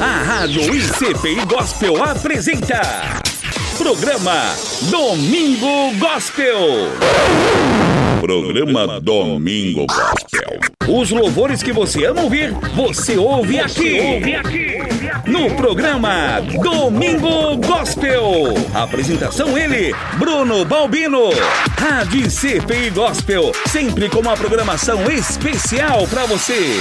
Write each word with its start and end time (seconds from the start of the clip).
A 0.00 0.22
Rádio 0.22 0.62
ICPI 0.72 1.44
Gospel 1.46 2.00
apresenta 2.00 2.80
Programa 3.76 4.54
Domingo 4.82 5.92
Gospel. 5.98 6.92
Programa 8.20 9.00
Domingo 9.00 9.86
Gospel. 9.86 10.60
Os 10.86 11.10
louvores 11.10 11.64
que 11.64 11.72
você 11.72 12.04
ama 12.04 12.22
ouvir, 12.22 12.52
você 12.76 13.16
ouve 13.16 13.58
aqui. 13.58 14.00
Ouve 14.00 14.36
aqui. 14.36 14.78
No 15.26 15.50
programa 15.56 16.40
Domingo 16.62 17.56
Gospel. 17.56 18.54
Apresentação 18.72 19.58
ele, 19.58 19.92
Bruno 20.16 20.64
Balbino. 20.64 21.30
Rádio 21.76 22.30
CPI 22.30 22.90
Gospel, 22.90 23.52
sempre 23.66 24.08
com 24.08 24.20
uma 24.20 24.36
programação 24.36 25.10
especial 25.10 26.06
para 26.06 26.24
você. 26.26 26.78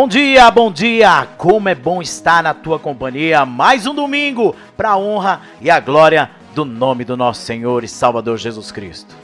Bom 0.00 0.08
dia, 0.08 0.50
bom 0.50 0.72
dia! 0.72 1.28
Como 1.36 1.68
é 1.68 1.74
bom 1.74 2.00
estar 2.00 2.42
na 2.42 2.54
tua 2.54 2.78
companhia. 2.78 3.44
Mais 3.44 3.86
um 3.86 3.94
domingo 3.94 4.56
para 4.74 4.92
a 4.92 4.96
honra 4.96 5.42
e 5.60 5.70
a 5.70 5.78
glória 5.78 6.30
do 6.54 6.64
nome 6.64 7.04
do 7.04 7.18
nosso 7.18 7.42
Senhor 7.42 7.84
e 7.84 7.88
Salvador 7.88 8.38
Jesus 8.38 8.72
Cristo. 8.72 9.14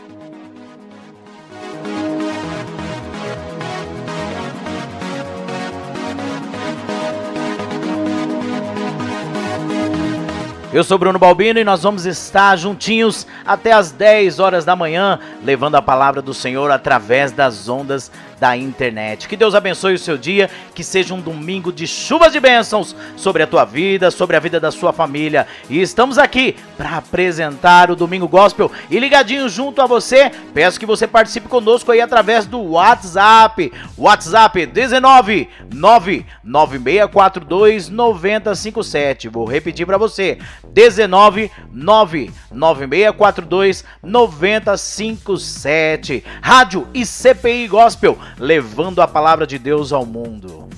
Eu 10.77 10.85
sou 10.85 10.99
Bruno 10.99 11.19
Balbino 11.19 11.59
e 11.59 11.65
nós 11.65 11.85
vamos 11.85 12.05
estar 12.05 12.55
juntinhos 12.57 13.27
até 13.47 13.73
as 13.73 13.93
10 13.93 14.39
horas 14.39 14.63
da 14.63 14.77
manhã, 14.77 15.19
levando 15.43 15.77
a 15.77 15.81
palavra 15.81 16.21
do 16.21 16.35
Senhor 16.35 16.71
através 16.71 17.33
das 17.33 17.67
ondas 17.67 18.13
da 18.39 18.57
internet. 18.57 19.29
Que 19.29 19.37
Deus 19.37 19.55
abençoe 19.55 19.95
o 19.95 19.99
seu 19.99 20.19
dia, 20.19 20.51
que 20.75 20.85
seja 20.85 21.15
um 21.15 21.21
domingo 21.21 21.73
de 21.73 21.87
chuvas 21.87 22.33
de 22.33 22.41
bênçãos 22.41 22.95
sobre 23.17 23.43
a 23.43 23.47
tua 23.47 23.65
vida, 23.65 24.11
sobre 24.11 24.37
a 24.37 24.41
vida 24.41 24.61
da 24.61 24.71
sua 24.71 24.93
família. 24.93 25.47
E 25.71 25.81
estamos 25.81 26.19
aqui 26.19 26.55
para 26.77 26.99
apresentar 26.99 27.91
o 27.91 27.97
Domingo 27.97 28.29
Gospel 28.29 28.71
e 28.91 28.99
ligadinho 28.99 29.49
junto 29.49 29.81
a 29.81 29.87
você. 29.87 30.31
Peço 30.53 30.79
que 30.79 30.85
você 30.87 31.07
participe 31.07 31.49
conosco 31.49 31.93
aí 31.93 32.01
através 32.01 32.47
do 32.47 32.61
WhatsApp. 32.61 33.73
WhatsApp 33.97 34.67
19 34.67 35.49
99642 35.73 37.89
9057. 37.89 39.29
Vou 39.29 39.47
repetir 39.47 39.87
para 39.87 39.99
você. 39.99 40.39
19 40.69 41.53
99642 41.73 43.85
9057. 44.03 46.25
Rádio 46.43 46.89
e 46.93 47.07
CPI 47.07 47.69
Gospel 47.69 48.19
levando 48.39 49.01
a 49.01 49.09
palavra 49.09 49.47
de 49.47 49.59
Deus 49.59 49.93
ao 49.93 50.05
mundo. 50.05 50.69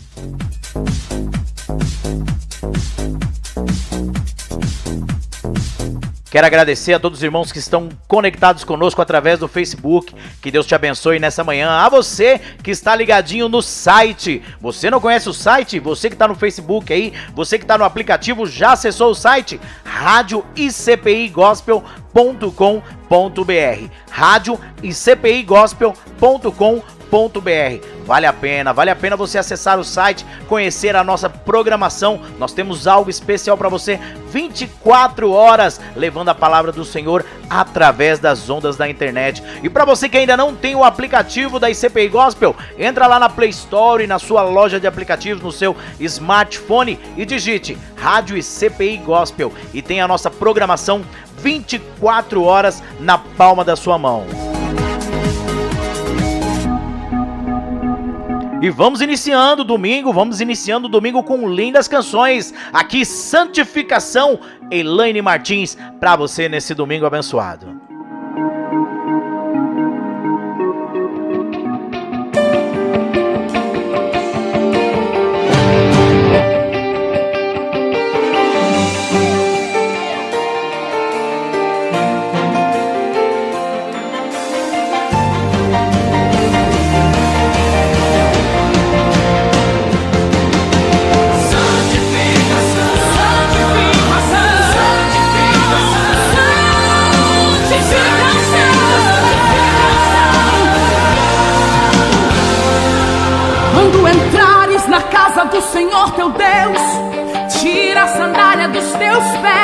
Quero 6.30 6.46
agradecer 6.46 6.92
a 6.92 7.00
todos 7.00 7.20
os 7.20 7.22
irmãos 7.22 7.50
que 7.50 7.58
estão 7.58 7.88
conectados 8.06 8.62
conosco 8.62 9.00
através 9.00 9.38
do 9.38 9.48
Facebook. 9.48 10.14
Que 10.42 10.50
Deus 10.50 10.66
te 10.66 10.74
abençoe 10.74 11.18
nessa 11.18 11.42
manhã. 11.42 11.70
A 11.70 11.88
você 11.88 12.38
que 12.62 12.70
está 12.70 12.94
ligadinho 12.94 13.48
no 13.48 13.62
site. 13.62 14.42
Você 14.60 14.90
não 14.90 15.00
conhece 15.00 15.26
o 15.30 15.32
site? 15.32 15.80
Você 15.80 16.10
que 16.10 16.14
está 16.14 16.28
no 16.28 16.34
Facebook 16.34 16.92
aí, 16.92 17.14
você 17.34 17.56
que 17.56 17.64
está 17.64 17.78
no 17.78 17.84
aplicativo, 17.84 18.46
já 18.46 18.72
acessou 18.72 19.12
o 19.12 19.14
site? 19.14 19.58
Rádio 19.84 20.44
ICPI 20.54 21.30
Gospel.com.br 21.30 21.82
Rádio 24.10 24.60
ICPI 24.82 25.42
Gospel.com.br 27.10 27.98
Vale 28.04 28.24
a 28.24 28.32
pena, 28.32 28.72
vale 28.72 28.90
a 28.90 28.96
pena 28.96 29.16
você 29.18 29.36
acessar 29.36 29.78
o 29.78 29.84
site, 29.84 30.24
conhecer 30.48 30.96
a 30.96 31.04
nossa 31.04 31.28
programação. 31.28 32.22
Nós 32.38 32.54
temos 32.54 32.86
algo 32.86 33.10
especial 33.10 33.54
para 33.58 33.68
você 33.68 34.00
24 34.30 35.30
horas 35.30 35.78
levando 35.94 36.30
a 36.30 36.34
palavra 36.34 36.72
do 36.72 36.86
Senhor 36.86 37.22
através 37.50 38.18
das 38.18 38.48
ondas 38.48 38.78
da 38.78 38.88
internet. 38.88 39.42
E 39.62 39.68
para 39.68 39.84
você 39.84 40.08
que 40.08 40.16
ainda 40.16 40.38
não 40.38 40.54
tem 40.54 40.74
o 40.74 40.84
aplicativo 40.84 41.60
da 41.60 41.68
ICPI 41.68 42.08
Gospel, 42.08 42.56
entra 42.78 43.06
lá 43.06 43.18
na 43.18 43.28
Play 43.28 43.50
Store 43.50 44.02
e 44.02 44.06
na 44.06 44.18
sua 44.18 44.42
loja 44.42 44.80
de 44.80 44.86
aplicativos 44.86 45.42
no 45.42 45.52
seu 45.52 45.76
smartphone 46.00 46.98
e 47.14 47.26
digite 47.26 47.76
Rádio 47.94 48.38
ICPI 48.38 48.96
Gospel 49.04 49.52
e 49.74 49.82
tem 49.82 50.00
a 50.00 50.08
nossa 50.08 50.30
programação 50.30 51.02
24 51.42 52.42
horas 52.42 52.82
na 52.98 53.18
palma 53.18 53.62
da 53.66 53.76
sua 53.76 53.98
mão. 53.98 54.57
E 58.60 58.70
vamos 58.70 59.00
iniciando 59.00 59.62
domingo, 59.62 60.12
vamos 60.12 60.40
iniciando 60.40 60.88
domingo 60.88 61.22
com 61.22 61.48
lindas 61.48 61.86
canções. 61.86 62.52
Aqui, 62.72 63.04
Santificação, 63.04 64.40
Elaine 64.68 65.22
Martins, 65.22 65.76
para 66.00 66.16
você 66.16 66.48
nesse 66.48 66.74
domingo 66.74 67.06
abençoado. 67.06 67.87
Do 105.58 105.62
Senhor 105.72 106.12
teu 106.12 106.30
Deus. 106.30 107.58
Tira 107.60 108.04
a 108.04 108.08
sandália 108.08 108.68
dos 108.68 108.92
teus 108.92 109.24
pés, 109.42 109.57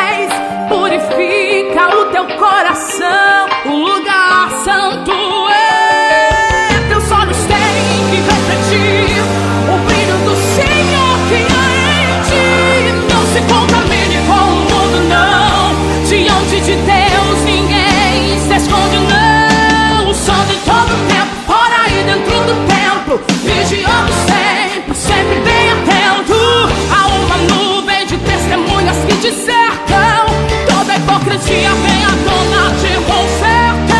Hipocrisia 31.34 31.70
vem 31.74 32.04
à 32.04 32.14
tona 32.22 32.70
te 32.78 32.94
consertar. 33.10 33.90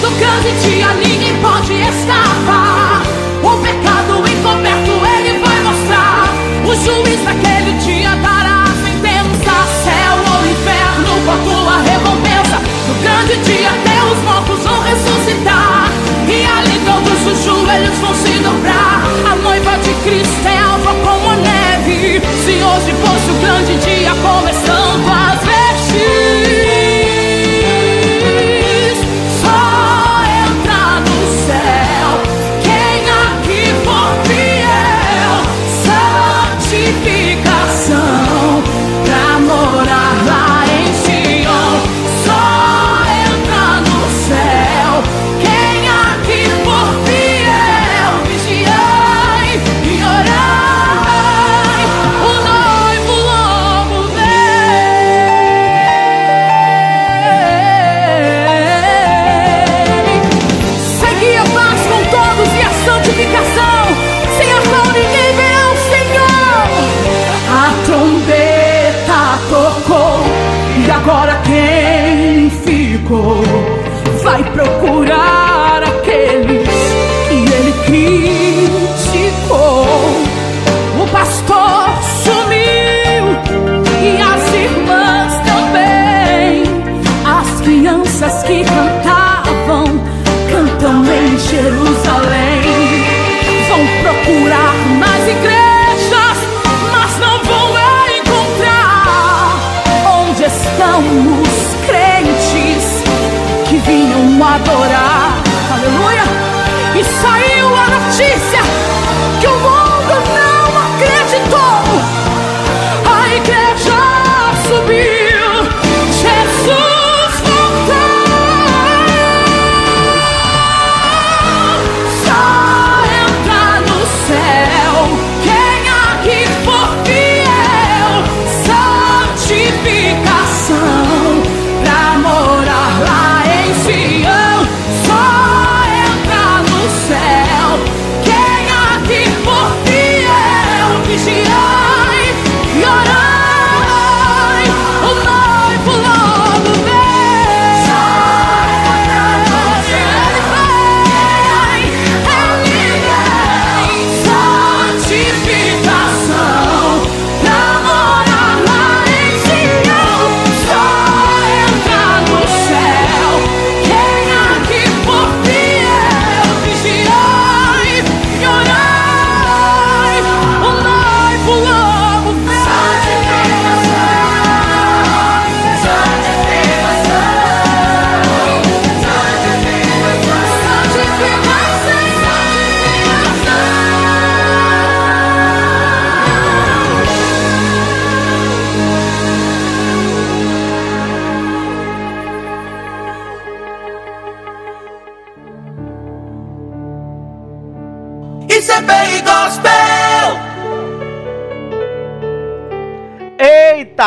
Do 0.00 0.10
grande 0.18 0.50
dia 0.62 0.88
ninguém 0.94 1.34
pode 1.40 1.74
escapar. 1.74 3.02
O 3.40 3.50
pecado 3.62 4.26
encoberto 4.28 4.92
ele 5.14 5.38
vai 5.38 5.60
mostrar. 5.62 6.26
O 6.64 6.74
juiz 6.74 7.20
daquele 7.24 7.72
dia 7.78 8.16
dará 8.16 8.64
a 8.64 8.74
sentença. 8.84 9.54
Céu 9.84 10.14
ou 10.34 10.42
inferno 10.50 11.12
com 11.24 11.30
a 11.30 11.36
tua 11.36 11.76
recompensa. 11.82 12.58
No 12.88 12.94
grande 13.00 13.36
dia 13.44 13.70
os 14.10 14.18
mortos 14.24 14.58
vão 14.64 14.80
ressuscitar. 14.82 15.88
E 16.26 16.44
ali 16.58 16.76
todos 16.84 17.18
os 17.32 17.38
joelhos 17.44 17.96
vão 17.98 18.14
se 18.14 18.32
dobrar. 18.40 19.02
A 19.30 19.36
noiva 19.36 19.78
de 19.78 19.94
Cristo 20.02 20.48
é 20.48 20.58
alva 20.58 20.94
como 21.04 21.30
a 21.30 21.36
neve. 21.36 22.20
Se 22.44 22.52
hoje 22.52 22.92
fosse 23.02 23.30
o 23.30 23.34
grande 23.40 23.76
dia 23.76 23.89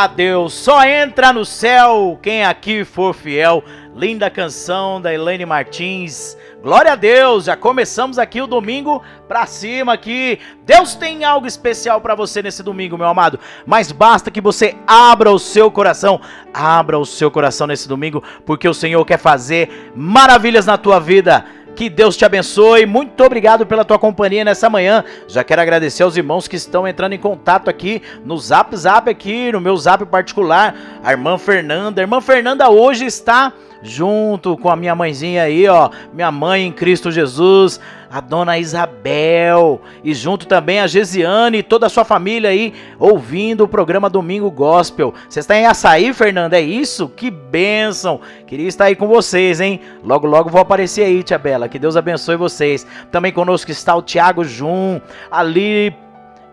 Eita 0.03 0.15
Deus, 0.15 0.53
só 0.53 0.83
entra 0.83 1.31
no 1.31 1.45
céu 1.45 2.19
quem 2.21 2.43
aqui 2.43 2.83
for 2.83 3.13
fiel. 3.13 3.63
Linda 3.95 4.29
canção 4.29 4.99
da 4.99 5.13
Elaine 5.13 5.45
Martins. 5.45 6.35
Glória 6.61 6.91
a 6.91 6.95
Deus, 6.95 7.45
já 7.45 7.55
começamos 7.55 8.19
aqui 8.19 8.41
o 8.41 8.47
domingo 8.47 9.01
pra 9.29 9.45
cima 9.45 9.93
aqui. 9.93 10.39
Deus 10.65 10.93
tem 10.93 11.23
algo 11.23 11.47
especial 11.47 12.01
para 12.01 12.15
você 12.15 12.41
nesse 12.41 12.61
domingo, 12.61 12.97
meu 12.97 13.07
amado. 13.07 13.39
Mas 13.65 13.93
basta 13.93 14.29
que 14.29 14.41
você 14.41 14.75
abra 14.85 15.31
o 15.31 15.39
seu 15.39 15.71
coração, 15.71 16.19
abra 16.53 16.99
o 16.99 17.05
seu 17.05 17.31
coração 17.31 17.65
nesse 17.65 17.87
domingo, 17.87 18.21
porque 18.45 18.67
o 18.67 18.73
Senhor 18.73 19.05
quer 19.05 19.19
fazer 19.19 19.93
maravilhas 19.95 20.65
na 20.65 20.77
tua 20.77 20.99
vida. 20.99 21.45
Que 21.75 21.89
Deus 21.89 22.15
te 22.15 22.23
abençoe. 22.23 22.85
Muito 22.85 23.23
obrigado 23.23 23.65
pela 23.65 23.83
tua 23.83 23.97
companhia 23.97 24.45
nessa 24.45 24.69
manhã. 24.69 25.03
Já 25.27 25.43
quero 25.43 25.61
agradecer 25.61 26.03
aos 26.03 26.15
irmãos 26.15 26.47
que 26.47 26.55
estão 26.55 26.87
entrando 26.87 27.13
em 27.13 27.19
contato 27.19 27.69
aqui 27.69 28.01
no 28.23 28.37
Zap 28.37 28.75
Zap 28.75 29.09
aqui, 29.09 29.51
no 29.51 29.59
meu 29.59 29.75
Zap 29.75 30.05
particular. 30.05 30.75
A 31.03 31.11
irmã 31.11 31.37
Fernanda. 31.37 31.99
A 31.99 32.03
irmã 32.03 32.21
Fernanda 32.21 32.69
hoje 32.69 33.05
está 33.05 33.53
junto 33.83 34.57
com 34.57 34.69
a 34.69 34.75
minha 34.75 34.95
mãezinha 34.95 35.43
aí, 35.43 35.67
ó, 35.67 35.89
minha 36.13 36.31
mãe 36.31 36.65
em 36.65 36.71
Cristo 36.71 37.11
Jesus, 37.11 37.81
a 38.13 38.21
dona 38.21 38.59
Isabel, 38.59 39.81
e 40.03 40.13
junto 40.13 40.45
também 40.45 40.79
a 40.79 40.85
Gesiane 40.85 41.57
e 41.57 41.63
toda 41.63 41.87
a 41.87 41.89
sua 41.89 42.05
família 42.05 42.51
aí 42.51 42.71
ouvindo 42.99 43.63
o 43.63 43.67
programa 43.67 44.07
Domingo 44.07 44.51
Gospel. 44.51 45.15
Você 45.27 45.39
está 45.39 45.57
em 45.57 45.65
Açaí, 45.65 46.13
Fernanda? 46.13 46.55
É 46.55 46.61
isso? 46.61 47.09
Que 47.09 47.31
bênção! 47.31 48.21
Queria 48.45 48.67
estar 48.67 48.85
aí 48.85 48.95
com 48.95 49.07
vocês, 49.07 49.59
hein? 49.59 49.81
Logo, 50.03 50.27
logo 50.27 50.47
vou 50.47 50.61
aparecer 50.61 51.05
aí, 51.05 51.23
tia 51.23 51.39
Bela. 51.39 51.67
Que 51.67 51.79
Deus 51.79 51.97
abençoe 51.97 52.35
vocês. 52.35 52.85
Também 53.11 53.31
conosco 53.31 53.71
está 53.71 53.95
o 53.95 54.03
Tiago 54.03 54.43
Jun, 54.43 55.01
ali 55.31 55.91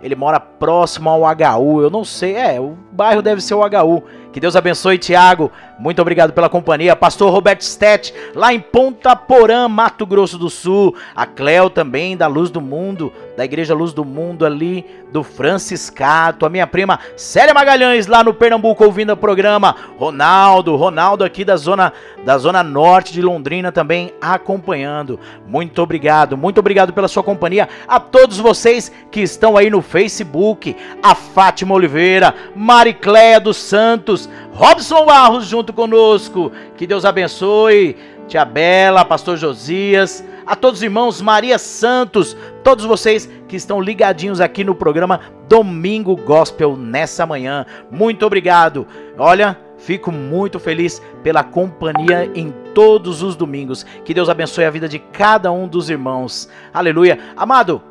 ele 0.02 0.14
mora 0.14 0.40
próximo 0.40 1.10
ao 1.10 1.24
HU. 1.24 1.82
Eu 1.82 1.90
não 1.90 2.04
sei, 2.04 2.36
é, 2.36 2.58
o 2.58 2.74
bairro 2.90 3.20
deve 3.20 3.42
ser 3.42 3.52
o 3.52 3.60
HU. 3.60 4.02
Que 4.32 4.38
Deus 4.38 4.54
abençoe, 4.54 4.96
Tiago. 4.96 5.50
Muito 5.78 6.00
obrigado 6.00 6.32
pela 6.32 6.48
companhia. 6.48 6.94
Pastor 6.94 7.32
Roberto 7.32 7.62
Stett, 7.62 8.14
lá 8.34 8.52
em 8.52 8.60
Ponta 8.60 9.16
Porã, 9.16 9.66
Mato 9.66 10.06
Grosso 10.06 10.38
do 10.38 10.50
Sul. 10.50 10.94
A 11.16 11.26
Cleo 11.26 11.70
também, 11.70 12.16
da 12.16 12.26
Luz 12.26 12.50
do 12.50 12.60
Mundo, 12.60 13.12
da 13.36 13.44
Igreja 13.44 13.74
Luz 13.74 13.92
do 13.92 14.04
Mundo 14.04 14.44
ali, 14.44 14.84
do 15.10 15.22
Franciscato. 15.22 16.44
A 16.44 16.50
minha 16.50 16.66
prima 16.66 17.00
Célia 17.16 17.54
Magalhães, 17.54 18.06
lá 18.06 18.22
no 18.22 18.34
Pernambuco, 18.34 18.84
ouvindo 18.84 19.12
o 19.12 19.16
programa. 19.16 19.74
Ronaldo, 19.98 20.76
Ronaldo 20.76 21.24
aqui 21.24 21.44
da 21.44 21.56
zona, 21.56 21.92
da 22.24 22.36
zona 22.36 22.62
norte 22.62 23.12
de 23.12 23.22
Londrina 23.22 23.72
também 23.72 24.12
acompanhando. 24.20 25.18
Muito 25.46 25.82
obrigado, 25.82 26.36
muito 26.36 26.58
obrigado 26.58 26.92
pela 26.92 27.08
sua 27.08 27.22
companhia. 27.22 27.68
A 27.88 27.98
todos 27.98 28.38
vocês 28.38 28.92
que 29.10 29.20
estão 29.20 29.56
aí 29.56 29.70
no 29.70 29.82
Facebook. 29.82 30.76
A 31.02 31.14
Fátima 31.14 31.74
Oliveira, 31.74 32.34
Maricléia 32.54 33.40
dos 33.40 33.56
Santos, 33.56 34.19
Robson 34.52 35.06
Barros 35.06 35.46
junto 35.46 35.72
conosco. 35.72 36.50
Que 36.76 36.86
Deus 36.86 37.04
abençoe. 37.04 37.96
Tia 38.30 38.44
Bela, 38.44 39.04
Pastor 39.04 39.36
Josias, 39.36 40.24
a 40.46 40.54
todos 40.54 40.78
os 40.78 40.82
irmãos, 40.84 41.20
Maria 41.20 41.58
Santos, 41.58 42.36
todos 42.62 42.84
vocês 42.84 43.28
que 43.48 43.56
estão 43.56 43.80
ligadinhos 43.80 44.40
aqui 44.40 44.62
no 44.62 44.72
programa 44.72 45.18
Domingo 45.48 46.14
Gospel 46.14 46.76
nessa 46.76 47.26
manhã. 47.26 47.66
Muito 47.90 48.24
obrigado. 48.24 48.86
Olha, 49.18 49.58
fico 49.78 50.12
muito 50.12 50.60
feliz 50.60 51.02
pela 51.24 51.42
companhia 51.42 52.30
em 52.32 52.54
todos 52.72 53.20
os 53.20 53.34
domingos. 53.34 53.84
Que 54.04 54.14
Deus 54.14 54.28
abençoe 54.28 54.64
a 54.64 54.70
vida 54.70 54.88
de 54.88 55.00
cada 55.00 55.50
um 55.50 55.66
dos 55.66 55.90
irmãos. 55.90 56.48
Aleluia. 56.72 57.18
Amado, 57.36 57.82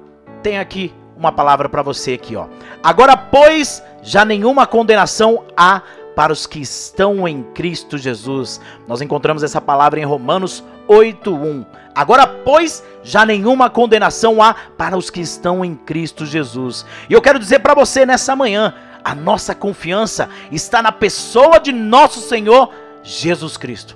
tem 0.42 0.58
aqui 0.58 0.94
uma 1.18 1.34
palavra 1.34 1.68
para 1.68 1.82
você 1.82 2.14
aqui, 2.14 2.38
ó. 2.38 2.48
Agora, 2.82 3.18
pois, 3.18 3.84
já 4.02 4.24
nenhuma 4.24 4.66
condenação 4.66 5.44
há 5.56 5.82
para 6.20 6.34
os 6.34 6.46
que 6.46 6.60
estão 6.60 7.26
em 7.26 7.42
Cristo 7.42 7.98
Jesus. 7.98 8.60
Nós 8.86 9.00
encontramos 9.00 9.42
essa 9.42 9.62
palavra 9.62 10.02
em 10.02 10.04
Romanos 10.04 10.62
8:1. 10.86 11.66
Agora, 11.96 12.28
pois, 12.28 12.84
já 13.02 13.26
nenhuma 13.26 13.70
condenação 13.70 14.44
há 14.44 14.54
para 14.78 14.98
os 14.98 15.10
que 15.10 15.22
estão 15.22 15.64
em 15.64 15.76
Cristo 15.76 16.26
Jesus. 16.26 16.86
E 17.10 17.14
eu 17.14 17.22
quero 17.22 17.40
dizer 17.40 17.60
para 17.60 17.74
você 17.74 18.06
nessa 18.06 18.36
manhã, 18.36 18.74
a 19.02 19.16
nossa 19.16 19.56
confiança 19.56 20.28
está 20.52 20.82
na 20.82 20.92
pessoa 20.92 21.58
de 21.58 21.72
nosso 21.72 22.20
Senhor 22.20 22.70
Jesus 23.02 23.56
Cristo. 23.56 23.96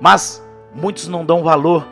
Mas 0.00 0.40
muitos 0.72 1.08
não 1.08 1.24
dão 1.26 1.42
valor. 1.42 1.84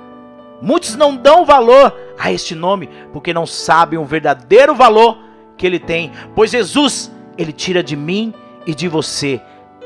Muitos 0.60 0.94
não 0.94 1.16
dão 1.16 1.44
valor 1.44 1.92
a 2.16 2.30
este 2.30 2.54
nome 2.54 2.88
porque 3.12 3.34
não 3.34 3.46
sabem 3.46 3.98
o 3.98 4.04
verdadeiro 4.04 4.76
valor 4.76 5.18
que 5.56 5.66
ele 5.66 5.80
tem. 5.80 6.12
Pois 6.36 6.52
Jesus, 6.52 7.10
ele 7.36 7.52
tira 7.52 7.82
de 7.82 7.96
mim 7.96 8.32
e 8.64 8.76
de 8.76 8.86
você 8.86 9.42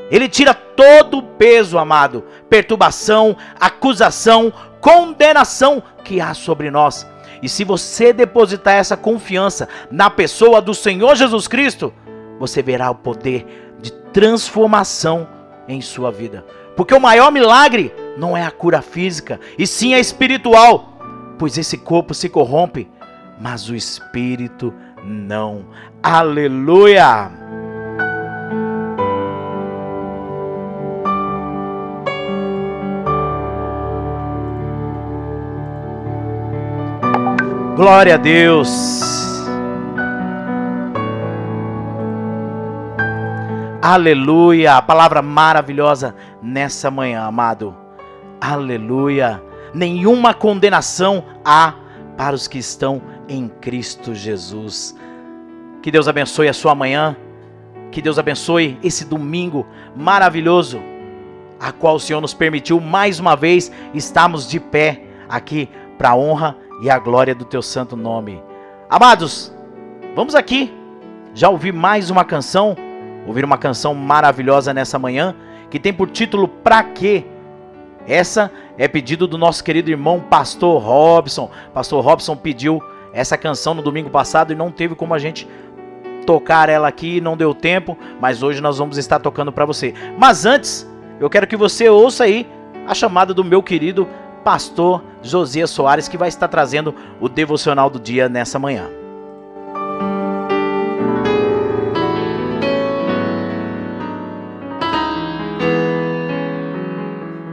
ele 0.09 0.29
tira 0.29 0.53
todo 0.53 1.17
o 1.17 1.23
peso, 1.23 1.77
amado, 1.77 2.23
perturbação, 2.49 3.35
acusação, 3.59 4.51
condenação 4.79 5.81
que 6.03 6.21
há 6.21 6.33
sobre 6.33 6.71
nós. 6.71 7.05
E 7.41 7.49
se 7.49 7.63
você 7.63 8.13
depositar 8.13 8.75
essa 8.75 8.97
confiança 8.97 9.67
na 9.91 10.09
pessoa 10.09 10.61
do 10.61 10.73
Senhor 10.73 11.15
Jesus 11.15 11.47
Cristo, 11.47 11.93
você 12.39 12.61
verá 12.61 12.89
o 12.89 12.95
poder 12.95 13.75
de 13.79 13.91
transformação 13.91 15.27
em 15.67 15.81
sua 15.81 16.11
vida. 16.11 16.45
Porque 16.75 16.93
o 16.93 16.99
maior 16.99 17.31
milagre 17.31 17.93
não 18.17 18.35
é 18.35 18.45
a 18.45 18.51
cura 18.51 18.81
física, 18.81 19.39
e 19.57 19.67
sim 19.67 19.93
a 19.93 19.99
espiritual. 19.99 20.97
Pois 21.37 21.57
esse 21.57 21.77
corpo 21.77 22.13
se 22.13 22.29
corrompe, 22.29 22.89
mas 23.39 23.69
o 23.69 23.75
espírito 23.75 24.73
não. 25.03 25.65
Aleluia! 26.01 27.36
Glória 37.77 38.15
a 38.15 38.17
Deus. 38.17 38.67
Aleluia, 43.79 44.77
a 44.77 44.81
palavra 44.81 45.21
maravilhosa 45.21 46.15
nessa 46.41 46.89
manhã, 46.89 47.21
amado. 47.21 47.77
Aleluia. 48.41 49.43
Nenhuma 49.75 50.33
condenação 50.33 51.23
há 51.45 51.75
para 52.17 52.35
os 52.35 52.47
que 52.47 52.57
estão 52.57 52.99
em 53.29 53.47
Cristo 53.47 54.15
Jesus. 54.15 54.97
Que 55.83 55.91
Deus 55.91 56.07
abençoe 56.07 56.47
a 56.47 56.53
sua 56.53 56.73
manhã. 56.73 57.15
Que 57.91 58.01
Deus 58.01 58.17
abençoe 58.17 58.79
esse 58.83 59.05
domingo 59.05 59.67
maravilhoso, 59.95 60.81
a 61.59 61.71
qual 61.71 61.97
o 61.97 61.99
Senhor 61.99 62.21
nos 62.21 62.33
permitiu 62.33 62.81
mais 62.81 63.19
uma 63.19 63.35
vez 63.35 63.71
estarmos 63.93 64.49
de 64.49 64.59
pé 64.59 65.03
aqui 65.29 65.69
para 65.95 66.15
honra 66.15 66.57
a 66.85 66.99
glória 66.99 67.33
do 67.33 67.43
teu 67.43 67.61
santo 67.61 67.95
nome. 67.95 68.41
Amados, 68.89 69.53
vamos 70.15 70.35
aqui 70.35 70.73
já 71.33 71.49
ouvir 71.49 71.73
mais 71.73 72.09
uma 72.09 72.23
canção 72.23 72.75
ouvir 73.27 73.43
uma 73.43 73.57
canção 73.57 73.93
maravilhosa 73.93 74.73
nessa 74.73 74.97
manhã 74.97 75.35
que 75.69 75.79
tem 75.79 75.91
por 75.93 76.09
título 76.09 76.47
Pra 76.47 76.81
quê? 76.81 77.25
Essa 78.07 78.49
é 78.77 78.87
pedido 78.87 79.27
do 79.27 79.37
nosso 79.37 79.61
querido 79.61 79.91
irmão 79.91 80.21
Pastor 80.21 80.81
Robson. 80.81 81.51
Pastor 81.73 82.01
Robson 82.01 82.37
pediu 82.37 82.81
essa 83.11 83.37
canção 83.37 83.73
no 83.73 83.81
domingo 83.81 84.09
passado 84.09 84.53
e 84.53 84.55
não 84.55 84.71
teve 84.71 84.95
como 84.95 85.13
a 85.13 85.19
gente 85.19 85.45
tocar 86.25 86.69
ela 86.69 86.87
aqui, 86.87 87.19
não 87.19 87.35
deu 87.35 87.53
tempo, 87.53 87.97
mas 88.21 88.43
hoje 88.43 88.61
nós 88.61 88.77
vamos 88.77 88.97
estar 88.97 89.19
tocando 89.19 89.51
para 89.51 89.65
você. 89.65 89.93
Mas 90.17 90.45
antes, 90.45 90.89
eu 91.19 91.29
quero 91.29 91.47
que 91.47 91.57
você 91.57 91.89
ouça 91.89 92.23
aí 92.23 92.47
a 92.87 92.93
chamada 92.93 93.33
do 93.33 93.43
meu 93.43 93.61
querido 93.61 94.07
pastor 94.43 95.03
Josias 95.29 95.69
Soares 95.69 96.07
que 96.07 96.17
vai 96.17 96.29
estar 96.29 96.47
trazendo 96.47 96.93
o 97.19 97.27
devocional 97.29 97.89
do 97.89 97.99
dia 97.99 98.27
nessa 98.27 98.57
manhã. 98.57 98.87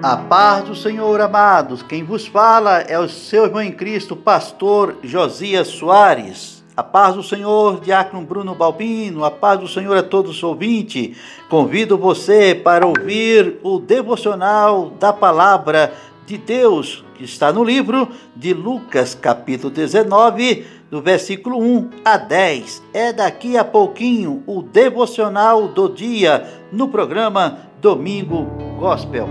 A 0.04 0.18
paz 0.18 0.64
do 0.64 0.76
Senhor, 0.76 1.18
amados. 1.22 1.82
Quem 1.82 2.04
vos 2.04 2.26
fala 2.26 2.80
é 2.80 2.98
o 2.98 3.08
seu 3.08 3.46
irmão 3.46 3.62
em 3.62 3.72
Cristo, 3.72 4.14
pastor 4.14 4.96
Josias 5.02 5.68
Soares. 5.68 6.62
A 6.76 6.82
paz 6.82 7.14
do 7.14 7.22
Senhor, 7.22 7.80
diácono 7.80 8.22
Bruno 8.22 8.54
Balbino. 8.54 9.24
A 9.24 9.30
paz 9.30 9.60
do 9.60 9.66
Senhor 9.66 9.96
a 9.96 10.02
todos 10.02 10.32
os 10.32 10.42
ouvintes. 10.42 11.16
Convido 11.48 11.96
você 11.96 12.54
para 12.54 12.86
ouvir 12.86 13.58
o 13.62 13.78
devocional 13.78 14.90
da 14.90 15.10
palavra 15.10 15.94
de 16.26 16.38
Deus, 16.38 17.04
que 17.16 17.24
está 17.24 17.52
no 17.52 17.62
livro 17.62 18.08
de 18.34 18.54
Lucas, 18.54 19.14
capítulo 19.14 19.72
19, 19.72 20.66
do 20.90 21.02
versículo 21.02 21.58
1 21.58 21.90
a 22.04 22.16
10. 22.16 22.82
É 22.92 23.12
daqui 23.12 23.56
a 23.56 23.64
pouquinho 23.64 24.42
o 24.46 24.62
devocional 24.62 25.68
do 25.68 25.88
dia 25.88 26.46
no 26.72 26.88
programa 26.88 27.58
Domingo 27.80 28.44
Gospel. 28.78 29.28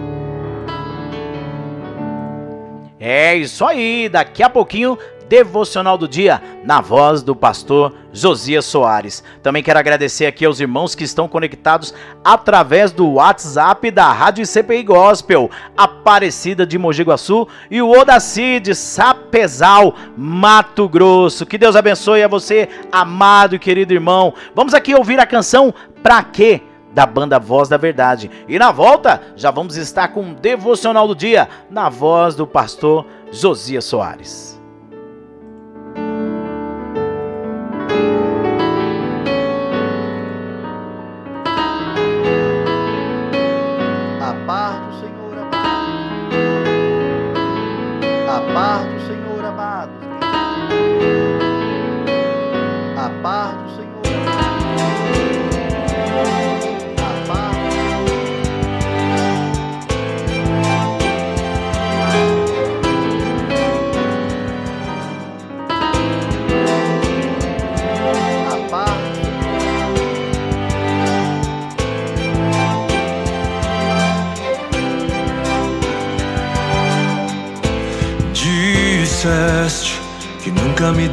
É 2.99 3.35
isso 3.35 3.65
aí, 3.65 4.07
daqui 4.07 4.41
a 4.41 4.49
pouquinho 4.49 4.97
devocional 5.33 5.97
do 5.97 6.07
dia 6.07 6.39
na 6.63 6.79
voz 6.79 7.23
do 7.23 7.35
pastor 7.35 7.91
Josias 8.11 8.65
Soares. 8.65 9.23
Também 9.41 9.63
quero 9.63 9.79
agradecer 9.79 10.27
aqui 10.27 10.45
aos 10.45 10.59
irmãos 10.59 10.93
que 10.93 11.03
estão 11.03 11.27
conectados 11.27 11.91
através 12.23 12.91
do 12.91 13.13
WhatsApp 13.13 13.89
da 13.89 14.11
Rádio 14.11 14.45
CPI 14.45 14.83
Gospel, 14.83 15.49
Aparecida 15.75 16.67
de 16.67 16.77
Mogi 16.77 17.01
Guaçu 17.01 17.47
e 17.71 17.81
o 17.81 17.89
Odaci 17.89 18.59
de 18.59 18.75
Sapezal, 18.75 19.95
Mato 20.15 20.87
Grosso. 20.87 21.47
Que 21.47 21.57
Deus 21.57 21.75
abençoe 21.75 22.21
a 22.21 22.27
você, 22.27 22.69
amado 22.91 23.55
e 23.55 23.59
querido 23.59 23.91
irmão. 23.91 24.35
Vamos 24.53 24.75
aqui 24.75 24.93
ouvir 24.93 25.19
a 25.19 25.25
canção 25.25 25.73
Pra 26.03 26.21
quê? 26.21 26.61
da 26.93 27.07
banda 27.07 27.39
Voz 27.39 27.67
da 27.67 27.75
Verdade. 27.75 28.29
E 28.47 28.59
na 28.59 28.71
volta, 28.71 29.19
já 29.35 29.49
vamos 29.49 29.77
estar 29.77 30.09
com 30.09 30.21
um 30.21 30.33
devocional 30.35 31.07
do 31.07 31.15
dia 31.15 31.49
na 31.71 31.89
voz 31.89 32.35
do 32.35 32.45
pastor 32.45 33.07
Josias 33.31 33.85
Soares. 33.85 34.52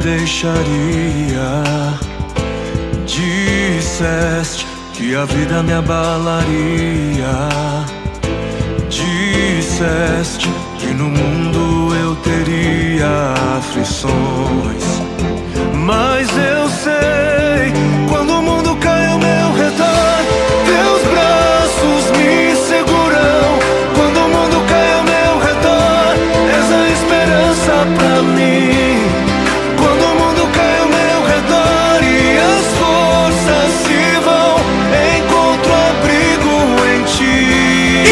Deixaria. 0.01 1.63
Disseste 3.05 4.65
que 4.93 5.15
a 5.15 5.25
vida 5.25 5.63
me 5.63 5.73
abalaria. 5.73 7.49
Disseste 8.89 10.49
que 10.77 10.87
no 10.87 11.09
mundo 11.09 11.95
eu 11.95 12.15
teria 12.17 13.33
aflições. 13.57 14.83
Mas 15.73 16.27
eu 16.37 16.69
sei, 16.69 17.40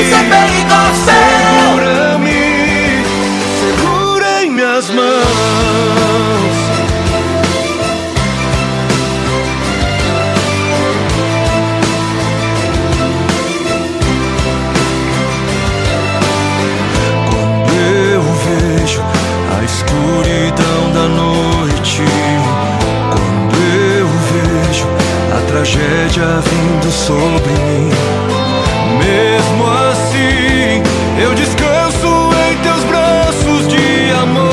é 0.02 0.24
bem 0.24 0.68
gospel. 0.68 1.14
Segura-me, 1.76 3.04
segura 3.60 4.44
em 4.44 4.50
minhas 4.52 4.90
mãos. 4.92 5.20
Quando 17.30 17.74
eu 18.12 18.24
vejo 18.24 19.02
a 19.58 19.64
escuridão 19.64 20.92
da 20.94 21.08
noite, 21.10 22.04
quando 23.12 23.56
eu 23.98 24.08
vejo 24.32 24.88
a 25.36 25.42
tragédia 25.52 26.42
vindo 26.42 26.90
sobre 26.92 27.52
mim, 27.52 27.90
teus 32.62 32.84
braços 32.86 33.68
de 33.68 34.12
amor, 34.22 34.49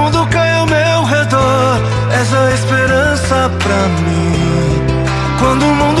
mundo 0.00 0.26
cai 0.30 0.50
ao 0.54 0.66
meu 0.66 1.04
redor, 1.04 1.80
és 2.20 2.34
a 2.34 2.52
esperança 2.52 3.50
pra 3.62 3.80
mim. 4.02 4.80
Quando 5.38 5.62
o 5.62 5.74
mundo 5.74 5.99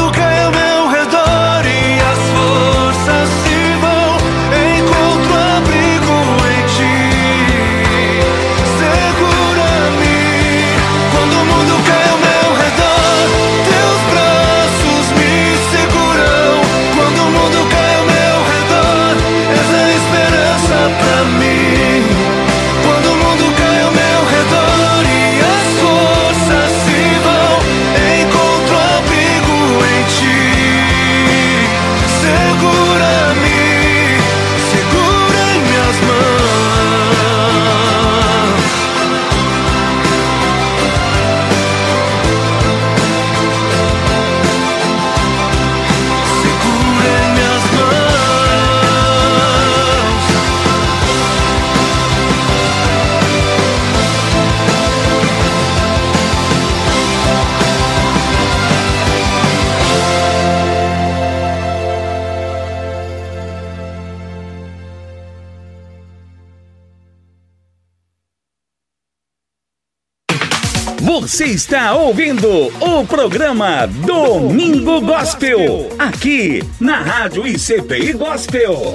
está 71.60 71.94
ouvindo 71.94 72.48
o 72.80 73.04
programa 73.04 73.86
Domingo 73.86 74.98
Gospel, 75.02 75.90
aqui 75.98 76.64
na 76.80 77.02
Rádio 77.02 77.46
ICPI 77.46 78.14
Gospel. 78.14 78.94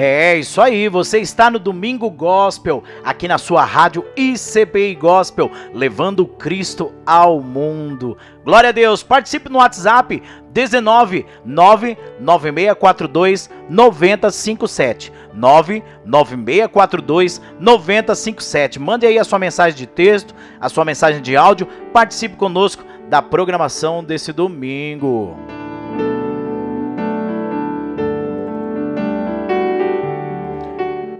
É 0.00 0.36
isso 0.36 0.60
aí, 0.60 0.88
você 0.88 1.18
está 1.18 1.50
no 1.50 1.58
Domingo 1.58 2.08
Gospel, 2.08 2.84
aqui 3.02 3.26
na 3.26 3.36
sua 3.36 3.64
rádio 3.64 4.06
ICPI 4.16 4.94
Gospel, 4.94 5.50
levando 5.74 6.24
Cristo 6.24 6.92
ao 7.04 7.40
mundo. 7.40 8.16
Glória 8.44 8.68
a 8.68 8.72
Deus, 8.72 9.02
participe 9.02 9.48
no 9.48 9.58
WhatsApp 9.58 10.22
19 10.52 11.26
99642 11.44 13.50
9057. 13.68 15.12
99642 15.34 17.42
9057. 17.58 18.78
Mande 18.78 19.04
aí 19.04 19.18
a 19.18 19.24
sua 19.24 19.40
mensagem 19.40 19.76
de 19.76 19.88
texto, 19.88 20.32
a 20.60 20.68
sua 20.68 20.84
mensagem 20.84 21.20
de 21.20 21.36
áudio, 21.36 21.66
participe 21.92 22.36
conosco 22.36 22.84
da 23.08 23.20
programação 23.20 24.04
desse 24.04 24.32
domingo. 24.32 25.36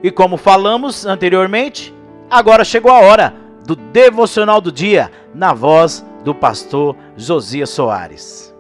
E 0.02 0.10
como 0.10 0.36
falamos 0.36 1.04
anteriormente, 1.04 1.94
agora 2.30 2.64
chegou 2.64 2.92
a 2.92 3.00
hora 3.00 3.34
do 3.66 3.74
devocional 3.74 4.60
do 4.60 4.72
dia, 4.72 5.10
na 5.34 5.52
voz 5.52 6.04
do 6.24 6.34
pastor 6.34 6.96
Josias 7.16 7.70
Soares. 7.70 8.54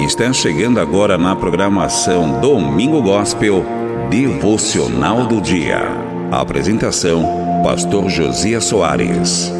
Está 0.00 0.32
chegando 0.32 0.80
agora 0.80 1.16
na 1.16 1.36
programação 1.36 2.40
Domingo 2.40 3.00
Gospel, 3.00 3.64
Devocional 4.10 5.26
do 5.26 5.40
Dia. 5.40 5.80
Apresentação: 6.32 7.62
Pastor 7.62 8.10
Josias 8.10 8.64
Soares. 8.64 9.59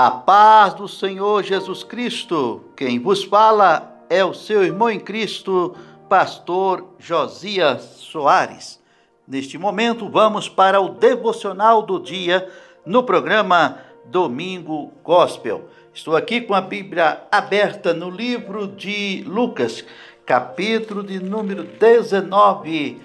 A 0.00 0.12
paz 0.12 0.74
do 0.74 0.86
Senhor 0.86 1.42
Jesus 1.42 1.82
Cristo. 1.82 2.62
Quem 2.76 3.00
vos 3.00 3.24
fala 3.24 4.00
é 4.08 4.24
o 4.24 4.32
seu 4.32 4.62
irmão 4.62 4.88
em 4.88 5.00
Cristo, 5.00 5.74
pastor 6.08 6.94
Josias 7.00 7.82
Soares. 7.96 8.80
Neste 9.26 9.58
momento, 9.58 10.08
vamos 10.08 10.48
para 10.48 10.80
o 10.80 10.90
devocional 10.90 11.82
do 11.82 11.98
dia 11.98 12.48
no 12.86 13.02
programa 13.02 13.78
Domingo 14.04 14.92
Gospel. 15.02 15.68
Estou 15.92 16.14
aqui 16.14 16.42
com 16.42 16.54
a 16.54 16.60
Bíblia 16.60 17.24
aberta 17.28 17.92
no 17.92 18.08
livro 18.08 18.68
de 18.68 19.24
Lucas, 19.26 19.84
capítulo 20.24 21.02
de 21.02 21.18
número 21.18 21.64
19. 21.64 23.02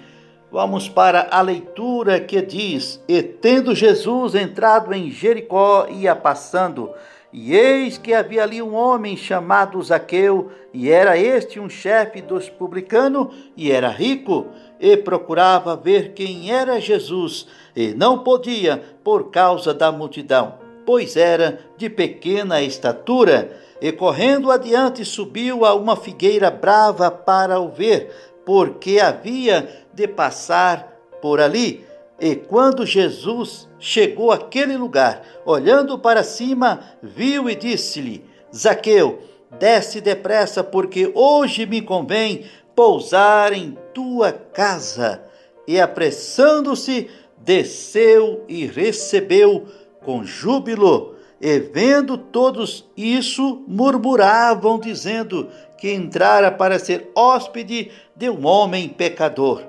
Vamos 0.54 0.88
para 0.88 1.26
a 1.32 1.40
leitura 1.40 2.20
que 2.20 2.40
diz: 2.40 3.02
E 3.08 3.20
tendo 3.20 3.74
Jesus 3.74 4.36
entrado 4.36 4.94
em 4.94 5.10
Jericó, 5.10 5.88
ia 5.90 6.14
passando, 6.14 6.92
e 7.32 7.52
eis 7.52 7.98
que 7.98 8.14
havia 8.14 8.44
ali 8.44 8.62
um 8.62 8.72
homem 8.72 9.16
chamado 9.16 9.82
Zaqueu, 9.82 10.52
e 10.72 10.88
era 10.88 11.18
este 11.18 11.58
um 11.58 11.68
chefe 11.68 12.22
dos 12.22 12.48
publicanos, 12.48 13.34
e 13.56 13.72
era 13.72 13.88
rico, 13.88 14.46
e 14.78 14.96
procurava 14.96 15.74
ver 15.74 16.12
quem 16.12 16.52
era 16.52 16.80
Jesus, 16.80 17.48
e 17.74 17.92
não 17.92 18.20
podia, 18.20 18.80
por 19.02 19.32
causa 19.32 19.74
da 19.74 19.90
multidão, 19.90 20.54
pois 20.86 21.16
era 21.16 21.58
de 21.76 21.90
pequena 21.90 22.62
estatura. 22.62 23.58
E 23.80 23.90
correndo 23.90 24.52
adiante, 24.52 25.04
subiu 25.04 25.64
a 25.64 25.74
uma 25.74 25.96
figueira 25.96 26.48
brava 26.48 27.10
para 27.10 27.58
o 27.58 27.70
ver, 27.70 28.33
porque 28.44 29.00
havia 29.00 29.86
de 29.92 30.06
passar 30.06 30.92
por 31.20 31.40
ali. 31.40 31.84
E 32.20 32.36
quando 32.36 32.86
Jesus 32.86 33.68
chegou 33.78 34.30
àquele 34.30 34.76
lugar, 34.76 35.22
olhando 35.44 35.98
para 35.98 36.22
cima, 36.22 36.80
viu 37.02 37.50
e 37.50 37.54
disse-lhe: 37.54 38.24
Zaqueu, 38.54 39.20
desce 39.58 40.00
depressa, 40.00 40.62
porque 40.62 41.10
hoje 41.14 41.66
me 41.66 41.82
convém 41.82 42.44
pousar 42.74 43.52
em 43.52 43.76
tua 43.92 44.32
casa. 44.32 45.22
E 45.66 45.80
apressando-se, 45.80 47.08
desceu 47.38 48.44
e 48.48 48.66
recebeu 48.66 49.66
com 50.04 50.24
júbilo. 50.24 51.14
E 51.40 51.58
vendo 51.58 52.16
todos 52.16 52.88
isso, 52.96 53.64
murmuravam, 53.66 54.78
dizendo 54.78 55.48
que 55.76 55.92
entrara 55.92 56.50
para 56.50 56.78
ser 56.78 57.10
hóspede 57.14 57.90
de 58.14 58.30
um 58.30 58.46
homem 58.46 58.88
pecador. 58.88 59.62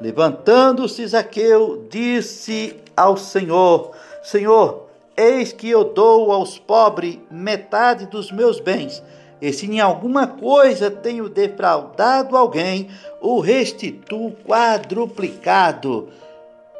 Levantando-se 0.00 1.06
Zaqueu, 1.06 1.86
disse 1.90 2.76
ao 2.96 3.16
Senhor: 3.16 3.92
Senhor, 4.22 4.86
eis 5.16 5.52
que 5.52 5.70
eu 5.70 5.84
dou 5.84 6.30
aos 6.30 6.58
pobres 6.58 7.18
metade 7.30 8.06
dos 8.06 8.30
meus 8.30 8.60
bens, 8.60 9.02
e 9.40 9.52
se 9.52 9.66
em 9.66 9.80
alguma 9.80 10.26
coisa 10.26 10.90
tenho 10.90 11.28
defraudado 11.28 12.36
alguém, 12.36 12.88
o 13.20 13.40
restituo 13.40 14.32
quadruplicado. 14.46 16.08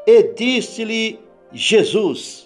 E 0.06 0.22
disse-lhe 0.34 1.18
Jesus: 1.52 2.45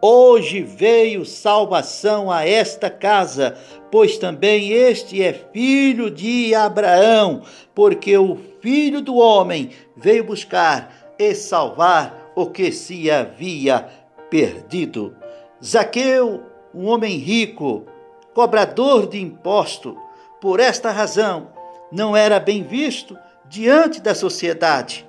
Hoje 0.00 0.60
veio 0.60 1.24
salvação 1.24 2.30
a 2.30 2.46
esta 2.46 2.90
casa, 2.90 3.56
pois 3.90 4.18
também 4.18 4.70
este 4.70 5.22
é 5.22 5.32
filho 5.32 6.10
de 6.10 6.54
Abraão, 6.54 7.42
porque 7.74 8.16
o 8.16 8.36
filho 8.60 9.00
do 9.00 9.16
homem 9.16 9.70
veio 9.96 10.24
buscar 10.24 11.14
e 11.18 11.34
salvar 11.34 12.32
o 12.34 12.46
que 12.46 12.70
se 12.70 13.10
havia 13.10 13.88
perdido. 14.28 15.16
Zaqueu, 15.64 16.42
um 16.74 16.86
homem 16.88 17.16
rico, 17.16 17.86
cobrador 18.34 19.06
de 19.06 19.18
imposto, 19.18 19.96
por 20.40 20.60
esta 20.60 20.90
razão 20.90 21.48
não 21.90 22.14
era 22.14 22.38
bem 22.38 22.62
visto 22.62 23.16
diante 23.48 24.00
da 24.00 24.14
sociedade. 24.14 25.06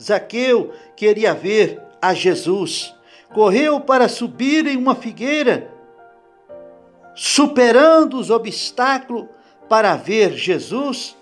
Zaqueu 0.00 0.72
queria 0.94 1.34
ver 1.34 1.82
a 2.00 2.14
Jesus 2.14 2.94
correu 3.32 3.80
para 3.80 4.08
subir 4.08 4.66
em 4.66 4.76
uma 4.76 4.94
figueira, 4.94 5.70
superando 7.14 8.18
os 8.18 8.30
obstáculos 8.30 9.26
para 9.68 9.96
ver 9.96 10.32
Jesus, 10.32 11.16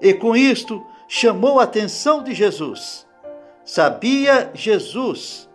e 0.00 0.14
com 0.14 0.36
isto 0.36 0.84
chamou 1.08 1.58
a 1.58 1.64
atenção 1.64 2.22
de 2.22 2.34
Jesus. 2.34 3.06
Sabia 3.64 4.50
Jesus. 4.54 5.48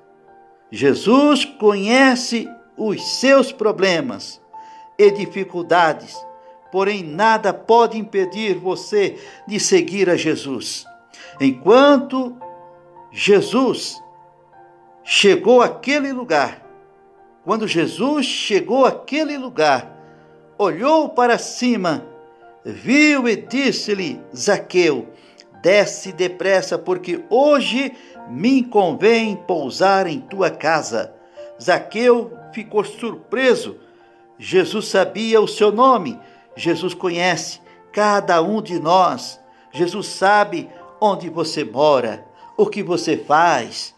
Jesus 0.70 1.46
conhece 1.46 2.50
os 2.76 3.02
seus 3.20 3.52
problemas 3.52 4.42
e 4.98 5.10
dificuldades, 5.12 6.16
porém 6.72 7.04
nada 7.04 7.54
pode 7.54 7.98
impedir 7.98 8.56
você 8.56 9.18
de 9.48 9.60
seguir 9.60 10.10
a 10.10 10.18
Jesus. 10.18 10.86
Enquanto 11.40 12.36
Jesus 13.12 14.03
chegou 15.04 15.62
àquele 15.62 16.12
lugar, 16.12 16.64
quando 17.44 17.68
Jesus 17.68 18.26
chegou 18.26 18.86
àquele 18.86 19.38
lugar, 19.38 19.92
olhou 20.58 21.10
para 21.10 21.38
cima, 21.38 22.06
viu 22.64 23.28
e 23.28 23.36
disse-lhe: 23.36 24.22
Zaqueu, 24.36 25.10
desce 25.62 26.12
depressa, 26.12 26.78
porque 26.78 27.24
hoje 27.30 27.94
me 28.30 28.64
convém 28.64 29.36
pousar 29.36 30.08
em 30.08 30.22
tua 30.22 30.50
casa. 30.50 31.14
Zaqueu 31.62 32.32
ficou 32.54 32.84
surpreso. 32.84 33.78
Jesus 34.38 34.88
sabia 34.88 35.40
o 35.40 35.48
seu 35.48 35.72
nome, 35.72 36.20
Jesus 36.56 36.94
conhece 36.94 37.62
cada 37.92 38.42
um 38.42 38.62
de 38.62 38.80
nós. 38.80 39.40
Jesus 39.72 40.08
sabe 40.08 40.70
onde 41.00 41.30
você 41.30 41.64
mora, 41.64 42.26
o 42.58 42.68
que 42.68 42.82
você 42.84 43.18
faz, 43.18 43.93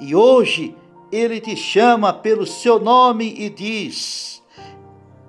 e 0.00 0.14
hoje 0.14 0.74
ele 1.10 1.40
te 1.40 1.56
chama 1.56 2.12
pelo 2.12 2.46
seu 2.46 2.78
nome 2.78 3.34
e 3.38 3.48
diz: 3.48 4.42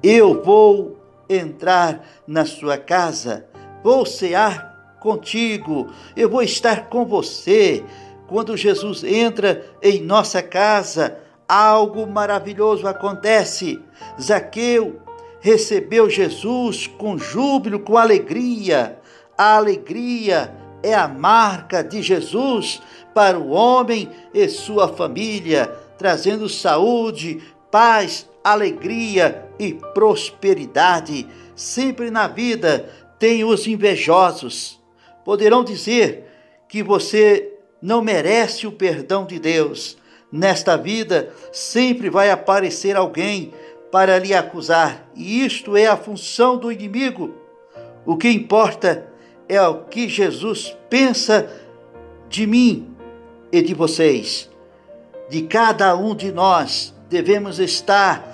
Eu 0.04 0.44
vou 0.44 0.98
entrar 1.30 2.06
na 2.28 2.46
sua 2.46 2.78
casa, 2.78 3.48
vou 3.84 4.06
cear 4.06 4.98
contigo, 5.00 5.88
eu 6.16 6.30
vou 6.30 6.42
estar 6.42 6.90
com 6.90 7.06
você. 7.06 7.84
Quando 8.28 8.56
Jesus 8.56 9.04
entra 9.04 9.66
em 9.82 10.02
nossa 10.02 10.42
casa, 10.42 11.18
algo 11.48 12.06
maravilhoso 12.06 12.88
acontece. 12.88 13.82
Zaqueu 14.22 15.02
recebeu 15.40 16.08
Jesus 16.10 16.86
com 16.86 17.18
júbilo, 17.18 17.80
com 17.80 17.98
alegria. 17.98 19.00
A 19.36 19.56
alegria 19.56 20.54
é 20.84 20.94
a 20.94 21.08
marca 21.08 21.84
de 21.84 22.02
Jesus 22.02 22.82
para 23.14 23.38
o 23.38 23.50
homem 23.50 24.10
e 24.34 24.48
sua 24.48 24.88
família, 24.88 25.68
trazendo 25.98 26.48
saúde, 26.48 27.42
paz, 27.72 28.28
alegria 28.44 29.50
e 29.60 29.74
prosperidade. 29.94 31.28
Sempre 31.56 32.10
na 32.10 32.28
vida 32.28 32.90
tem 33.18 33.44
os 33.44 33.68
invejosos. 33.68 34.80
Poderão 35.26 35.64
dizer 35.64 36.26
que 36.68 36.82
você 36.82 37.54
não 37.82 38.02
merece 38.02 38.66
o 38.66 38.72
perdão 38.72 39.26
de 39.26 39.40
Deus. 39.40 39.98
Nesta 40.32 40.78
vida 40.78 41.34
sempre 41.52 42.10
vai 42.10 42.30
aparecer 42.30 42.96
alguém 42.96 43.54
para 43.92 44.20
lhe 44.20 44.36
acusar, 44.36 45.10
e 45.16 45.44
isto 45.44 45.76
é 45.76 45.88
a 45.88 45.98
função 45.98 46.58
do 46.58 46.72
inimigo. 46.72 47.34
O 48.06 48.16
que 48.16 48.30
importa 48.30 49.12
é 49.48 49.60
o 49.62 49.86
que 49.86 50.08
Jesus 50.08 50.78
pensa 50.90 51.50
de 52.30 52.46
mim 52.46 52.96
e 53.52 53.62
de 53.62 53.74
vocês. 53.74 54.50
De 55.30 55.44
cada 55.44 55.96
um 55.96 56.16
de 56.16 56.32
nós 56.32 56.94
devemos 57.10 57.60
estar 57.60 58.28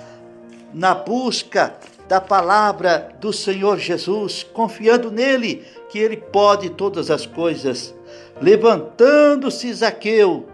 na 0.72 0.94
busca 0.94 1.74
da 2.08 2.20
palavra 2.20 3.10
do 3.20 3.32
Senhor 3.32 3.78
Jesus, 3.78 4.42
confiando 4.42 5.10
nele 5.10 5.64
que 5.88 5.98
ele 5.98 6.16
pode 6.16 6.70
todas 6.70 7.10
as 7.10 7.26
coisas. 7.26 7.94
Levantando-se 8.40 9.72
Zaqueu, 9.72 10.46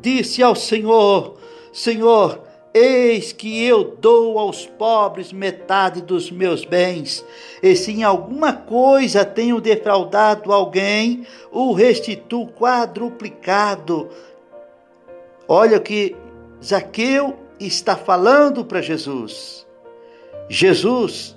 disse 0.00 0.42
ao 0.42 0.54
Senhor: 0.54 1.36
Senhor, 1.72 2.47
Eis 2.80 3.32
que 3.32 3.60
eu 3.64 3.96
dou 4.00 4.38
aos 4.38 4.64
pobres 4.64 5.32
metade 5.32 6.00
dos 6.00 6.30
meus 6.30 6.64
bens, 6.64 7.24
e 7.60 7.74
se 7.74 7.90
em 7.90 8.04
alguma 8.04 8.52
coisa 8.52 9.24
tenho 9.24 9.60
defraudado 9.60 10.52
alguém, 10.52 11.26
o 11.50 11.72
restituo 11.72 12.46
quadruplicado. 12.46 14.08
Olha 15.48 15.78
o 15.78 15.80
que 15.80 16.14
Zaqueu 16.64 17.36
está 17.58 17.96
falando 17.96 18.64
para 18.64 18.80
Jesus. 18.80 19.66
Jesus 20.48 21.34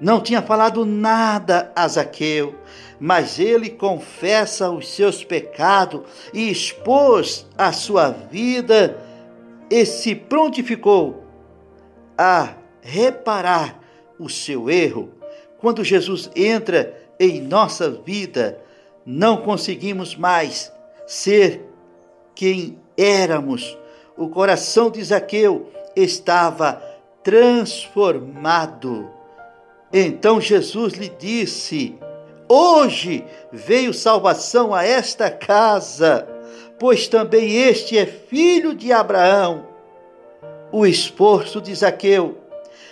não 0.00 0.18
tinha 0.18 0.40
falado 0.40 0.86
nada 0.86 1.70
a 1.76 1.86
Zaqueu, 1.86 2.54
mas 2.98 3.38
ele 3.38 3.68
confessa 3.68 4.70
os 4.70 4.88
seus 4.88 5.22
pecados 5.22 6.00
e 6.32 6.50
expôs 6.50 7.46
a 7.58 7.70
sua 7.70 8.08
vida 8.08 9.09
e 9.70 9.86
se 9.86 10.14
prontificou 10.14 11.24
a 12.18 12.54
reparar 12.82 13.80
o 14.18 14.28
seu 14.28 14.68
erro. 14.68 15.10
Quando 15.58 15.84
Jesus 15.84 16.30
entra 16.34 16.94
em 17.18 17.40
nossa 17.40 17.90
vida, 17.90 18.60
não 19.06 19.38
conseguimos 19.38 20.16
mais 20.16 20.72
ser 21.06 21.64
quem 22.34 22.78
éramos. 22.96 23.78
O 24.16 24.28
coração 24.28 24.90
de 24.90 25.02
Zaqueu 25.04 25.70
estava 25.94 26.82
transformado. 27.22 29.08
Então 29.92 30.40
Jesus 30.40 30.94
lhe 30.94 31.08
disse: 31.08 31.98
Hoje 32.48 33.24
veio 33.52 33.94
salvação 33.94 34.74
a 34.74 34.84
esta 34.84 35.30
casa 35.30 36.26
pois 36.80 37.06
também 37.06 37.56
este 37.56 37.98
é 37.98 38.06
filho 38.06 38.74
de 38.74 38.90
Abraão. 38.90 39.66
O 40.72 40.86
esforço 40.86 41.60
de 41.60 41.74
Zaqueu 41.74 42.38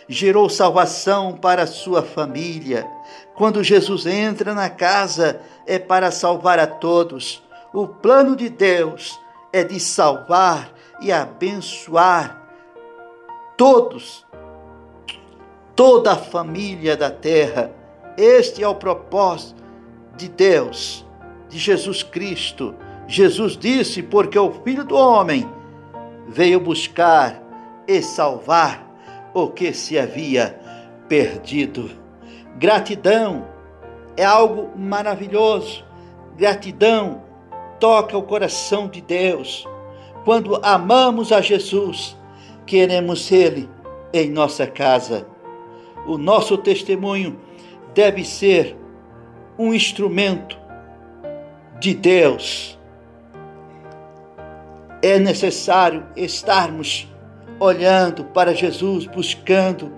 gerou 0.07 0.51
salvação 0.51 1.33
para 1.33 1.67
sua 1.67 2.03
família. 2.03 2.87
Quando 3.35 3.65
Jesus 3.65 4.05
entra 4.05 4.53
na 4.53 4.69
casa, 4.69 5.41
é 5.67 5.79
para 5.79 6.11
salvar 6.11 6.59
a 6.59 6.67
todos. 6.67 7.43
O 7.73 7.89
plano 7.89 8.37
de 8.37 8.51
Deus 8.51 9.19
é 9.55 9.65
de 9.65 9.81
salvar 9.81 10.71
e 11.01 11.11
abençoar 11.11 12.47
todos, 13.57 14.27
toda 15.75 16.13
a 16.13 16.17
família 16.17 16.95
da 16.95 17.11
terra. 17.11 17.73
Este 18.19 18.63
é 18.63 18.69
o 18.69 18.75
propósito 18.75 19.63
de 20.15 20.29
Deus, 20.29 21.07
de 21.49 21.57
Jesus 21.57 22.03
Cristo 22.03 22.75
Jesus 23.09 23.57
disse: 23.57 24.03
Porque 24.03 24.39
o 24.39 24.53
Filho 24.63 24.85
do 24.85 24.95
Homem 24.95 25.49
veio 26.29 26.61
buscar 26.61 27.43
e 27.89 28.03
salvar 28.03 28.87
o 29.33 29.49
que 29.49 29.73
se 29.73 29.99
havia 29.99 30.61
perdido. 31.09 31.91
Gratidão 32.59 33.49
é 34.15 34.25
algo 34.25 34.79
maravilhoso. 34.79 35.83
Gratidão 36.37 37.23
toca 37.81 38.17
o 38.17 38.23
coração 38.23 38.89
de 38.89 39.01
Deus. 39.01 39.67
Quando 40.25 40.61
amamos 40.63 41.33
a 41.33 41.41
Jesus, 41.41 42.15
queremos 42.67 43.33
Ele 43.33 43.71
em 44.13 44.31
nossa 44.31 44.67
casa. 44.67 45.27
O 46.07 46.19
nosso 46.19 46.59
testemunho 46.59 47.41
deve 47.95 48.23
ser 48.23 48.77
um 49.59 49.73
instrumento 49.73 50.59
de 51.81 51.95
Deus 51.95 52.78
é 55.03 55.19
necessário 55.19 56.05
estarmos 56.17 57.09
olhando 57.61 58.25
para 58.25 58.55
Jesus, 58.55 59.07
buscando 59.07 59.93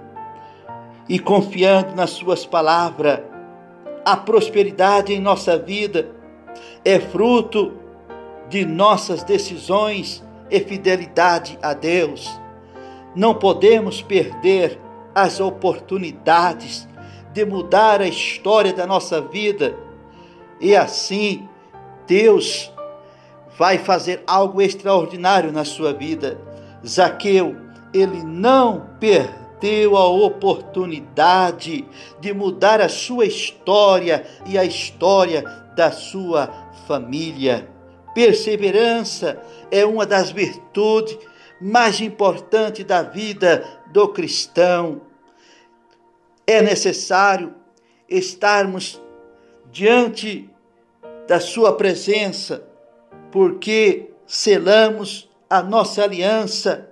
e 1.08 1.18
confiando 1.18 1.94
nas 1.94 2.10
Suas 2.10 2.46
palavras. 2.46 3.20
A 4.04 4.16
prosperidade 4.16 5.12
em 5.12 5.20
nossa 5.20 5.58
vida 5.58 6.08
é 6.84 6.98
fruto 6.98 7.72
de 8.48 8.64
nossas 8.64 9.22
decisões 9.22 10.22
e 10.50 10.60
fidelidade 10.60 11.58
a 11.62 11.74
Deus. 11.74 12.30
Não 13.14 13.34
podemos 13.34 14.02
perder 14.02 14.78
as 15.14 15.40
oportunidades 15.40 16.88
de 17.32 17.44
mudar 17.44 18.00
a 18.00 18.08
história 18.08 18.72
da 18.72 18.86
nossa 18.86 19.20
vida. 19.20 19.76
E 20.60 20.74
assim, 20.74 21.48
Deus 22.06 22.72
vai 23.60 23.76
fazer 23.76 24.22
algo 24.26 24.62
extraordinário 24.62 25.52
na 25.52 25.66
sua 25.66 25.92
vida. 25.92 26.40
Zaqueu, 26.82 27.54
ele 27.92 28.24
não 28.24 28.88
perdeu 28.98 29.98
a 29.98 30.08
oportunidade 30.08 31.86
de 32.18 32.32
mudar 32.32 32.80
a 32.80 32.88
sua 32.88 33.26
história 33.26 34.24
e 34.46 34.56
a 34.56 34.64
história 34.64 35.42
da 35.76 35.92
sua 35.92 36.48
família. 36.88 37.68
Perseverança 38.14 39.38
é 39.70 39.84
uma 39.84 40.06
das 40.06 40.30
virtudes 40.30 41.18
mais 41.60 42.00
importantes 42.00 42.82
da 42.86 43.02
vida 43.02 43.62
do 43.92 44.08
cristão. 44.08 45.02
É 46.46 46.62
necessário 46.62 47.54
estarmos 48.08 48.98
diante 49.70 50.48
da 51.28 51.38
Sua 51.38 51.76
presença, 51.76 52.69
porque 53.30 54.10
selamos 54.26 55.28
a 55.48 55.62
nossa 55.62 56.02
aliança 56.02 56.88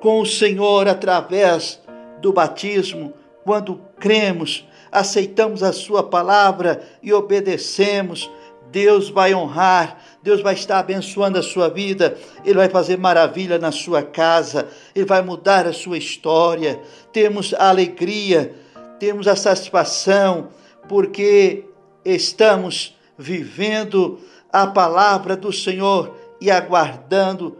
com 0.00 0.20
o 0.20 0.26
Senhor 0.26 0.88
através 0.88 1.80
do 2.20 2.32
batismo, 2.32 3.12
quando 3.44 3.80
cremos, 3.98 4.66
aceitamos 4.90 5.62
a 5.62 5.72
Sua 5.72 6.02
palavra 6.02 6.82
e 7.02 7.12
obedecemos. 7.12 8.30
Deus 8.70 9.10
vai 9.10 9.34
honrar, 9.34 10.00
Deus 10.22 10.40
vai 10.40 10.54
estar 10.54 10.78
abençoando 10.78 11.36
a 11.38 11.42
sua 11.42 11.68
vida, 11.68 12.16
Ele 12.44 12.54
vai 12.54 12.68
fazer 12.68 12.96
maravilha 12.96 13.58
na 13.58 13.72
sua 13.72 14.00
casa, 14.00 14.68
Ele 14.94 15.04
vai 15.04 15.22
mudar 15.22 15.66
a 15.66 15.72
sua 15.72 15.98
história. 15.98 16.80
Temos 17.12 17.52
a 17.52 17.68
alegria, 17.68 18.54
temos 19.00 19.26
a 19.26 19.34
satisfação, 19.34 20.50
porque 20.88 21.64
estamos 22.04 22.96
vivendo 23.18 24.20
a 24.52 24.66
palavra 24.66 25.36
do 25.36 25.52
Senhor 25.52 26.14
e 26.40 26.50
aguardando 26.50 27.58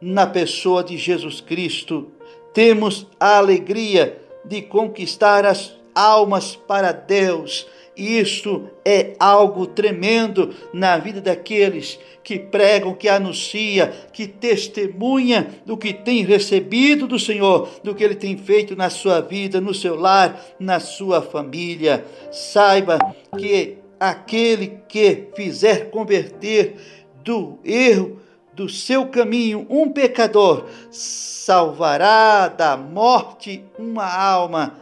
na 0.00 0.26
pessoa 0.26 0.82
de 0.82 0.96
Jesus 0.96 1.40
Cristo. 1.40 2.08
Temos 2.52 3.06
a 3.18 3.38
alegria 3.38 4.20
de 4.44 4.62
conquistar 4.62 5.44
as 5.44 5.74
almas 5.94 6.54
para 6.54 6.92
Deus. 6.92 7.66
E 7.96 8.18
isto 8.18 8.68
é 8.84 9.14
algo 9.18 9.66
tremendo 9.66 10.54
na 10.72 10.98
vida 10.98 11.18
daqueles 11.18 11.98
que 12.22 12.38
pregam, 12.38 12.92
que 12.92 13.08
anuncia, 13.08 13.90
que 14.12 14.26
testemunha 14.26 15.48
do 15.64 15.78
que 15.78 15.94
tem 15.94 16.22
recebido 16.22 17.06
do 17.06 17.18
Senhor, 17.18 17.68
do 17.82 17.94
que 17.94 18.04
ele 18.04 18.14
tem 18.16 18.36
feito 18.36 18.76
na 18.76 18.90
sua 18.90 19.20
vida, 19.20 19.62
no 19.62 19.72
seu 19.72 19.94
lar, 19.94 20.44
na 20.60 20.78
sua 20.78 21.22
família. 21.22 22.04
Saiba 22.30 22.98
que 23.38 23.78
aquele 23.98 24.80
que 24.88 25.28
fizer 25.34 25.90
converter 25.90 26.76
do 27.24 27.58
erro 27.64 28.20
do 28.54 28.68
seu 28.68 29.06
caminho 29.06 29.66
um 29.68 29.90
pecador, 29.90 30.64
salvará 30.90 32.48
da 32.48 32.76
morte 32.76 33.62
uma 33.78 34.06
alma 34.06 34.74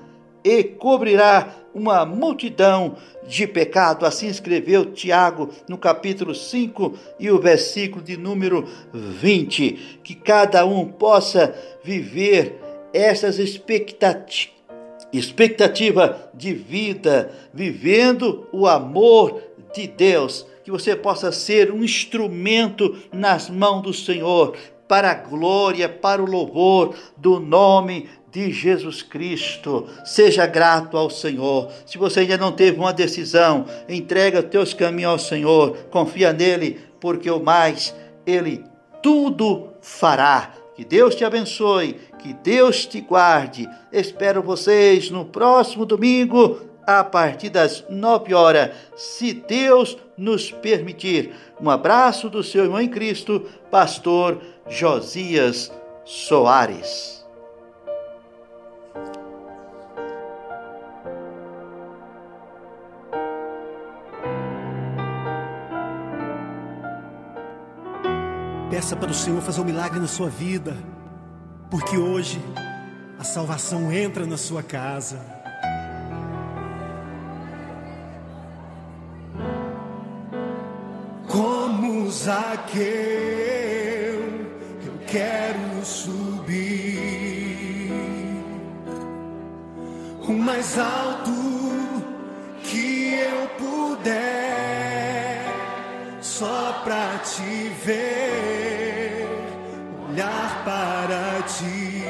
e 0.44 0.62
cobrirá 0.62 1.52
uma 1.74 2.04
multidão 2.04 2.96
de 3.26 3.46
pecado. 3.46 4.06
Assim 4.06 4.28
escreveu 4.28 4.92
Tiago 4.92 5.50
no 5.68 5.76
capítulo 5.76 6.34
5 6.34 6.94
e 7.18 7.30
o 7.30 7.40
versículo 7.40 8.04
de 8.04 8.16
número 8.16 8.68
20. 8.92 10.00
Que 10.04 10.14
cada 10.14 10.64
um 10.64 10.86
possa 10.86 11.52
viver 11.82 12.60
essas 12.92 13.40
expectativas 13.40 14.53
expectativa 15.18 16.30
de 16.34 16.52
vida, 16.52 17.30
vivendo 17.52 18.46
o 18.52 18.66
amor 18.66 19.40
de 19.74 19.86
Deus 19.86 20.46
que 20.64 20.70
você 20.70 20.96
possa 20.96 21.30
ser 21.30 21.70
um 21.70 21.84
instrumento 21.84 22.96
nas 23.12 23.50
mãos 23.50 23.82
do 23.82 23.92
Senhor, 23.92 24.56
para 24.88 25.10
a 25.10 25.14
glória, 25.14 25.88
para 25.88 26.22
o 26.22 26.26
louvor 26.26 26.94
do 27.16 27.38
nome 27.38 28.08
de 28.30 28.50
Jesus 28.50 29.02
Cristo. 29.02 29.86
Seja 30.04 30.46
grato 30.46 30.96
ao 30.96 31.10
Senhor. 31.10 31.70
Se 31.86 31.98
você 31.98 32.20
ainda 32.20 32.38
não 32.38 32.50
teve 32.50 32.78
uma 32.78 32.92
decisão, 32.92 33.66
entrega 33.88 34.42
teus 34.42 34.72
caminhos 34.72 35.12
ao 35.12 35.18
Senhor, 35.18 35.76
confia 35.90 36.32
nele, 36.32 36.80
porque 36.98 37.30
o 37.30 37.40
mais 37.40 37.94
ele 38.26 38.64
tudo 39.02 39.68
fará. 39.80 40.52
Que 40.74 40.84
Deus 40.84 41.14
te 41.14 41.24
abençoe, 41.24 41.96
que 42.24 42.32
Deus 42.32 42.86
te 42.86 43.02
guarde. 43.02 43.68
Espero 43.92 44.42
vocês 44.42 45.10
no 45.10 45.26
próximo 45.26 45.84
domingo 45.84 46.58
a 46.86 47.04
partir 47.04 47.50
das 47.50 47.84
9 47.90 48.32
horas, 48.32 48.74
se 48.96 49.34
Deus 49.34 49.98
nos 50.16 50.50
permitir. 50.50 51.34
Um 51.60 51.68
abraço 51.68 52.30
do 52.30 52.42
seu 52.42 52.64
irmão 52.64 52.80
em 52.80 52.88
Cristo, 52.88 53.46
pastor 53.70 54.40
Josias 54.66 55.70
Soares. 56.06 57.22
Peça 68.70 68.96
para 68.96 69.10
o 69.10 69.14
Senhor 69.14 69.42
fazer 69.42 69.60
um 69.60 69.64
milagre 69.64 70.00
na 70.00 70.08
sua 70.08 70.28
vida, 70.28 70.74
porque 71.76 71.98
hoje 71.98 72.40
a 73.18 73.24
salvação 73.24 73.90
entra 73.90 74.24
na 74.24 74.36
sua 74.36 74.62
casa. 74.62 75.18
Zaqueu, 82.10 82.84
eu 84.86 84.98
quero 85.04 85.84
subir 85.84 87.90
o 90.26 90.32
mais 90.32 90.78
alto 90.78 91.32
que 92.62 93.14
eu 93.14 93.48
puder, 93.58 95.44
só 96.22 96.80
pra 96.84 97.18
te 97.18 97.68
ver, 97.84 98.63
olhar 100.14 100.62
para 100.64 101.42
ti 101.42 102.04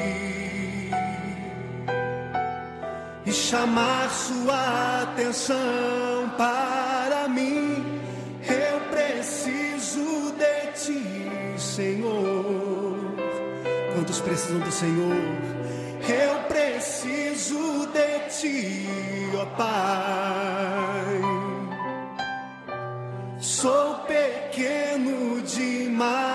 e 3.25 3.31
chamar 3.33 4.09
sua 4.11 5.01
atenção 5.01 6.29
para 6.37 7.27
mim. 7.27 7.83
Eu 8.47 8.79
preciso 8.91 10.31
de 10.37 10.71
ti, 10.73 11.59
Senhor. 11.59 12.95
Quantos 13.95 14.19
precisam 14.21 14.59
do 14.59 14.71
Senhor? 14.71 15.15
Eu 16.07 16.43
preciso 16.47 17.87
de 17.87 18.19
ti, 18.29 18.87
ó 19.41 19.45
Pai. 19.57 21.21
Sou 23.39 23.95
pequeno 24.05 25.41
demais, 25.41 26.34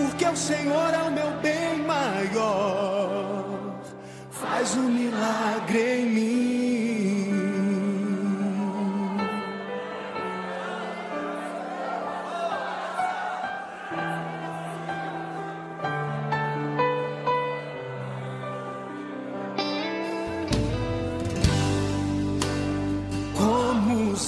porque 0.00 0.24
o 0.24 0.36
Senhor 0.36 0.94
é 0.94 1.02
o 1.02 1.10
meu 1.10 1.30
bem 1.42 1.78
maior. 1.84 3.44
Faz 4.30 4.74
um 4.76 4.88
milagre 4.88 6.00
em 6.00 6.06
mim. 6.06 6.50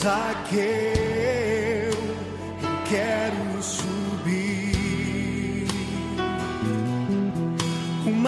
Zaqueu, 0.03 0.92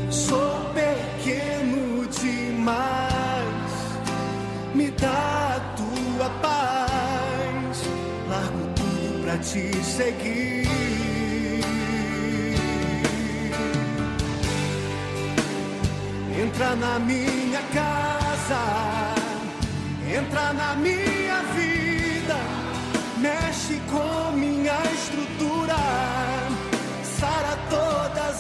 Sou 0.09 0.71
pequeno 0.73 2.07
demais, 2.07 3.73
me 4.73 4.91
dá 4.91 5.55
a 5.55 5.59
tua 5.75 6.29
paz. 6.41 7.83
Largo 8.29 8.67
tudo 8.75 9.23
pra 9.23 9.37
te 9.37 9.75
seguir. 9.83 10.61
Entra 16.43 16.75
na 16.75 16.97
minha 16.99 17.61
casa, 17.73 19.13
entra 20.17 20.53
na 20.53 20.75
minha 20.75 21.41
vida, 21.55 22.37
mexe 23.17 23.79
com 23.91 24.30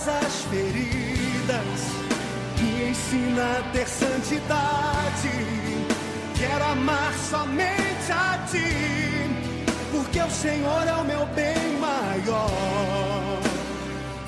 todas 0.01 0.07
as 0.07 0.33
feridas, 0.49 1.79
me 2.59 2.89
ensina 2.89 3.59
a 3.59 3.71
ter 3.71 3.87
santidade. 3.87 5.29
Quero 6.37 6.63
amar 6.63 7.13
somente 7.29 8.11
a 8.11 8.39
ti, 8.49 9.29
porque 9.91 10.19
o 10.19 10.29
Senhor 10.29 10.87
é 10.87 10.93
o 10.93 11.03
meu 11.03 11.25
bem 11.27 11.79
maior. 11.79 13.39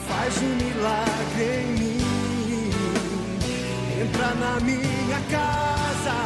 Faz 0.08 0.38
um 0.38 0.56
milagre 0.56 1.64
em 1.64 1.68
mim. 1.80 2.72
Entra 4.02 4.34
na 4.36 4.60
minha 4.60 5.20
casa, 5.32 6.18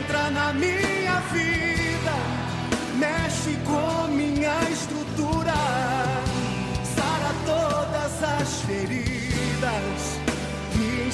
entra 0.00 0.30
na 0.30 0.52
minha 0.52 1.20
vida, 1.32 2.14
mexe 2.98 3.56
com 3.64 4.08
minha 4.08 4.70
estrutura, 4.70 5.33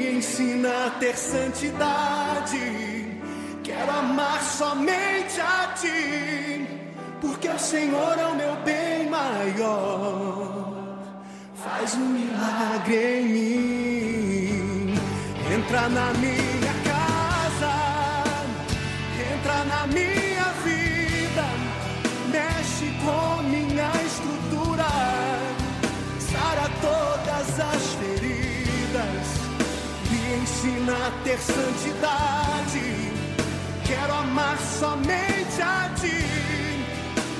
me 0.00 0.16
ensina 0.16 0.86
a 0.86 0.90
ter 0.98 1.14
santidade. 1.16 2.58
Quero 3.62 3.90
amar 3.92 4.42
somente 4.42 5.38
a 5.40 5.74
ti, 5.74 6.66
porque 7.20 7.48
o 7.48 7.58
Senhor 7.58 8.18
é 8.18 8.26
o 8.26 8.34
meu 8.34 8.56
bem 8.64 9.10
maior. 9.10 10.98
Faz 11.54 11.94
um 11.94 12.08
milagre 12.18 13.20
em 13.20 13.24
mim. 13.34 14.94
Entra 15.54 15.88
na 15.88 16.12
minha 16.14 16.74
casa, 16.90 17.74
entra 19.34 19.64
na 19.64 19.86
minha 19.88 20.09
ensina 30.60 30.92
a 30.92 31.10
ter 31.24 31.38
santidade. 31.38 32.82
Quero 33.86 34.12
amar 34.12 34.58
somente 34.58 35.62
a 35.62 35.88
ti, 35.98 36.26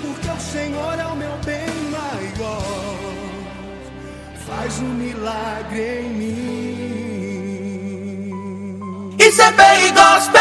porque 0.00 0.28
o 0.28 0.40
Senhor 0.40 0.98
é 0.98 1.06
o 1.06 1.16
meu 1.16 1.36
bem 1.44 1.68
maior. 1.90 2.96
Faz 4.46 4.78
um 4.80 4.94
milagre 4.94 6.00
em 6.00 6.08
mim. 6.10 6.70
ICPI 9.18 9.92
Gospel! 9.92 10.40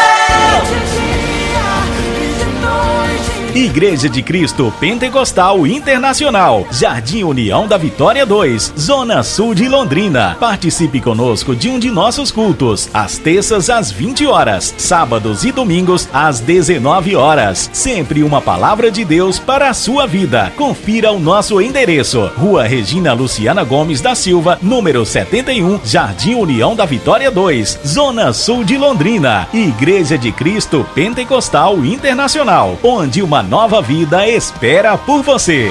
Igreja 3.60 4.08
de 4.08 4.22
Cristo 4.22 4.72
Pentecostal 4.80 5.66
Internacional, 5.66 6.66
Jardim 6.70 7.24
União 7.24 7.68
da 7.68 7.76
Vitória 7.76 8.24
2, 8.24 8.72
Zona 8.78 9.22
Sul 9.22 9.54
de 9.54 9.68
Londrina. 9.68 10.34
Participe 10.40 10.98
conosco 10.98 11.54
de 11.54 11.68
um 11.68 11.78
de 11.78 11.90
nossos 11.90 12.32
cultos, 12.32 12.88
às 12.94 13.18
terças 13.18 13.68
às 13.68 13.92
20 13.92 14.26
horas, 14.26 14.74
sábados 14.78 15.44
e 15.44 15.52
domingos 15.52 16.08
às 16.10 16.40
19 16.40 17.14
horas. 17.14 17.68
Sempre 17.70 18.22
uma 18.22 18.40
palavra 18.40 18.90
de 18.90 19.04
Deus 19.04 19.38
para 19.38 19.68
a 19.68 19.74
sua 19.74 20.06
vida. 20.06 20.50
Confira 20.56 21.12
o 21.12 21.20
nosso 21.20 21.60
endereço: 21.60 22.30
Rua 22.38 22.62
Regina 22.62 23.12
Luciana 23.12 23.62
Gomes 23.62 24.00
da 24.00 24.14
Silva, 24.14 24.58
número 24.62 25.04
71, 25.04 25.80
Jardim 25.84 26.34
União 26.34 26.74
da 26.74 26.86
Vitória 26.86 27.30
2, 27.30 27.80
Zona 27.86 28.32
Sul 28.32 28.64
de 28.64 28.78
Londrina. 28.78 29.46
Igreja 29.52 30.16
de 30.16 30.32
Cristo 30.32 30.86
Pentecostal 30.94 31.84
Internacional, 31.84 32.78
onde 32.82 33.22
uma 33.22 33.49
nova 33.50 33.82
vida 33.82 34.28
espera 34.28 34.96
por 34.96 35.24
você. 35.24 35.68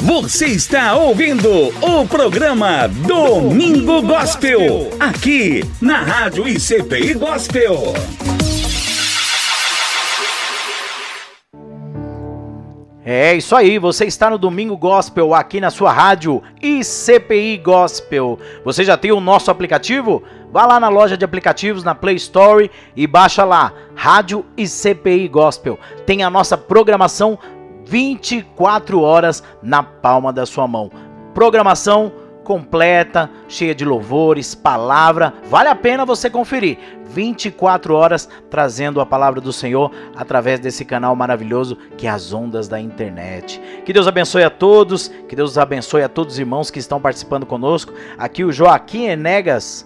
Você 0.00 0.46
está 0.46 0.96
ouvindo 0.96 1.50
o 1.82 2.06
programa 2.06 2.88
Domingo 2.88 4.00
Gospel, 4.00 4.90
aqui 4.98 5.62
na 5.82 5.98
Rádio 6.00 6.48
ICPI 6.48 7.12
Gospel. 7.12 7.92
É 13.08 13.36
isso 13.36 13.54
aí, 13.54 13.78
você 13.78 14.04
está 14.04 14.28
no 14.28 14.36
Domingo 14.36 14.76
Gospel 14.76 15.32
aqui 15.32 15.60
na 15.60 15.70
sua 15.70 15.92
rádio 15.92 16.42
ICPI 16.60 17.56
Gospel. 17.58 18.36
Você 18.64 18.82
já 18.82 18.96
tem 18.96 19.12
o 19.12 19.20
nosso 19.20 19.48
aplicativo? 19.48 20.24
Vá 20.50 20.66
lá 20.66 20.80
na 20.80 20.88
loja 20.88 21.16
de 21.16 21.24
aplicativos, 21.24 21.84
na 21.84 21.94
Play 21.94 22.16
Store 22.16 22.68
e 22.96 23.06
baixa 23.06 23.44
lá, 23.44 23.72
Rádio 23.94 24.44
ICPI 24.56 25.28
Gospel. 25.28 25.78
Tem 26.04 26.24
a 26.24 26.30
nossa 26.30 26.58
programação 26.58 27.38
24 27.84 29.00
horas 29.00 29.40
na 29.62 29.84
palma 29.84 30.32
da 30.32 30.44
sua 30.44 30.66
mão. 30.66 30.90
Programação 31.32 32.10
completa, 32.46 33.28
cheia 33.48 33.74
de 33.74 33.84
louvores, 33.84 34.54
palavra. 34.54 35.34
Vale 35.50 35.68
a 35.68 35.74
pena 35.74 36.06
você 36.06 36.30
conferir. 36.30 36.78
24 37.08 37.92
horas 37.92 38.28
trazendo 38.48 39.00
a 39.00 39.06
palavra 39.06 39.40
do 39.40 39.52
Senhor 39.52 39.90
através 40.14 40.60
desse 40.60 40.84
canal 40.84 41.16
maravilhoso 41.16 41.76
que 41.96 42.06
é 42.06 42.10
as 42.10 42.32
ondas 42.32 42.68
da 42.68 42.78
internet. 42.78 43.60
Que 43.84 43.92
Deus 43.92 44.06
abençoe 44.06 44.44
a 44.44 44.50
todos, 44.50 45.08
que 45.28 45.34
Deus 45.34 45.58
abençoe 45.58 46.04
a 46.04 46.08
todos 46.08 46.34
os 46.34 46.38
irmãos 46.38 46.70
que 46.70 46.78
estão 46.78 47.00
participando 47.00 47.44
conosco. 47.44 47.92
Aqui 48.16 48.44
o 48.44 48.52
Joaquim 48.52 49.06
Enegas, 49.06 49.84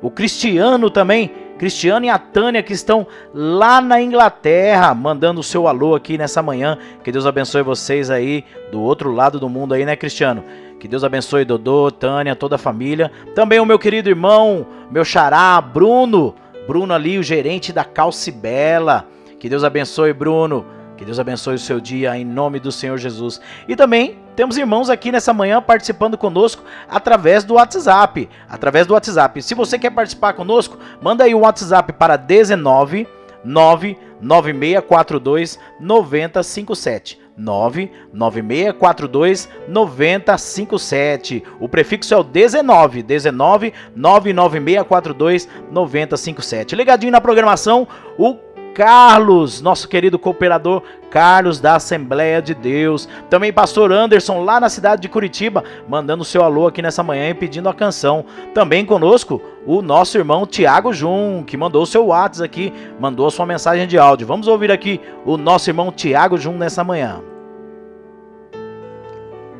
o 0.00 0.10
Cristiano 0.10 0.88
também, 0.88 1.30
Cristiano 1.58 2.06
e 2.06 2.08
a 2.08 2.18
Tânia 2.18 2.62
que 2.62 2.72
estão 2.72 3.06
lá 3.34 3.82
na 3.82 4.00
Inglaterra, 4.00 4.94
mandando 4.94 5.40
o 5.40 5.44
seu 5.44 5.66
alô 5.66 5.94
aqui 5.94 6.16
nessa 6.16 6.40
manhã. 6.40 6.78
Que 7.04 7.12
Deus 7.12 7.26
abençoe 7.26 7.62
vocês 7.62 8.08
aí 8.08 8.44
do 8.70 8.80
outro 8.80 9.12
lado 9.12 9.38
do 9.38 9.48
mundo 9.48 9.74
aí, 9.74 9.84
né, 9.84 9.96
Cristiano? 9.96 10.44
Que 10.78 10.86
Deus 10.86 11.02
abençoe 11.02 11.44
Dodô, 11.44 11.90
Tânia, 11.90 12.36
toda 12.36 12.54
a 12.54 12.58
família. 12.58 13.10
Também 13.34 13.58
o 13.58 13.66
meu 13.66 13.78
querido 13.78 14.08
irmão, 14.08 14.64
meu 14.90 15.04
xará, 15.04 15.60
Bruno. 15.60 16.34
Bruno 16.66 16.94
ali, 16.94 17.18
o 17.18 17.22
gerente 17.22 17.70
da 17.72 17.84
Calcibela. 17.84 19.06
Que 19.40 19.48
Deus 19.48 19.64
abençoe, 19.64 20.12
Bruno. 20.12 20.64
Que 20.96 21.04
Deus 21.04 21.18
abençoe 21.18 21.54
o 21.54 21.58
seu 21.58 21.80
dia 21.80 22.16
em 22.16 22.24
nome 22.24 22.60
do 22.60 22.70
Senhor 22.72 22.98
Jesus. 22.98 23.40
E 23.68 23.76
também 23.76 24.18
temos 24.34 24.56
irmãos 24.56 24.90
aqui 24.90 25.12
nessa 25.12 25.32
manhã 25.32 25.62
participando 25.62 26.18
conosco 26.18 26.64
através 26.88 27.44
do 27.44 27.54
WhatsApp. 27.54 28.28
Através 28.48 28.84
do 28.86 28.94
WhatsApp. 28.94 29.40
Se 29.42 29.54
você 29.54 29.78
quer 29.78 29.90
participar 29.90 30.32
conosco, 30.32 30.76
manda 31.00 31.22
aí 31.24 31.34
o 31.34 31.38
um 31.38 31.42
WhatsApp 31.42 31.92
para 31.92 32.16
19 32.16 33.06
99642 33.44 35.58
9057. 35.80 37.27
99642 37.38 39.48
9057. 39.68 41.44
O 41.60 41.68
prefixo 41.68 42.12
é 42.12 42.16
o 42.16 42.24
19, 42.24 43.02
19 43.02 43.72
99642 43.94 45.48
9057. 45.70 46.74
Ligadinho 46.74 47.12
na 47.12 47.20
programação, 47.20 47.86
o 48.18 48.34
Carlos, 48.78 49.60
nosso 49.60 49.88
querido 49.88 50.20
cooperador 50.20 50.84
Carlos 51.10 51.58
da 51.58 51.74
Assembleia 51.74 52.40
de 52.40 52.54
Deus. 52.54 53.08
Também 53.28 53.52
pastor 53.52 53.90
Anderson 53.90 54.44
lá 54.44 54.60
na 54.60 54.68
cidade 54.68 55.02
de 55.02 55.08
Curitiba, 55.08 55.64
mandando 55.88 56.24
seu 56.24 56.44
alô 56.44 56.68
aqui 56.68 56.80
nessa 56.80 57.02
manhã 57.02 57.28
e 57.28 57.34
pedindo 57.34 57.68
a 57.68 57.74
canção. 57.74 58.24
Também 58.54 58.86
conosco 58.86 59.42
o 59.66 59.82
nosso 59.82 60.16
irmão 60.16 60.46
Tiago 60.46 60.92
Jun, 60.92 61.42
que 61.44 61.56
mandou 61.56 61.84
seu 61.86 62.06
WhatsApp 62.06 62.44
aqui, 62.44 62.72
mandou 63.00 63.26
a 63.26 63.32
sua 63.32 63.44
mensagem 63.44 63.84
de 63.88 63.98
áudio. 63.98 64.28
Vamos 64.28 64.46
ouvir 64.46 64.70
aqui 64.70 65.00
o 65.26 65.36
nosso 65.36 65.68
irmão 65.68 65.90
Tiago 65.90 66.38
Jun 66.38 66.52
nessa 66.52 66.84
manhã. 66.84 67.20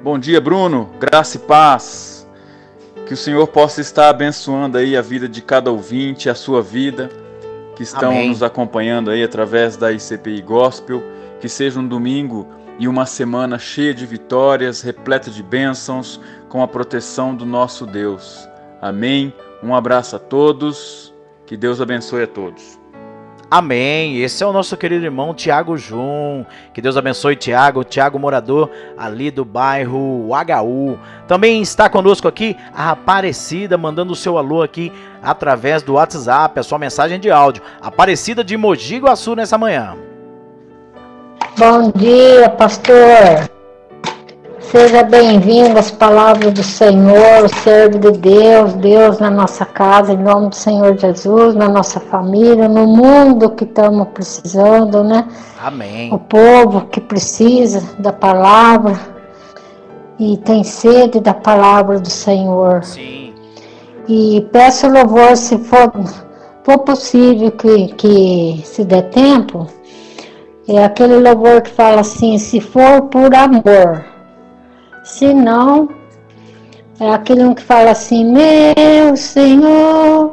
Bom 0.01 0.16
dia, 0.16 0.41
Bruno. 0.41 0.91
Graça 1.01 1.39
e 1.39 1.41
paz. 1.41 2.25
Que 3.05 3.14
o 3.14 3.16
Senhor 3.16 3.49
possa 3.49 3.81
estar 3.81 4.11
abençoando 4.11 4.79
aí 4.79 4.97
a 4.97 5.03
vida 5.03 5.29
de 5.29 5.43
cada 5.43 5.73
ouvinte, 5.73 6.31
a 6.31 6.37
sua 6.37 6.62
vida 6.62 7.11
que 7.79 7.85
estão 7.85 8.11
Amém. 8.11 8.31
nos 8.31 8.43
acompanhando 8.43 9.09
aí 9.09 9.22
através 9.22 9.76
da 9.76 9.93
ICPI 9.93 10.43
Gospel. 10.43 11.01
Que 11.41 11.49
seja 11.49 11.79
um 11.79 11.87
domingo 11.87 12.45
e 12.76 12.89
uma 12.89 13.07
semana 13.07 13.57
cheia 13.57 13.95
de 13.95 14.05
vitórias, 14.05 14.83
repleta 14.83 15.31
de 15.31 15.45
bênçãos, 15.45 16.20
com 16.49 16.61
a 16.61 16.66
proteção 16.66 17.37
do 17.37 17.47
nosso 17.47 17.87
Deus. 17.87 18.49
Amém. 18.83 19.33
Um 19.62 19.76
abraço 19.76 20.16
a 20.16 20.18
todos. 20.18 21.14
Que 21.47 21.57
Deus 21.57 21.81
abençoe 21.81 22.24
a 22.24 22.26
todos. 22.26 22.78
Amém. 23.51 24.21
Esse 24.21 24.45
é 24.45 24.47
o 24.47 24.53
nosso 24.53 24.77
querido 24.77 25.05
irmão 25.07 25.33
Tiago 25.33 25.77
Jun. 25.77 26.45
Que 26.75 26.83
Deus 26.83 26.99
abençoe 26.99 27.35
Tiago, 27.35 27.83
Tiago 27.83 28.19
morador 28.19 28.71
ali 28.97 29.31
do 29.31 29.43
bairro 29.45 30.29
HU. 30.29 30.99
Também 31.27 31.63
está 31.63 31.89
conosco 31.89 32.29
aqui 32.29 32.57
a 32.75 32.91
Aparecida, 32.91 33.79
mandando 33.79 34.13
o 34.13 34.17
seu 34.17 34.37
alô 34.37 34.63
aqui 34.63 34.93
através 35.23 35.83
do 35.83 35.95
WhatsApp, 35.95 36.61
a 36.61 36.63
sua 36.63 36.79
mensagem 36.79 37.19
de 37.19 37.31
áudio. 37.31 37.63
Aparecida 37.81 38.45
de 38.45 38.57
Mogi 38.57 38.99
Guaçu 38.99 39.35
nessa 39.35 39.57
manhã. 39.57 39.97
Bom 41.57 41.91
dia, 41.91 42.51
pastor. 42.51 43.58
Seja 44.71 45.03
bem-vindo 45.03 45.79
às 45.79 45.91
palavras 45.91 46.53
do 46.53 46.62
Senhor, 46.62 47.43
o 47.43 47.49
servo 47.49 47.99
de 47.99 48.19
Deus, 48.19 48.75
Deus 48.75 49.19
na 49.19 49.31
nossa 49.31 49.64
casa, 49.64 50.12
em 50.12 50.19
nome 50.19 50.51
do 50.51 50.57
Senhor 50.57 50.95
Jesus, 50.99 51.55
na 51.55 51.71
nossa 51.71 51.99
família, 51.99 52.69
no 52.69 52.87
mundo 52.87 53.49
que 53.49 53.64
estamos 53.64 54.09
precisando, 54.09 55.03
né? 55.03 55.27
Amém. 55.59 56.12
O 56.12 56.19
povo 56.19 56.83
que 56.83 57.01
precisa 57.01 57.83
da 57.99 58.12
palavra 58.12 59.01
e 60.19 60.37
tem 60.37 60.62
sede 60.62 61.19
da 61.19 61.33
palavra 61.33 61.99
do 61.99 62.11
Senhor. 62.11 62.85
Sim. 62.85 63.33
E 64.07 64.47
peço 64.53 64.87
louvor, 64.87 65.35
se 65.39 65.57
for, 65.57 65.91
for 66.62 66.79
possível, 66.81 67.51
que, 67.53 67.89
que 67.95 68.62
se 68.66 68.85
der 68.85 69.09
tempo, 69.09 69.66
é 70.69 70.85
aquele 70.85 71.21
louvor 71.21 71.62
que 71.62 71.71
fala 71.71 72.03
assim: 72.03 72.37
se 72.37 72.61
for 72.61 73.05
por 73.05 73.35
amor. 73.35 74.18
Se 75.09 75.33
não, 75.33 75.89
é 77.01 77.11
aquele 77.11 77.53
que 77.55 77.63
fala 77.63 77.93
assim: 77.93 78.27
Meu 78.27 79.17
Senhor, 79.17 80.33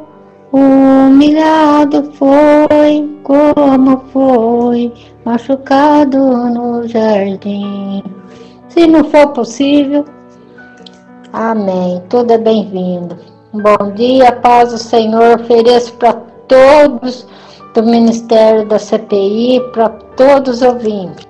humilhado 0.52 2.12
foi, 2.12 3.18
como 3.22 4.04
foi, 4.12 4.92
machucado 5.24 6.18
no 6.18 6.86
jardim. 6.86 8.04
Se 8.68 8.86
não 8.86 9.02
for 9.04 9.28
possível, 9.28 10.04
amém. 11.32 12.02
Tudo 12.10 12.32
é 12.32 12.38
bem-vindo. 12.38 13.16
Bom 13.54 13.92
dia, 13.94 14.30
paz 14.30 14.72
do 14.72 14.78
Senhor. 14.78 15.40
Ofereço 15.40 15.94
para 15.94 16.12
todos 16.46 17.26
do 17.74 17.82
Ministério 17.82 18.68
da 18.68 18.78
CPI, 18.78 19.58
para 19.72 19.88
todos 19.88 20.56
os 20.56 20.62
ouvintes 20.62 21.26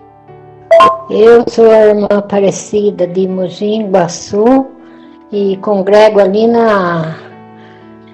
eu 1.10 1.44
sou 1.48 1.70
a 1.70 1.86
irmã 1.86 2.08
Aparecida 2.10 3.06
de 3.06 3.28
Mogi 3.28 3.84
Guaçu 3.84 4.66
e 5.30 5.56
congrego 5.58 6.20
ali 6.20 6.46
na, 6.46 7.16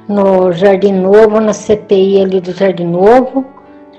no 0.08 0.52
Jardim 0.52 0.92
Novo, 0.92 1.40
na 1.40 1.52
CPI 1.52 2.22
ali 2.22 2.40
do 2.40 2.52
Jardim 2.52 2.86
Novo, 2.86 3.44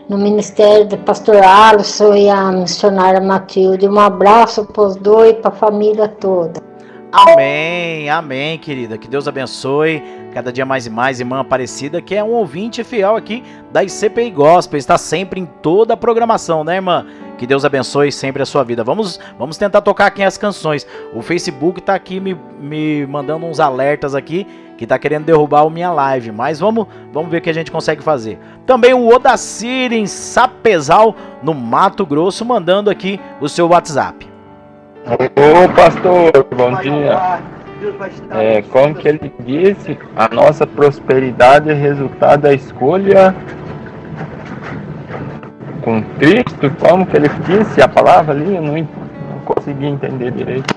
no 0.08 0.18
Ministério 0.18 0.86
do 0.86 0.97
Pastor 0.97 1.43
Alisson 1.43 2.14
e 2.14 2.30
a 2.30 2.51
missionária 2.51 3.22
Matilde. 3.22 3.88
Um 3.88 3.99
abraço 3.99 4.66
para 4.66 4.84
os 4.84 4.95
dois 4.95 5.32
e 5.32 5.36
para 5.36 5.49
a 5.49 5.56
família 5.56 6.08
toda. 6.08 6.62
Amém, 7.14 8.09
amém, 8.09 8.57
querida. 8.57 8.97
Que 8.97 9.07
Deus 9.07 9.28
abençoe 9.28 10.01
cada 10.34 10.51
dia 10.51 10.66
mais 10.66 10.88
e 10.88 10.89
mais, 10.89 11.20
irmã 11.20 11.41
Aparecida, 11.41 12.01
que 12.01 12.16
é 12.16 12.24
um 12.24 12.32
ouvinte 12.32 12.84
fiel 12.84 13.16
aqui 13.16 13.43
da 13.72 13.84
ICPI 13.84 14.32
Gospel, 14.32 14.80
está 14.80 14.97
sempre 14.97 15.39
em 15.39 15.45
toda 15.45 15.93
a 15.93 15.97
programação, 15.97 16.64
né, 16.64 16.78
irmã? 16.78 17.05
Que 17.38 17.45
Deus 17.45 17.64
abençoe 17.64 18.11
sempre 18.11 18.41
a 18.41 18.47
sua 18.47 18.64
vida. 18.64 18.84
Vamos, 18.84 19.20
vamos 19.38 19.57
tentar 19.57 19.82
tocar 19.82 20.07
aqui 20.07 20.24
as 20.24 20.39
canções. 20.39 20.88
O 21.14 21.22
Facebook 21.22 21.82
está 21.82 21.93
aqui 21.93 22.20
me, 22.20 22.36
me 22.59 23.05
mandando 23.05 23.45
uns 23.45 23.59
alertas 23.59 24.16
aqui 24.16 24.47
que 24.76 24.86
está 24.86 24.97
querendo 24.97 25.26
derrubar 25.26 25.61
a 25.61 25.70
minha 25.70 25.91
live, 25.91 26.32
mas 26.32 26.59
vamos, 26.59 26.88
vamos 27.11 27.30
ver 27.30 27.38
o 27.38 27.41
que 27.41 27.49
a 27.51 27.53
gente 27.53 27.72
consegue 27.72 28.01
fazer. 28.01 28.39
Também 28.66 28.91
o 28.91 29.07
Odacir 29.07 29.93
em 29.93 30.07
Sapezal, 30.07 31.16
no 31.43 31.53
Mato 31.53 32.07
Grosso, 32.07 32.43
mandando 32.43 32.89
aqui 32.89 33.20
o 33.39 33.47
seu 33.47 33.68
WhatsApp. 33.68 34.33
Ô 35.06 35.76
pastor, 35.76 36.32
bom 36.56 36.76
dia. 36.82 37.41
É, 38.32 38.62
como 38.62 38.95
que 38.95 39.06
ele 39.06 39.34
disse, 39.39 39.99
a 40.16 40.30
nossa 40.34 40.66
prosperidade 40.66 41.70
é 41.70 41.74
resultado 41.74 42.43
da 42.43 42.54
escolha 42.54 43.36
com 45.82 46.01
Cristo. 46.18 46.72
Como 46.80 47.06
que 47.06 47.18
ele 47.18 47.28
disse 47.45 47.82
a 47.82 47.88
palavra 47.89 48.34
ali? 48.34 48.56
Eu 48.56 48.62
não, 48.62 48.76
não 48.78 49.39
consegui 49.43 49.88
entender 49.88 50.32
direito. 50.32 50.74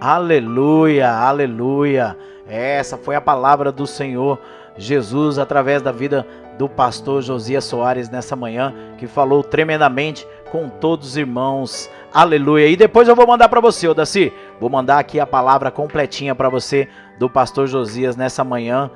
Aleluia, 0.00 1.10
aleluia. 1.10 2.16
Essa 2.48 2.96
foi 2.96 3.16
a 3.16 3.20
palavra 3.20 3.72
do 3.72 3.88
Senhor 3.88 4.38
Jesus 4.76 5.36
através 5.36 5.82
da 5.82 5.90
vida 5.90 6.24
do 6.56 6.68
pastor 6.68 7.22
Josias 7.22 7.64
Soares 7.64 8.08
nessa 8.08 8.36
manhã, 8.36 8.72
que 8.98 9.06
falou 9.06 9.42
tremendamente 9.42 10.26
com 10.50 10.68
todos 10.68 11.08
os 11.08 11.16
irmãos. 11.16 11.90
Aleluia. 12.12 12.68
E 12.68 12.76
depois 12.76 13.08
eu 13.08 13.16
vou 13.16 13.26
mandar 13.26 13.48
para 13.48 13.60
você, 13.60 13.88
Odaci. 13.88 14.32
Vou 14.60 14.68
mandar 14.68 14.98
aqui 14.98 15.20
a 15.20 15.26
palavra 15.26 15.70
completinha 15.70 16.34
para 16.34 16.48
você 16.48 16.88
do 17.18 17.28
pastor 17.28 17.66
Josias 17.66 18.16
nessa 18.16 18.42
manhã, 18.42 18.90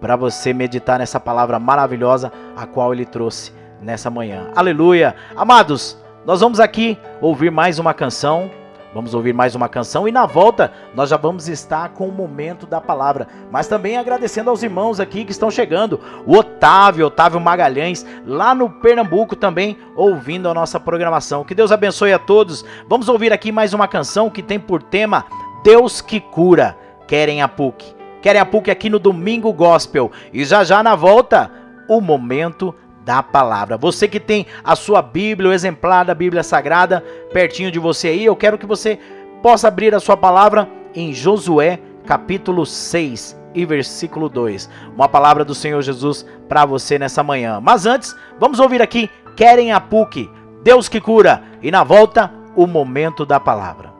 para 0.00 0.16
você 0.16 0.52
meditar 0.52 0.98
nessa 0.98 1.18
palavra 1.18 1.58
maravilhosa 1.58 2.32
a 2.56 2.66
qual 2.66 2.92
ele 2.92 3.04
trouxe 3.04 3.52
nessa 3.80 4.10
manhã. 4.10 4.50
Aleluia. 4.54 5.14
Amados, 5.36 5.96
nós 6.24 6.40
vamos 6.40 6.60
aqui 6.60 6.98
ouvir 7.20 7.50
mais 7.50 7.78
uma 7.78 7.94
canção 7.94 8.50
Vamos 8.96 9.12
ouvir 9.12 9.34
mais 9.34 9.54
uma 9.54 9.68
canção 9.68 10.08
e 10.08 10.10
na 10.10 10.24
volta 10.24 10.72
nós 10.94 11.10
já 11.10 11.18
vamos 11.18 11.50
estar 11.50 11.90
com 11.90 12.08
o 12.08 12.10
momento 12.12 12.66
da 12.66 12.80
palavra. 12.80 13.28
Mas 13.50 13.68
também 13.68 13.98
agradecendo 13.98 14.48
aos 14.48 14.62
irmãos 14.62 14.98
aqui 14.98 15.22
que 15.22 15.32
estão 15.32 15.50
chegando. 15.50 16.00
O 16.24 16.34
Otávio, 16.34 17.08
Otávio 17.08 17.38
Magalhães, 17.38 18.06
lá 18.24 18.54
no 18.54 18.70
Pernambuco 18.70 19.36
também, 19.36 19.76
ouvindo 19.94 20.48
a 20.48 20.54
nossa 20.54 20.80
programação. 20.80 21.44
Que 21.44 21.54
Deus 21.54 21.70
abençoe 21.70 22.14
a 22.14 22.18
todos. 22.18 22.64
Vamos 22.88 23.10
ouvir 23.10 23.34
aqui 23.34 23.52
mais 23.52 23.74
uma 23.74 23.86
canção 23.86 24.30
que 24.30 24.42
tem 24.42 24.58
por 24.58 24.82
tema 24.82 25.26
Deus 25.62 26.00
que 26.00 26.18
cura. 26.18 26.74
Querem 27.06 27.42
a 27.42 27.48
PUC. 27.48 27.94
Querem 28.22 28.40
a 28.40 28.46
PUC 28.46 28.70
aqui 28.70 28.88
no 28.88 28.98
Domingo 28.98 29.52
Gospel. 29.52 30.10
E 30.32 30.42
já 30.42 30.64
já 30.64 30.82
na 30.82 30.96
volta, 30.96 31.50
o 31.86 32.00
momento 32.00 32.74
da 32.74 32.85
palavra. 33.22 33.76
Você 33.76 34.08
que 34.08 34.20
tem 34.20 34.46
a 34.64 34.74
sua 34.76 35.02
Bíblia, 35.02 35.50
o 35.50 35.52
exemplar 35.52 36.04
da 36.04 36.14
Bíblia 36.14 36.42
Sagrada 36.42 37.04
pertinho 37.32 37.70
de 37.70 37.78
você 37.78 38.08
aí, 38.08 38.24
eu 38.24 38.36
quero 38.36 38.58
que 38.58 38.66
você 38.66 38.98
possa 39.42 39.68
abrir 39.68 39.94
a 39.94 40.00
sua 40.00 40.16
palavra 40.16 40.68
em 40.94 41.12
Josué, 41.12 41.78
capítulo 42.06 42.64
6 42.64 43.38
e 43.54 43.64
versículo 43.64 44.28
2. 44.28 44.68
Uma 44.94 45.08
palavra 45.08 45.44
do 45.44 45.54
Senhor 45.54 45.80
Jesus 45.82 46.26
para 46.48 46.64
você 46.64 46.98
nessa 46.98 47.22
manhã. 47.22 47.60
Mas 47.60 47.86
antes, 47.86 48.14
vamos 48.38 48.60
ouvir 48.60 48.82
aqui 48.82 49.10
Querem 49.36 49.70
a 49.70 49.78
PUC, 49.78 50.30
Deus 50.62 50.88
que 50.88 50.98
cura, 50.98 51.42
e 51.62 51.70
na 51.70 51.84
volta, 51.84 52.32
o 52.56 52.66
momento 52.66 53.26
da 53.26 53.38
palavra. 53.38 53.95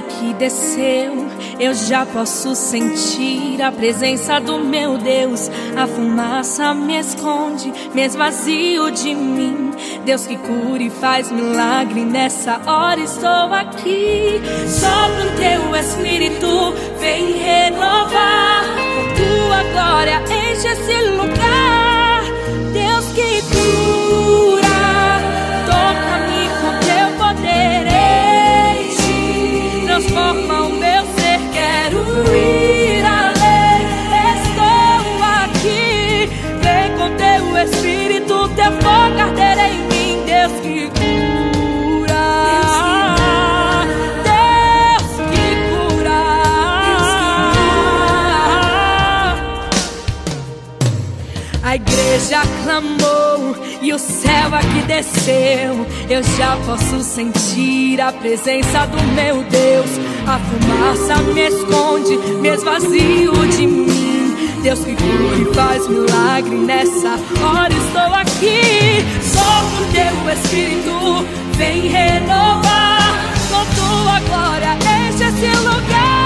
Céu 0.00 0.06
aqui 0.06 0.34
desceu. 0.34 1.30
Eu 1.58 1.74
já 1.74 2.06
posso 2.06 2.54
sentir 2.54 3.60
a 3.62 3.70
presença 3.70 4.40
do 4.40 4.58
meu 4.58 4.96
Deus. 4.96 5.50
A 5.76 5.86
fumaça 5.86 6.74
me 6.74 6.98
esconde, 6.98 7.72
me 7.94 8.02
esvazio 8.02 8.90
de 8.90 9.14
mim. 9.14 9.70
Deus 10.04 10.26
que 10.26 10.36
cura 10.36 10.82
e 10.82 10.90
faz 10.90 11.30
milagre, 11.30 12.04
nessa 12.04 12.60
hora 12.66 13.00
estou 13.00 13.52
aqui. 13.52 14.40
Sopra 14.66 15.26
o 15.26 15.36
teu 15.36 15.76
espírito, 15.76 16.74
vem 16.98 17.32
renovar. 17.32 18.64
Tua 19.16 19.62
glória, 19.72 20.22
enche 20.26 20.68
esse 20.68 21.10
lugar. 21.10 21.79
Céu 54.00 54.54
aqui 54.54 54.82
desceu. 54.86 55.86
Eu 56.08 56.22
já 56.36 56.56
posso 56.66 57.00
sentir 57.00 58.00
a 58.00 58.12
presença 58.12 58.86
do 58.86 59.02
meu 59.14 59.42
Deus. 59.44 59.90
A 60.26 60.38
fumaça 60.38 61.22
me 61.22 61.48
esconde, 61.48 62.16
me 62.40 62.48
esvazio 62.48 63.32
de 63.56 63.66
mim. 63.66 64.10
Deus 64.62 64.80
que 64.80 64.94
cura 64.94 65.36
e 65.40 65.54
faz 65.54 65.88
milagre 65.88 66.56
nessa 66.56 67.18
hora 67.42 67.72
estou 67.72 68.14
aqui. 68.14 69.04
Sopra 69.22 69.80
o 69.80 69.92
teu 69.92 70.32
espírito, 70.34 71.26
vem 71.56 71.88
renovar 71.88 73.24
com 73.48 73.64
tua 73.74 74.20
glória, 74.28 74.76
enche 75.08 75.24
esse 75.24 75.56
lugar. 75.60 76.19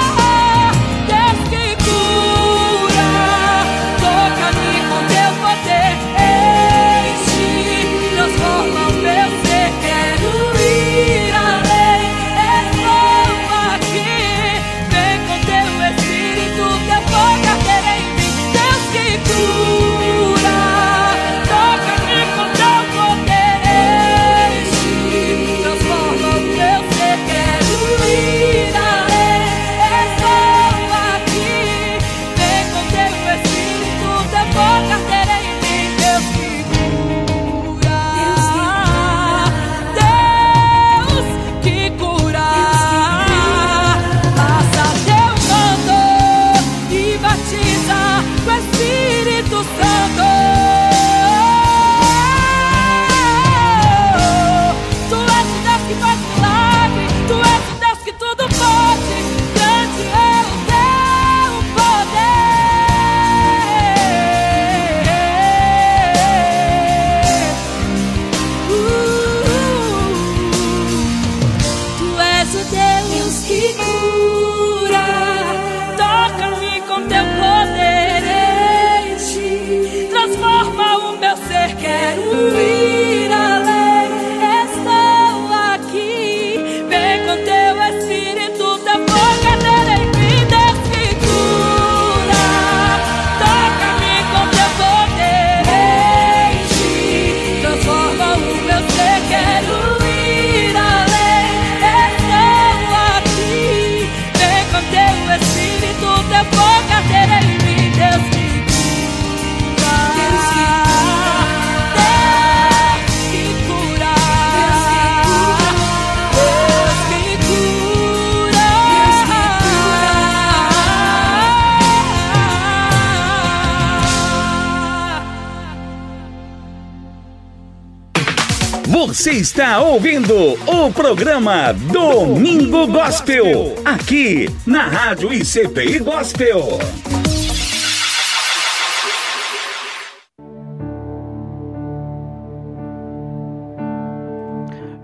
Ouvindo 129.95 130.35
o 130.67 130.93
programa 130.93 131.73
Domingo 131.73 132.85
Gospel, 132.89 133.77
aqui 133.85 134.49
na 134.67 134.89
Rádio 134.89 135.33
ICPI 135.33 136.01
Gospel. 136.01 136.81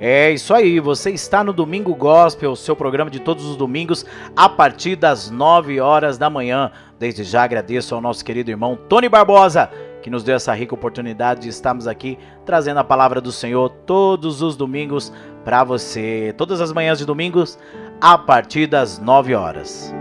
É 0.01 0.33
isso 0.33 0.53
aí, 0.53 0.81
você 0.81 1.11
está 1.11 1.45
no 1.45 1.53
Domingo 1.53 1.95
Gospel, 1.95 2.57
seu 2.57 2.75
programa 2.75 3.11
de 3.11 3.21
todos 3.21 3.45
os 3.45 3.55
domingos, 3.55 4.05
a 4.35 4.49
partir 4.49 4.97
das 4.97 5.31
9 5.31 5.79
horas 5.79 6.19
da 6.19 6.29
manhã. 6.29 6.73
Desde 6.99 7.23
já 7.23 7.45
agradeço 7.45 7.95
ao 7.95 8.01
nosso 8.01 8.25
querido 8.25 8.51
irmão 8.51 8.77
Tony 8.89 9.09
Barbosa, 9.09 9.71
que 10.03 10.11
nos 10.11 10.23
deu 10.23 10.37
essa 10.37 10.55
rica 10.55 10.75
oportunidade 10.75 11.41
de 11.43 11.49
estarmos 11.49 11.87
aqui 11.87 12.19
trazendo 12.45 12.81
a 12.81 12.85
palavra 12.85 13.21
do 13.21 13.33
Senhor 13.33 13.69
todos 13.87 14.43
os 14.43 14.57
domingos 14.57 15.13
para 15.45 15.65
você, 15.65 16.35
todas 16.37 16.61
as 16.61 16.73
manhãs 16.73 16.99
de 16.99 17.05
domingos, 17.05 17.59
a 18.01 18.17
partir 18.17 18.67
das 18.67 18.99
9 18.99 19.35
horas. 19.35 19.93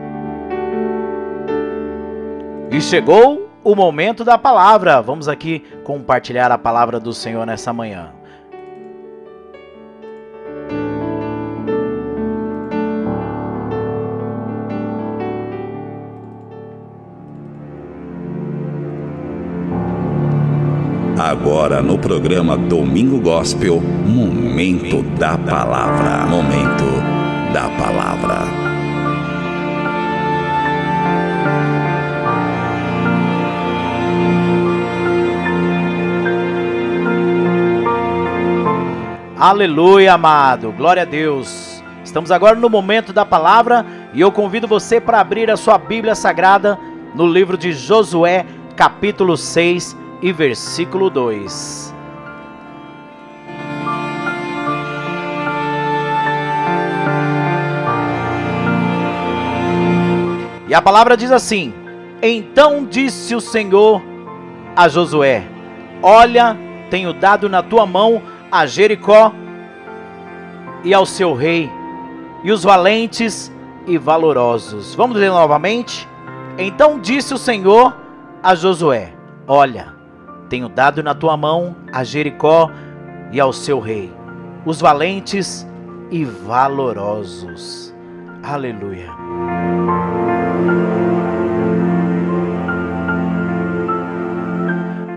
E 2.72 2.80
chegou 2.82 3.50
o 3.64 3.76
momento 3.76 4.24
da 4.24 4.38
palavra. 4.38 5.02
Vamos 5.02 5.28
aqui 5.28 5.64
compartilhar 5.84 6.52
a 6.52 6.58
palavra 6.58 7.00
do 7.00 7.14
Senhor 7.14 7.46
nessa 7.46 7.74
manhã. 7.74 8.19
Agora 21.20 21.82
no 21.82 22.00
programa 22.00 22.56
Domingo 22.56 23.20
Gospel, 23.20 23.82
Momento 23.82 25.04
da 25.20 25.38
Palavra. 25.38 26.26
Momento 26.26 26.86
da 27.52 27.68
Palavra. 27.78 28.38
Aleluia, 39.38 40.14
amado. 40.14 40.72
Glória 40.72 41.02
a 41.02 41.06
Deus. 41.06 41.84
Estamos 42.02 42.32
agora 42.32 42.56
no 42.56 42.70
momento 42.70 43.12
da 43.12 43.26
palavra 43.26 43.86
e 44.14 44.22
eu 44.22 44.32
convido 44.32 44.70
você 44.70 45.02
para 45.02 45.20
abrir 45.20 45.52
a 45.52 45.58
sua 45.58 45.78
Bíblia 45.78 46.16
Sagrada 46.16 46.80
no 47.14 47.28
livro 47.28 47.58
de 47.58 47.74
Josué, 47.74 48.46
capítulo 48.78 49.36
6 49.36 49.99
e 50.22 50.32
versículo 50.32 51.10
2. 51.10 51.94
E 60.68 60.74
a 60.74 60.82
palavra 60.82 61.18
diz 61.18 61.32
assim: 61.32 61.74
Então 62.22 62.86
disse 62.86 63.34
o 63.34 63.42
Senhor 63.42 64.02
a 64.76 64.88
Josué: 64.88 65.48
Olha, 66.02 66.56
tenho 66.90 67.12
dado 67.12 67.50
na 67.50 67.64
tua 67.64 67.86
mão 67.86 68.22
a 68.52 68.66
Jericó 68.66 69.34
e 70.84 70.94
ao 70.94 71.06
seu 71.06 71.34
rei, 71.34 71.70
e 72.44 72.52
os 72.52 72.64
valentes 72.64 73.52
e 73.88 73.98
valorosos. 73.98 74.94
Vamos 74.94 75.18
ler 75.18 75.30
novamente? 75.30 76.08
Então 76.58 77.00
disse 77.00 77.34
o 77.34 77.38
Senhor 77.38 77.96
a 78.44 78.54
Josué: 78.54 79.14
Olha, 79.48 79.99
tenho 80.50 80.68
dado 80.68 81.04
na 81.04 81.14
tua 81.14 81.38
mão 81.38 81.76
a 81.94 82.04
Jericó 82.04 82.72
e 83.32 83.40
ao 83.40 83.54
seu 83.54 83.80
rei, 83.80 84.12
os 84.66 84.82
valentes 84.82 85.68
e 86.10 86.26
valorosos. 86.26 87.94
Aleluia. 88.44 89.10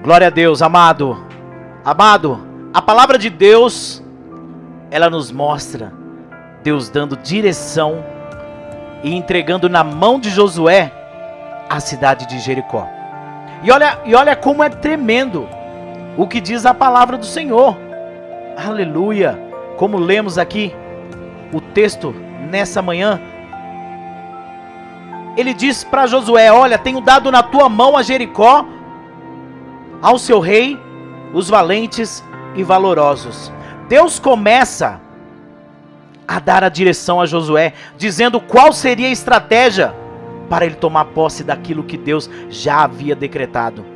Glória 0.03 0.27
a 0.27 0.31
Deus, 0.31 0.61
amado. 0.61 1.25
Amado, 1.85 2.41
a 2.75 2.83
palavra 2.83 3.19
de 3.19 3.31
Deus, 3.31 4.03
ela 4.91 5.09
nos 5.09 5.33
mostra 5.33 5.93
Deus 6.63 6.89
dando 6.89 7.17
direção 7.17 8.05
e 9.03 9.15
entregando 9.15 9.69
na 9.69 9.83
mão 9.83 10.21
de 10.21 10.31
Josué 10.31 10.93
a 11.69 11.81
cidade 11.81 12.27
de 12.27 12.39
Jericó. 12.39 12.87
E 13.63 13.71
olha, 13.71 13.99
e 14.05 14.15
olha 14.15 14.35
como 14.35 14.63
é 14.63 14.69
tremendo 14.69 15.49
o 16.17 16.27
que 16.27 16.41
diz 16.41 16.67
a 16.67 16.75
palavra 16.75 17.17
do 17.17 17.25
Senhor. 17.25 17.77
Aleluia! 18.57 19.39
Como 19.77 19.99
lemos 19.99 20.37
aqui 20.37 20.75
o 21.53 21.61
texto 21.61 22.15
nessa 22.51 22.83
manhã, 22.83 23.21
ele 25.37 25.55
diz 25.55 25.85
para 25.85 26.07
Josué: 26.07 26.53
Olha, 26.53 26.77
tenho 26.77 27.01
dado 27.01 27.31
na 27.31 27.43
tua 27.43 27.69
mão 27.69 27.97
a 27.97 28.03
Jericó, 28.03 28.67
ao 30.01 30.19
seu 30.19 30.41
rei, 30.41 30.79
os 31.33 31.49
valentes 31.49 32.23
e 32.55 32.63
valorosos. 32.63 33.53
Deus 33.89 34.19
começa 34.19 35.01
a 36.27 36.39
dar 36.39 36.65
a 36.65 36.69
direção 36.69 37.21
a 37.21 37.27
Josué, 37.27 37.73
dizendo 37.97 38.41
qual 38.41 38.73
seria 38.73 39.09
a 39.09 39.13
estratégia 39.13 39.95
para 40.53 40.67
ele 40.67 40.75
tomar 40.75 41.07
posse 41.07 41.43
daquilo 41.43 41.83
que 41.83 41.97
Deus 41.97 42.29
já 42.51 42.83
havia 42.85 43.17
decretado. 43.17 43.87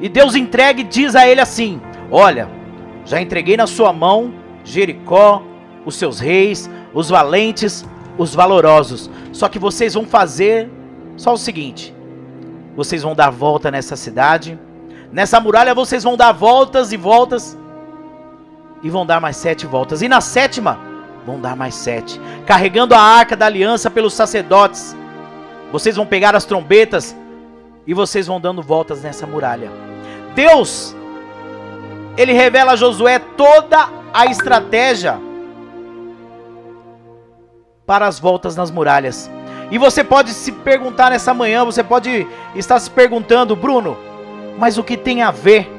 E 0.00 0.08
Deus 0.08 0.34
entrega 0.34 0.80
e 0.80 0.84
diz 0.84 1.14
a 1.14 1.28
ele 1.28 1.40
assim: 1.40 1.80
Olha, 2.10 2.48
já 3.04 3.20
entreguei 3.20 3.56
na 3.56 3.68
sua 3.68 3.92
mão 3.92 4.34
Jericó, 4.64 5.44
os 5.86 5.94
seus 5.94 6.18
reis, 6.18 6.68
os 6.92 7.08
valentes, 7.08 7.84
os 8.18 8.34
valorosos. 8.34 9.08
Só 9.30 9.48
que 9.48 9.60
vocês 9.60 9.94
vão 9.94 10.04
fazer 10.04 10.68
só 11.16 11.34
o 11.34 11.38
seguinte: 11.38 11.94
vocês 12.74 13.04
vão 13.04 13.14
dar 13.14 13.30
volta 13.30 13.70
nessa 13.70 13.94
cidade, 13.94 14.58
nessa 15.12 15.38
muralha 15.38 15.72
vocês 15.72 16.02
vão 16.02 16.16
dar 16.16 16.32
voltas 16.32 16.92
e 16.92 16.96
voltas, 16.96 17.56
e 18.82 18.90
vão 18.90 19.06
dar 19.06 19.20
mais 19.20 19.36
sete 19.36 19.68
voltas. 19.68 20.02
E 20.02 20.08
na 20.08 20.20
sétima, 20.20 20.80
vão 21.24 21.40
dar 21.40 21.54
mais 21.54 21.76
sete, 21.76 22.20
carregando 22.44 22.92
a 22.92 23.00
arca 23.00 23.36
da 23.36 23.46
aliança 23.46 23.88
pelos 23.88 24.14
sacerdotes. 24.14 25.00
Vocês 25.72 25.96
vão 25.96 26.04
pegar 26.04 26.36
as 26.36 26.44
trombetas 26.44 27.16
e 27.86 27.94
vocês 27.94 28.26
vão 28.26 28.38
dando 28.38 28.62
voltas 28.62 29.02
nessa 29.02 29.26
muralha. 29.26 29.70
Deus, 30.34 30.94
ele 32.16 32.32
revela 32.34 32.72
a 32.72 32.76
Josué 32.76 33.18
toda 33.18 33.88
a 34.12 34.26
estratégia 34.26 35.18
para 37.86 38.06
as 38.06 38.20
voltas 38.20 38.54
nas 38.54 38.70
muralhas. 38.70 39.30
E 39.70 39.78
você 39.78 40.04
pode 40.04 40.34
se 40.34 40.52
perguntar 40.52 41.10
nessa 41.10 41.32
manhã, 41.32 41.64
você 41.64 41.82
pode 41.82 42.26
estar 42.54 42.78
se 42.78 42.90
perguntando, 42.90 43.56
Bruno, 43.56 43.96
mas 44.58 44.76
o 44.76 44.84
que 44.84 44.98
tem 44.98 45.22
a 45.22 45.30
ver? 45.30 45.70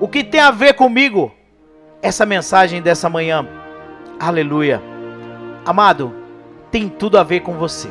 O 0.00 0.08
que 0.08 0.24
tem 0.24 0.40
a 0.40 0.50
ver 0.50 0.72
comigo? 0.72 1.30
Essa 2.00 2.24
mensagem 2.24 2.80
dessa 2.80 3.10
manhã. 3.10 3.46
Aleluia. 4.18 4.80
Amado, 5.66 6.14
tem 6.70 6.88
tudo 6.88 7.18
a 7.18 7.22
ver 7.22 7.40
com 7.40 7.52
você. 7.58 7.90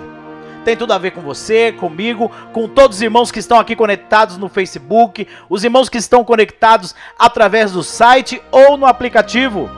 Tem 0.68 0.76
tudo 0.76 0.92
a 0.92 0.98
ver 0.98 1.12
com 1.12 1.22
você, 1.22 1.72
comigo, 1.72 2.30
com 2.52 2.68
todos 2.68 2.98
os 2.98 3.02
irmãos 3.02 3.32
que 3.32 3.40
estão 3.40 3.58
aqui 3.58 3.74
conectados 3.74 4.36
no 4.36 4.50
Facebook, 4.50 5.26
os 5.50 5.64
irmãos 5.64 5.88
que 5.88 5.98
estão 5.98 6.26
conectados 6.26 6.94
através 7.18 7.72
do 7.72 7.82
site 7.82 8.42
ou 8.52 8.76
no 8.76 8.86
aplicativo. 8.86 9.72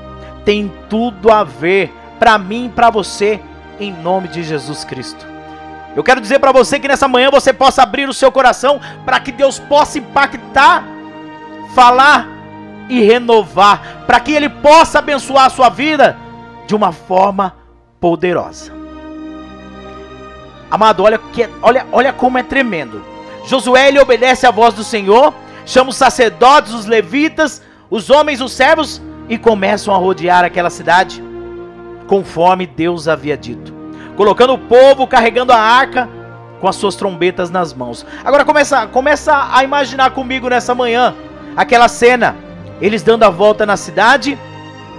Tem 0.43 0.73
tudo 0.89 1.31
a 1.31 1.43
ver 1.43 1.93
para 2.17 2.39
mim 2.39 2.65
e 2.65 2.69
para 2.69 2.89
você 2.89 3.39
em 3.79 3.93
nome 3.93 4.29
de 4.29 4.41
Jesus 4.41 4.83
Cristo. 4.83 5.27
Eu 5.95 6.03
quero 6.03 6.19
dizer 6.19 6.39
para 6.39 6.51
você 6.51 6.79
que 6.79 6.87
nessa 6.87 7.07
manhã 7.07 7.29
você 7.29 7.53
possa 7.53 7.83
abrir 7.83 8.09
o 8.09 8.13
seu 8.13 8.31
coração 8.31 8.81
para 9.05 9.19
que 9.19 9.31
Deus 9.31 9.59
possa 9.59 9.99
impactar, 9.99 10.83
falar 11.75 12.27
e 12.89 12.99
renovar, 13.03 14.05
para 14.07 14.19
que 14.19 14.31
Ele 14.31 14.49
possa 14.49 14.97
abençoar 14.97 15.45
a 15.45 15.49
sua 15.51 15.69
vida 15.69 16.17
de 16.65 16.73
uma 16.73 16.91
forma 16.91 17.55
poderosa. 17.99 18.78
Amado, 20.69 21.03
olha, 21.03 21.17
que, 21.17 21.49
olha, 21.61 21.85
olha 21.91 22.13
como 22.13 22.37
é 22.37 22.43
tremendo. 22.43 23.03
Josué 23.45 23.87
ele 23.87 23.99
obedece 23.99 24.45
à 24.45 24.51
voz 24.51 24.73
do 24.73 24.83
Senhor, 24.83 25.33
chama 25.65 25.89
os 25.89 25.95
sacerdotes, 25.95 26.73
os 26.73 26.85
levitas, 26.85 27.61
os 27.89 28.09
homens, 28.09 28.41
os 28.41 28.51
servos 28.51 29.01
e 29.27 29.37
começam 29.37 29.93
a 29.93 29.97
rodear 29.97 30.43
aquela 30.43 30.69
cidade 30.69 31.23
conforme 32.07 32.65
Deus 32.65 33.07
havia 33.07 33.37
dito. 33.37 33.73
Colocando 34.15 34.53
o 34.53 34.57
povo 34.57 35.07
carregando 35.07 35.53
a 35.53 35.57
arca 35.57 36.09
com 36.59 36.67
as 36.67 36.75
suas 36.75 36.95
trombetas 36.95 37.49
nas 37.49 37.73
mãos. 37.73 38.05
Agora 38.23 38.43
começa, 38.43 38.87
começa 38.87 39.49
a 39.53 39.63
imaginar 39.63 40.11
comigo 40.11 40.49
nessa 40.49 40.75
manhã 40.75 41.15
aquela 41.55 41.87
cena, 41.87 42.35
eles 42.81 43.03
dando 43.03 43.23
a 43.23 43.29
volta 43.29 43.65
na 43.65 43.77
cidade 43.77 44.37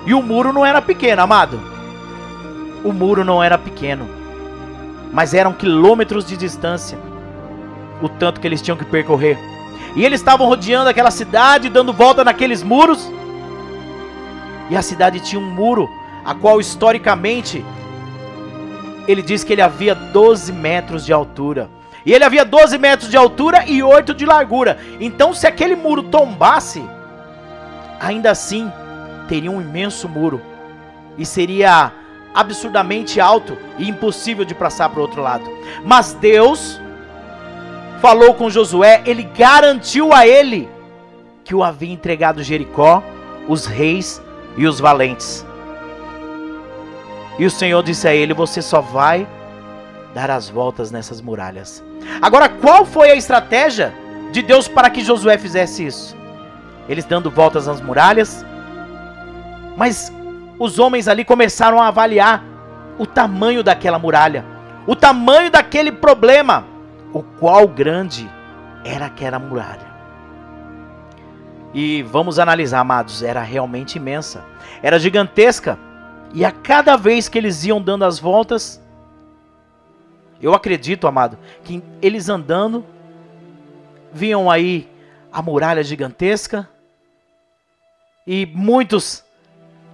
e 0.07 0.15
o 0.15 0.23
muro 0.23 0.53
não 0.53 0.65
era 0.65 0.81
pequeno, 0.81 1.23
amado. 1.23 1.61
O 2.83 2.93
muro 2.93 3.25
não 3.25 3.43
era 3.43 3.59
pequeno, 3.59 4.09
mas 5.13 5.35
eram 5.35 5.53
quilômetros 5.53 6.25
de 6.25 6.37
distância, 6.37 6.99
o 8.01 8.09
tanto 8.09 8.41
que 8.41 8.47
eles 8.47 8.63
tinham 8.63 8.77
que 8.77 8.85
percorrer. 8.85 9.39
E 9.97 10.05
eles 10.05 10.21
estavam 10.21 10.47
rodeando 10.47 10.89
aquela 10.89 11.11
cidade, 11.11 11.69
dando 11.69 11.93
volta 11.93 12.25
naqueles 12.25 12.63
muros. 12.63 13.11
E 14.69 14.77
a 14.77 14.83
cidade 14.83 15.21
tinha 15.21 15.41
um 15.41 15.51
muro 15.51 15.89
a 16.25 16.35
qual 16.35 16.61
historicamente 16.61 17.65
ele 19.09 19.23
diz 19.23 19.43
que 19.43 19.53
ele 19.53 19.63
havia 19.63 19.95
12 19.95 20.53
metros 20.53 21.05
de 21.05 21.13
altura. 21.13 21.69
E 22.07 22.13
ele 22.13 22.25
havia 22.25 22.45
12 22.45 22.79
metros 22.79 23.11
de 23.11 23.17
altura 23.17 23.65
e 23.67 23.83
8 23.83 24.15
de 24.15 24.25
largura. 24.25 24.79
Então, 25.01 25.35
se 25.35 25.47
aquele 25.47 25.75
muro 25.75 26.05
tombasse, 26.05 26.83
ainda 27.99 28.31
assim 28.31 28.73
teria 29.29 29.51
um 29.51 29.61
imenso 29.61 30.09
muro 30.09 30.41
e 31.19 31.27
seria 31.27 31.93
absurdamente 32.35 33.21
alto 33.21 33.57
e 33.79 33.89
impossível 33.89 34.45
de 34.45 34.55
passar 34.55 34.89
para 34.89 34.99
o 34.99 35.03
outro 35.03 35.23
lado. 35.23 35.45
Mas 35.85 36.13
Deus 36.15 36.81
falou 38.01 38.35
com 38.35 38.51
Josué, 38.51 39.03
ele 39.05 39.23
garantiu 39.23 40.13
a 40.13 40.27
ele 40.27 40.69
que 41.45 41.55
o 41.55 41.63
havia 41.63 41.93
entregado 41.93 42.43
Jericó, 42.43 43.03
os 43.49 43.67
reis 43.67 44.23
e 44.57 44.67
os 44.67 44.79
valentes. 44.79 45.45
E 47.39 47.47
o 47.47 47.51
Senhor 47.51 47.83
disse 47.83 48.07
a 48.07 48.15
ele: 48.15 48.35
Você 48.35 48.63
só 48.63 48.81
vai 48.81 49.27
dar 50.15 50.31
as 50.31 50.49
voltas 50.49 50.91
nessas 50.91 51.21
muralhas. 51.21 51.83
Agora, 52.21 52.49
qual 52.49 52.85
foi 52.85 53.11
a 53.11 53.17
estratégia 53.17 53.93
de 54.33 54.43
Deus 54.43 54.69
para 54.69 54.91
que 54.91 55.03
Josué 55.03 55.39
fizesse 55.39 55.87
isso? 55.87 56.17
Eles 56.89 57.05
dando 57.05 57.31
voltas 57.31 57.67
nas 57.67 57.81
muralhas, 57.81 58.45
mas 59.77 60.13
os 60.61 60.79
homens 60.79 61.09
ali 61.09 61.25
começaram 61.25 61.81
a 61.81 61.89
avaliar 61.89 62.45
o 62.99 63.07
tamanho 63.07 63.65
daquela 63.65 63.99
muralha, 63.99 64.45
o 64.87 64.95
tamanho 64.95 65.51
daquele 65.51 65.91
problema, 65.91 66.67
o 67.15 67.23
qual 67.23 67.67
grande 67.67 68.31
era 68.85 69.07
aquela 69.07 69.39
muralha. 69.39 69.89
E 71.73 72.03
vamos 72.03 72.39
analisar, 72.39 72.81
amados, 72.81 73.23
era 73.23 73.41
realmente 73.41 73.97
imensa, 73.97 74.45
era 74.83 74.99
gigantesca. 74.99 75.79
E 76.35 76.45
a 76.45 76.53
cada 76.53 76.95
vez 76.95 77.27
que 77.27 77.39
eles 77.39 77.65
iam 77.65 77.81
dando 77.81 78.05
as 78.05 78.19
voltas, 78.19 78.83
eu 80.43 80.53
acredito, 80.53 81.07
amado, 81.07 81.39
que 81.65 81.83
eles 82.03 82.29
andando, 82.29 82.85
viam 84.13 84.51
aí 84.51 84.87
a 85.33 85.41
muralha 85.41 85.83
gigantesca, 85.83 86.69
e 88.27 88.45
muitos, 88.45 89.25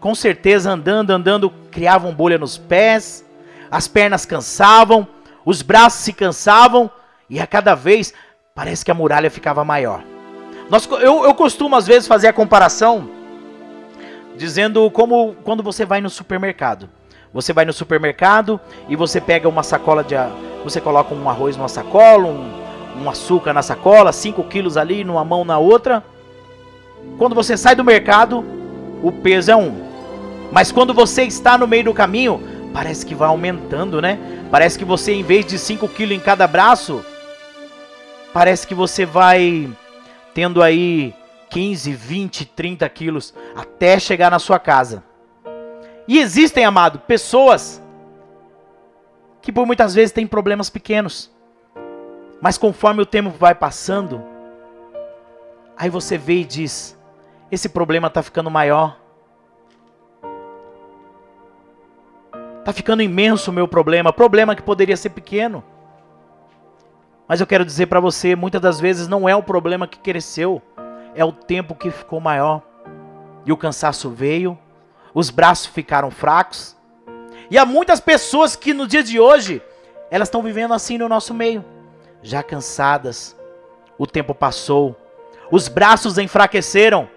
com 0.01 0.15
certeza, 0.15 0.71
andando, 0.71 1.11
andando, 1.11 1.51
criavam 1.71 2.15
bolha 2.15 2.39
nos 2.39 2.57
pés, 2.59 3.25
as 3.71 3.89
pernas 3.89 4.25
cansavam, 4.25 5.07
os 5.45 5.63
braços 5.63 6.01
se 6.01 6.13
cansavam, 6.13 6.91
e 7.29 7.41
a 7.41 7.47
cada 7.47 7.75
vez 7.75 8.15
parece 8.55 8.85
que 8.85 8.91
a 8.91 8.95
muralha 8.95 9.31
ficava 9.31 9.65
maior. 9.65 10.03
Nós, 10.71 10.89
eu, 11.01 11.25
eu 11.25 11.35
costumo 11.35 11.77
às 11.77 11.87
vezes 11.87 12.09
fazer 12.09 12.29
a 12.29 12.33
comparação 12.33 13.09
dizendo 14.37 14.91
como 14.91 15.35
quando 15.45 15.63
você 15.63 15.85
vai 15.85 16.01
no 16.01 16.11
supermercado. 16.11 16.89
Você 17.33 17.53
vai 17.53 17.65
no 17.65 17.73
supermercado 17.73 18.61
e 18.89 18.97
você 18.97 19.21
pega 19.21 19.49
uma 19.49 19.63
sacola 19.63 20.03
de. 20.03 20.15
Você 20.65 20.81
coloca 20.81 21.15
um 21.15 21.29
arroz 21.29 21.57
numa 21.57 21.69
sacola, 21.69 22.27
um, 22.27 23.03
um 23.03 23.11
açúcar 23.11 23.53
na 23.53 23.63
sacola, 23.63 24.13
5 24.13 24.43
quilos 24.45 24.77
ali, 24.77 25.05
numa 25.05 25.25
mão 25.25 25.45
na 25.45 25.59
outra. 25.59 26.03
Quando 27.19 27.35
você 27.35 27.57
sai 27.57 27.75
do 27.75 27.85
mercado, 27.85 28.45
o 29.03 29.13
peso 29.13 29.51
é 29.51 29.57
um. 29.57 29.86
Mas 30.53 30.73
quando 30.73 30.95
você 30.95 31.25
está 31.25 31.59
no 31.59 31.67
meio 31.67 31.85
do 31.85 31.95
caminho, 31.95 32.41
parece 32.73 33.05
que 33.05 33.15
vai 33.15 33.29
aumentando, 33.29 34.01
né? 34.01 34.19
Parece 34.51 34.79
que 34.79 34.85
você, 34.85 35.13
em 35.13 35.23
vez 35.23 35.45
de 35.45 35.59
5 35.59 35.89
quilos 35.89 36.17
em 36.17 36.21
cada 36.21 36.47
braço, 36.47 37.05
parece 38.33 38.67
que 38.67 38.75
você 38.75 39.05
vai 39.05 39.69
tendo 40.35 40.63
aí 40.63 41.15
15, 41.51 41.93
20, 41.93 42.45
30 42.47 42.89
quilos 42.89 43.35
até 43.55 43.99
chegar 43.99 44.31
na 44.31 44.39
sua 44.39 44.59
casa. 44.59 45.03
E 46.07 46.19
existem, 46.19 46.65
amado, 46.65 46.99
pessoas 47.01 47.83
que 49.43 49.53
por 49.53 49.65
muitas 49.67 49.95
vezes 49.95 50.13
têm 50.13 50.27
problemas 50.27 50.69
pequenos. 50.69 51.31
Mas 52.41 52.59
conforme 52.59 53.03
o 53.03 53.07
tempo 53.07 53.31
vai 53.31 53.55
passando, 53.55 54.23
aí 55.77 55.89
você 55.89 56.19
vê 56.19 56.41
e 56.41 56.45
diz: 56.45 56.99
esse 57.51 57.69
problema 57.69 58.09
está 58.09 58.23
ficando 58.23 58.51
maior. 58.51 58.99
Está 62.67 62.73
ficando 62.73 63.01
imenso 63.01 63.53
o 63.53 63.55
meu 63.55 63.69
problema, 63.69 64.13
problema 64.13 64.57
que 64.57 64.61
poderia 64.61 64.97
ser 64.97 65.11
pequeno. 65.11 65.63
Mas 67.29 67.41
eu 67.41 67.47
quero 67.47 67.65
dizer 67.65 67.87
para 67.87 68.01
você, 68.01 68.35
muitas 68.35 68.61
das 68.61 68.81
vezes 68.81 69.07
não 69.07 69.29
é 69.29 69.37
o 69.37 69.43
problema 69.43 69.87
que 69.87 70.01
cresceu, 70.01 70.61
é 71.15 71.25
o 71.25 71.31
tempo 71.31 71.77
que 71.77 71.93
ficou 71.93 72.19
maior. 72.19 72.61
E 73.45 73.53
o 73.53 73.57
cansaço 73.57 74.11
veio, 74.11 74.59
os 75.15 75.31
braços 75.31 75.67
ficaram 75.67 76.11
fracos. 76.11 76.77
E 77.49 77.57
há 77.57 77.65
muitas 77.65 78.01
pessoas 78.01 78.57
que 78.57 78.75
no 78.75 78.89
dia 78.89 79.05
de 79.05 79.21
hoje, 79.21 79.63
elas 80.11 80.27
estão 80.27 80.43
vivendo 80.43 80.75
assim 80.75 80.99
no 80.99 81.09
nosso 81.09 81.33
meio, 81.33 81.65
já 82.21 82.43
cansadas. 82.43 83.37
O 83.97 84.09
tempo 84.09 84.35
passou, 84.35 84.97
os 85.53 85.69
braços 85.69 86.19
enfraqueceram. 86.19 87.09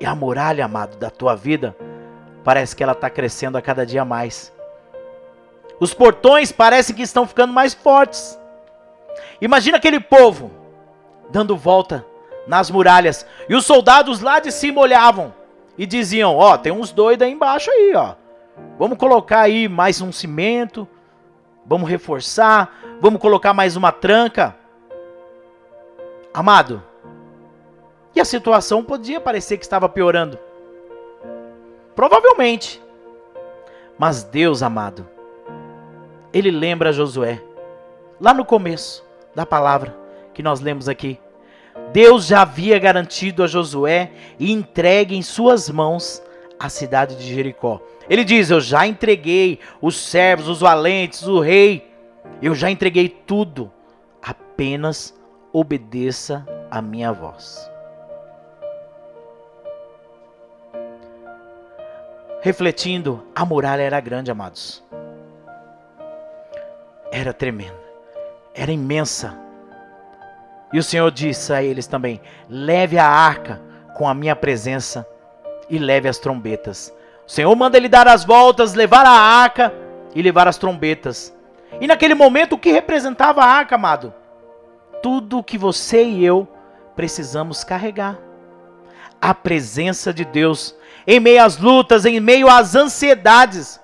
E 0.00 0.04
a 0.04 0.16
muralha, 0.16 0.64
amado, 0.64 0.96
da 0.96 1.10
tua 1.10 1.36
vida, 1.36 1.76
parece 2.42 2.74
que 2.74 2.82
ela 2.82 2.90
está 2.90 3.08
crescendo 3.08 3.56
a 3.56 3.62
cada 3.62 3.86
dia 3.86 4.04
mais. 4.04 4.52
Os 5.80 5.92
portões 5.92 6.52
parecem 6.52 6.94
que 6.94 7.02
estão 7.02 7.26
ficando 7.26 7.52
mais 7.52 7.74
fortes. 7.74 8.38
Imagina 9.40 9.76
aquele 9.76 10.00
povo 10.00 10.50
dando 11.30 11.56
volta 11.56 12.04
nas 12.46 12.70
muralhas 12.70 13.26
e 13.48 13.54
os 13.54 13.64
soldados 13.64 14.20
lá 14.20 14.38
de 14.38 14.52
cima 14.52 14.80
olhavam 14.80 15.34
e 15.76 15.86
diziam: 15.86 16.36
Ó, 16.36 16.52
oh, 16.52 16.58
tem 16.58 16.72
uns 16.72 16.92
doidos 16.92 17.26
aí 17.26 17.32
embaixo 17.32 17.70
aí, 17.70 17.94
ó. 17.94 18.14
Vamos 18.78 18.98
colocar 18.98 19.40
aí 19.40 19.68
mais 19.68 20.00
um 20.00 20.12
cimento, 20.12 20.86
vamos 21.66 21.88
reforçar, 21.88 22.98
vamos 23.00 23.20
colocar 23.20 23.52
mais 23.52 23.76
uma 23.76 23.90
tranca. 23.90 24.56
Amado, 26.32 26.82
e 28.14 28.20
a 28.20 28.24
situação 28.24 28.84
podia 28.84 29.20
parecer 29.20 29.56
que 29.56 29.64
estava 29.64 29.88
piorando. 29.88 30.38
Provavelmente. 31.94 32.82
Mas 33.98 34.24
Deus, 34.24 34.62
amado, 34.62 35.08
ele 36.34 36.50
lembra 36.50 36.92
Josué. 36.92 37.40
Lá 38.20 38.34
no 38.34 38.44
começo 38.44 39.04
da 39.34 39.46
palavra 39.46 39.96
que 40.34 40.42
nós 40.42 40.60
lemos 40.60 40.88
aqui. 40.88 41.18
Deus 41.92 42.26
já 42.26 42.42
havia 42.42 42.78
garantido 42.78 43.44
a 43.44 43.46
Josué 43.46 44.10
e 44.38 44.52
entregue 44.52 45.16
em 45.16 45.22
suas 45.22 45.70
mãos 45.70 46.20
a 46.58 46.68
cidade 46.68 47.14
de 47.16 47.32
Jericó. 47.32 47.80
Ele 48.10 48.24
diz: 48.24 48.50
Eu 48.50 48.60
já 48.60 48.86
entreguei 48.86 49.60
os 49.80 49.96
servos, 49.96 50.48
os 50.48 50.60
valentes, 50.60 51.22
o 51.22 51.38
rei. 51.38 51.88
Eu 52.42 52.54
já 52.54 52.68
entreguei 52.70 53.08
tudo. 53.08 53.72
Apenas 54.20 55.14
obedeça 55.52 56.46
a 56.70 56.82
minha 56.82 57.12
voz. 57.12 57.70
Refletindo, 62.40 63.22
a 63.34 63.44
muralha 63.44 63.82
era 63.82 64.00
grande, 64.00 64.30
amados 64.30 64.84
era 67.14 67.32
tremenda, 67.32 67.78
era 68.52 68.72
imensa. 68.72 69.38
E 70.72 70.78
o 70.80 70.82
Senhor 70.82 71.08
disse 71.12 71.52
a 71.52 71.62
eles 71.62 71.86
também: 71.86 72.20
leve 72.48 72.98
a 72.98 73.06
arca 73.06 73.62
com 73.96 74.08
a 74.08 74.12
minha 74.12 74.34
presença 74.34 75.06
e 75.70 75.78
leve 75.78 76.08
as 76.08 76.18
trombetas. 76.18 76.92
O 77.24 77.30
Senhor 77.30 77.54
manda 77.54 77.76
ele 77.76 77.88
dar 77.88 78.08
as 78.08 78.24
voltas, 78.24 78.74
levar 78.74 79.06
a 79.06 79.12
arca 79.12 79.72
e 80.12 80.20
levar 80.20 80.48
as 80.48 80.58
trombetas. 80.58 81.32
E 81.80 81.86
naquele 81.86 82.14
momento, 82.14 82.54
o 82.54 82.58
que 82.58 82.72
representava 82.72 83.42
a 83.42 83.46
arca, 83.46 83.76
amado? 83.76 84.12
Tudo 85.00 85.42
que 85.42 85.56
você 85.56 86.02
e 86.02 86.24
eu 86.24 86.48
precisamos 86.96 87.62
carregar. 87.62 88.18
A 89.22 89.32
presença 89.32 90.12
de 90.12 90.24
Deus 90.24 90.74
em 91.06 91.20
meio 91.20 91.44
às 91.44 91.58
lutas, 91.58 92.04
em 92.04 92.18
meio 92.18 92.48
às 92.48 92.74
ansiedades. 92.74 93.80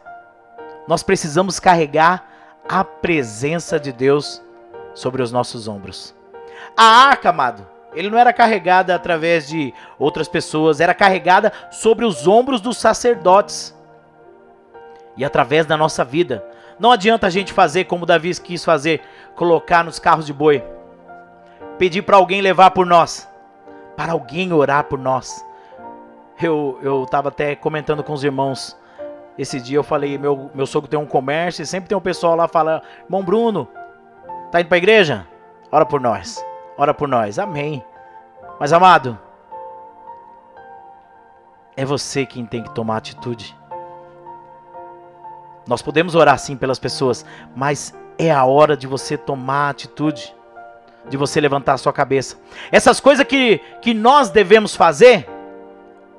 Nós 0.89 1.05
precisamos 1.05 1.61
carregar 1.61 2.30
a 2.73 2.85
presença 2.85 3.81
de 3.81 3.93
Deus 3.93 4.41
sobre 4.95 5.23
os 5.23 5.33
nossos 5.33 5.67
ombros. 5.67 6.15
A 6.77 6.85
arca, 6.85 7.31
amado, 7.31 7.67
ele 7.93 8.09
não 8.09 8.17
era 8.17 8.33
carregada 8.33 8.95
através 8.95 9.49
de 9.49 9.75
outras 9.99 10.29
pessoas, 10.29 10.79
era 10.79 10.95
carregada 10.95 11.53
sobre 11.73 12.05
os 12.05 12.29
ombros 12.29 12.61
dos 12.61 12.79
sacerdotes. 12.79 13.77
E 15.17 15.25
através 15.25 15.67
da 15.67 15.77
nossa 15.77 16.05
vida. 16.05 16.47
Não 16.79 16.93
adianta 16.93 17.27
a 17.27 17.31
gente 17.31 17.53
fazer 17.53 17.85
como 17.87 18.07
Davi 18.07 18.33
quis 18.41 18.65
fazer, 18.65 19.03
colocar 19.35 19.83
nos 19.83 19.99
carros 19.99 20.25
de 20.25 20.33
boi, 20.33 20.65
pedir 21.77 22.03
para 22.03 22.17
alguém 22.17 22.41
levar 22.41 22.71
por 22.71 22.87
nós, 22.87 23.29
para 23.97 24.13
alguém 24.13 24.53
orar 24.53 24.85
por 24.85 24.99
nós. 24.99 25.45
Eu 26.41 26.79
eu 26.81 27.03
estava 27.03 27.31
até 27.31 27.57
comentando 27.57 28.05
com 28.05 28.13
os 28.13 28.23
irmãos 28.23 28.79
esse 29.39 29.61
dia 29.61 29.79
eu 29.79 29.83
falei, 29.83 30.19
meu, 30.19 30.51
meu 30.55 30.67
sogro 30.67 30.89
tem 30.89 30.99
um 30.99 31.07
comércio 31.07 31.63
e 31.63 31.67
sempre 31.67 31.89
tem 31.89 31.97
um 31.97 32.01
pessoal 32.01 32.37
lá 32.37 32.47
falando, 32.47 32.83
irmão 33.05 33.25
Bruno, 33.25 33.69
tá 34.51 34.61
indo 34.61 34.69
pra 34.69 34.79
igreja? 34.79 35.27
Ora 35.73 35.87
por 35.87 36.01
nós, 36.01 36.45
ora 36.77 36.93
por 36.93 37.09
nós, 37.09 37.39
amém. 37.39 37.85
Mas 38.59 38.73
amado, 38.73 39.19
é 41.77 41.85
você 41.85 42.27
quem 42.27 42.45
tem 42.45 42.63
que 42.63 42.71
tomar 42.75 42.99
atitude. 42.99 43.57
Nós 45.67 45.81
podemos 45.81 46.15
orar 46.15 46.39
sim 46.39 46.57
pelas 46.57 46.79
pessoas, 46.79 47.25
mas 47.55 47.95
é 48.19 48.31
a 48.31 48.45
hora 48.45 48.77
de 48.77 48.87
você 48.87 49.17
tomar 49.17 49.71
atitude, 49.71 50.35
de 51.09 51.17
você 51.17 51.41
levantar 51.41 51.75
a 51.75 51.79
sua 51.79 51.93
cabeça. 51.93 52.37
Essas 52.73 53.01
coisas 53.01 53.25
que, 53.25 53.59
que 53.81 53.95
nós 53.95 54.29
devemos 54.29 54.75
fazer 54.75 55.27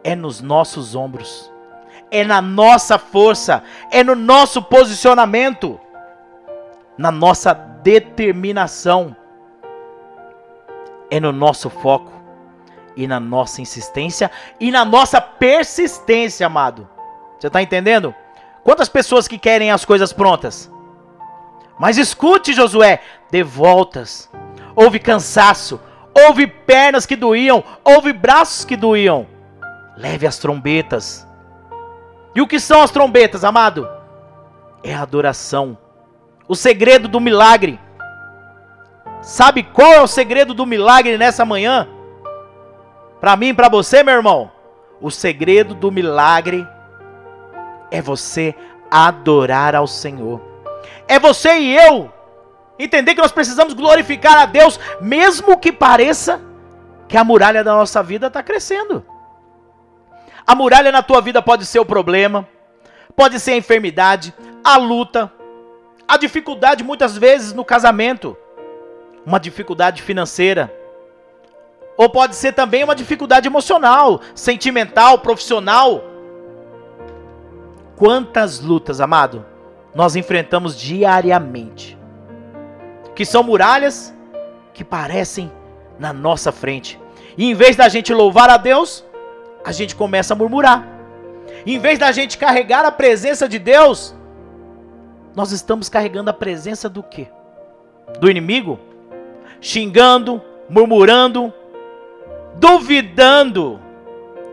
é 0.04 0.16
nos 0.16 0.42
nossos 0.42 0.96
ombros 0.96 1.51
é 2.12 2.26
na 2.26 2.42
nossa 2.42 3.00
força, 3.00 3.64
é 3.90 4.04
no 4.04 4.14
nosso 4.14 4.62
posicionamento, 4.62 5.80
na 6.98 7.10
nossa 7.10 7.54
determinação, 7.54 9.16
é 11.10 11.20
no 11.22 11.32
nosso 11.32 11.70
foco 11.70 12.12
e 12.98 13.08
na 13.08 13.20
nossa 13.20 13.62
insistência 13.62 14.30
e 14.60 14.70
na 14.70 14.84
nossa 14.84 15.22
persistência, 15.22 16.46
amado. 16.46 16.88
Você 17.40 17.48
está 17.48 17.62
entendendo? 17.62 18.14
Quantas 18.62 18.90
pessoas 18.90 19.28
que 19.28 19.38
querem 19.38 19.72
as 19.72 19.86
coisas 19.86 20.12
prontas? 20.12 20.70
Mas 21.80 21.98
escute, 21.98 22.54
Josué, 22.54 23.02
dê 23.32 23.42
voltas. 23.42 24.30
Houve 24.76 25.00
cansaço, 25.00 25.80
houve 26.14 26.46
pernas 26.46 27.06
que 27.06 27.16
doíam, 27.16 27.64
houve 27.84 28.14
braços 28.14 28.66
que 28.66 28.76
doíam. 28.76 29.26
Leve 29.98 30.28
as 30.28 30.38
trombetas 30.38 31.28
e 32.34 32.42
o 32.42 32.48
que 32.48 32.60
são 32.60 32.82
as 32.82 32.92
trombetas, 32.92 33.44
amado? 33.44 33.90
É 34.84 34.94
a 34.94 35.02
adoração. 35.02 35.78
O 36.48 36.56
segredo 36.56 37.08
do 37.08 37.20
milagre. 37.20 37.80
Sabe 39.22 39.64
qual 39.64 39.92
é 39.92 40.02
o 40.02 40.08
segredo 40.08 40.54
do 40.54 40.66
milagre 40.66 41.18
nessa 41.18 41.46
manhã? 41.46 41.88
Para 43.20 43.36
mim 43.36 43.50
e 43.50 43.54
para 43.54 43.70
você, 43.70 44.02
meu 44.02 44.16
irmão. 44.16 44.52
O 45.00 45.12
segredo 45.12 45.76
do 45.76 45.92
milagre 45.92 46.68
é 47.90 48.02
você 48.02 48.56
adorar 48.90 49.76
ao 49.76 49.86
Senhor. 49.86 50.42
É 51.08 51.20
você 51.20 51.58
e 51.58 51.76
eu 51.76 52.12
entender 52.80 53.14
que 53.14 53.22
nós 53.22 53.32
precisamos 53.32 53.74
glorificar 53.74 54.38
a 54.38 54.46
Deus, 54.46 54.80
mesmo 55.00 55.58
que 55.58 55.72
pareça 55.72 56.42
que 57.08 57.18
a 57.18 57.24
muralha 57.24 57.64
da 57.64 57.76
nossa 57.76 58.02
vida 58.02 58.28
está 58.28 58.42
crescendo. 58.42 59.06
A 60.46 60.56
muralha 60.56 60.92
na 60.92 61.02
tua 61.02 61.22
vida 61.22 61.42
pode 61.42 61.66
ser 61.66 61.80
o 61.80 61.86
problema, 61.86 62.48
pode 63.16 63.40
ser 63.40 63.52
a 63.52 63.58
enfermidade, 63.58 64.34
a 64.64 64.78
luta, 64.78 65.32
a 66.08 66.18
dificuldade 66.18 66.84
muitas 66.84 67.18
vezes 67.18 67.54
no 67.54 67.64
casamento, 67.64 68.36
uma 69.26 69.40
dificuldade 69.40 70.02
financeira, 70.02 70.74
ou 71.98 72.10
pode 72.10 72.36
ser 72.36 72.54
também 72.54 72.84
uma 72.84 72.96
dificuldade 72.96 73.48
emocional, 73.48 74.22
sentimental, 74.34 75.20
profissional. 75.20 76.04
Quantas 77.96 78.60
lutas, 78.60 79.00
amado, 79.00 79.46
nós 79.94 80.16
enfrentamos 80.16 80.78
diariamente. 80.80 81.98
Que 83.14 83.26
são 83.26 83.44
muralhas 83.44 84.14
que 84.74 84.84
parecem 84.84 85.52
na 86.00 86.12
nossa 86.12 86.52
frente. 86.52 87.00
E 87.38 87.50
em 87.50 87.54
vez 87.54 87.76
da 87.76 87.88
gente 87.88 88.14
louvar 88.14 88.50
a 88.50 88.58
Deus, 88.58 89.06
a 89.64 89.72
gente 89.72 89.96
começa 89.96 90.34
a 90.34 90.38
murmurar. 90.38 90.88
Em 91.66 91.80
vez 91.80 92.00
da 92.00 92.12
gente 92.12 92.38
carregar 92.38 92.86
a 92.86 92.92
presença 92.92 93.48
de 93.48 93.60
Deus, 93.60 94.16
nós 95.36 95.52
estamos 95.52 95.90
carregando 95.90 96.30
a 96.30 96.34
presença 96.34 96.90
do 96.90 97.04
quê? 97.04 97.28
Do 98.20 98.30
inimigo? 98.30 98.80
Xingando, 99.60 100.42
murmurando, 100.70 101.54
duvidando 102.56 103.80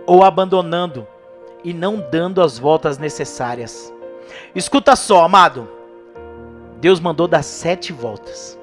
ou 0.07 0.23
abandonando 0.23 1.07
e 1.65 1.73
não 1.73 2.05
dando 2.11 2.41
as 2.43 2.59
voltas 2.59 2.99
necessárias. 2.99 3.93
Escuta 4.55 4.95
só, 4.95 5.25
amado. 5.25 5.69
Deus 6.81 7.01
mandou 7.01 7.27
dar 7.27 7.43
sete 7.43 7.93
voltas. 7.93 8.59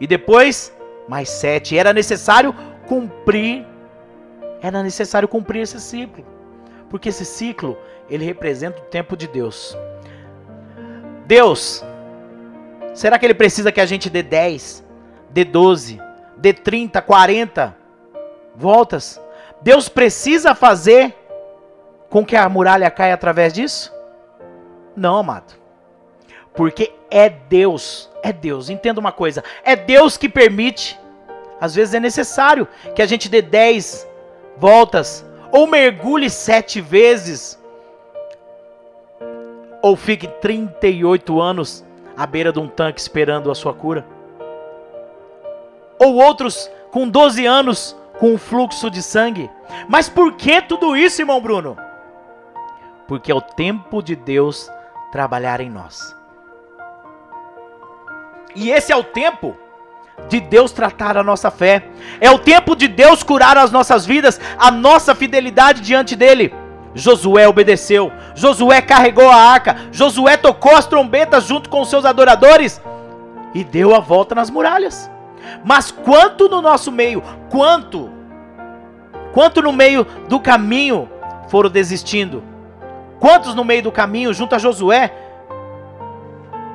E 0.00 0.06
depois, 0.06 0.74
mais 1.08 1.28
sete. 1.28 1.76
Era 1.76 1.92
necessário 1.92 2.54
cumprir. 2.86 3.66
Era 4.62 4.82
necessário 4.82 5.28
cumprir 5.28 5.62
esse 5.62 5.80
ciclo. 5.80 6.24
Porque 6.88 7.08
esse 7.08 7.24
ciclo, 7.24 7.78
ele 8.08 8.24
representa 8.24 8.80
o 8.80 8.84
tempo 8.86 9.16
de 9.16 9.26
Deus. 9.28 9.76
Deus, 11.24 11.84
será 12.92 13.18
que 13.18 13.24
ele 13.24 13.34
precisa 13.34 13.70
que 13.70 13.80
a 13.80 13.86
gente 13.86 14.10
dê 14.10 14.22
10, 14.22 14.84
dê 15.30 15.44
12, 15.44 16.00
dê 16.36 16.52
30, 16.52 17.00
40 17.00 17.76
voltas? 18.56 19.20
Deus 19.62 19.88
precisa 19.88 20.54
fazer 20.54 21.14
com 22.08 22.26
que 22.26 22.34
a 22.34 22.48
muralha 22.48 22.90
caia 22.90 23.14
através 23.14 23.52
disso? 23.52 23.94
Não, 24.96 25.16
amado. 25.18 25.54
Porque 26.52 26.92
é 27.08 27.28
Deus, 27.28 28.10
é 28.22 28.32
Deus. 28.32 28.68
Entenda 28.68 28.98
uma 28.98 29.12
coisa, 29.12 29.44
é 29.62 29.76
Deus 29.76 30.16
que 30.16 30.28
permite. 30.28 30.98
Às 31.60 31.74
vezes 31.74 31.94
é 31.94 32.00
necessário 32.00 32.66
que 32.94 33.02
a 33.02 33.06
gente 33.06 33.28
dê 33.28 33.40
10 33.40 34.08
voltas 34.60 35.24
ou 35.50 35.66
mergulhe 35.66 36.28
sete 36.28 36.80
vezes 36.80 37.58
ou 39.82 39.96
fique 39.96 40.28
38 40.28 41.40
anos 41.40 41.84
à 42.14 42.26
beira 42.26 42.52
de 42.52 42.58
um 42.58 42.68
tanque 42.68 43.00
esperando 43.00 43.50
a 43.50 43.54
sua 43.54 43.72
cura. 43.72 44.06
Ou 45.98 46.16
outros 46.16 46.70
com 46.90 47.08
12 47.08 47.46
anos 47.46 47.96
com 48.18 48.34
um 48.34 48.38
fluxo 48.38 48.90
de 48.90 49.02
sangue. 49.02 49.50
Mas 49.88 50.10
por 50.10 50.34
que 50.34 50.60
tudo 50.60 50.94
isso, 50.94 51.22
irmão 51.22 51.40
Bruno? 51.40 51.76
Porque 53.08 53.32
é 53.32 53.34
o 53.34 53.40
tempo 53.40 54.02
de 54.02 54.14
Deus 54.14 54.70
trabalhar 55.10 55.60
em 55.60 55.70
nós. 55.70 56.14
E 58.54 58.70
esse 58.70 58.92
é 58.92 58.96
o 58.96 59.04
tempo 59.04 59.56
de 60.28 60.40
Deus 60.40 60.72
tratar 60.72 61.16
a 61.16 61.22
nossa 61.22 61.50
fé. 61.50 61.84
É 62.20 62.30
o 62.30 62.38
tempo 62.38 62.76
de 62.76 62.88
Deus 62.88 63.22
curar 63.22 63.56
as 63.56 63.70
nossas 63.70 64.06
vidas, 64.06 64.40
a 64.58 64.70
nossa 64.70 65.14
fidelidade 65.14 65.80
diante 65.80 66.14
dele. 66.14 66.54
Josué 66.94 67.46
obedeceu, 67.46 68.10
Josué 68.34 68.82
carregou 68.82 69.28
a 69.28 69.36
arca, 69.36 69.76
Josué 69.92 70.36
tocou 70.36 70.74
as 70.74 70.86
trombetas 70.86 71.44
junto 71.44 71.70
com 71.70 71.84
seus 71.84 72.04
adoradores 72.04 72.80
e 73.54 73.62
deu 73.62 73.94
a 73.94 74.00
volta 74.00 74.34
nas 74.34 74.50
muralhas. 74.50 75.10
Mas 75.64 75.90
quanto 75.90 76.48
no 76.48 76.60
nosso 76.60 76.90
meio, 76.90 77.22
quanto, 77.48 78.10
quanto 79.32 79.62
no 79.62 79.72
meio 79.72 80.04
do 80.28 80.40
caminho 80.40 81.08
foram 81.48 81.70
desistindo? 81.70 82.42
Quantos 83.20 83.54
no 83.54 83.64
meio 83.64 83.82
do 83.82 83.92
caminho, 83.92 84.32
junto 84.32 84.54
a 84.54 84.58
Josué, 84.58 85.12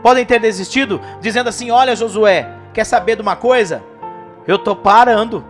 podem 0.03 0.25
ter 0.25 0.39
desistido, 0.39 1.01
dizendo 1.19 1.49
assim: 1.49 1.71
Olha, 1.71 1.95
Josué, 1.95 2.47
quer 2.75 2.83
saber 2.83 3.15
de 3.15 3.21
uma 3.21 3.37
coisa? 3.37 3.81
Eu 4.45 4.59
tô 4.59 4.75
parando. 4.75 5.45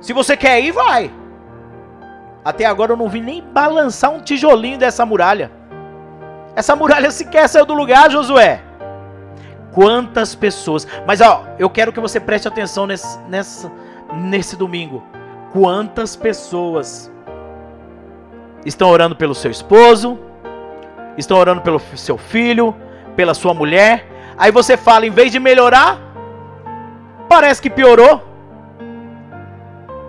Se 0.00 0.12
você 0.12 0.36
quer 0.36 0.60
ir, 0.60 0.72
vai. 0.72 1.12
Até 2.44 2.64
agora 2.64 2.92
eu 2.92 2.96
não 2.96 3.08
vi 3.08 3.20
nem 3.20 3.40
balançar 3.40 4.10
um 4.10 4.20
tijolinho 4.20 4.76
dessa 4.76 5.06
muralha. 5.06 5.52
Essa 6.56 6.74
muralha 6.74 7.08
sequer 7.12 7.48
saiu 7.48 7.64
do 7.64 7.72
lugar, 7.72 8.10
Josué. 8.10 8.60
Quantas 9.72 10.34
pessoas. 10.34 10.88
Mas 11.06 11.20
ó, 11.20 11.44
eu 11.56 11.70
quero 11.70 11.92
que 11.92 12.00
você 12.00 12.18
preste 12.18 12.48
atenção 12.48 12.84
nesse, 12.84 13.16
nessa, 13.28 13.70
nesse 14.12 14.56
domingo. 14.56 15.04
Quantas 15.52 16.16
pessoas 16.16 17.12
estão 18.66 18.90
orando 18.90 19.14
pelo 19.14 19.36
seu 19.36 19.52
esposo, 19.52 20.18
estão 21.16 21.38
orando 21.38 21.60
pelo 21.60 21.78
seu 21.78 22.18
filho, 22.18 22.74
pela 23.14 23.34
sua 23.34 23.54
mulher. 23.54 24.11
Aí 24.42 24.50
você 24.50 24.76
fala, 24.76 25.06
em 25.06 25.10
vez 25.10 25.30
de 25.30 25.38
melhorar, 25.38 26.00
parece 27.28 27.62
que 27.62 27.70
piorou. 27.70 28.20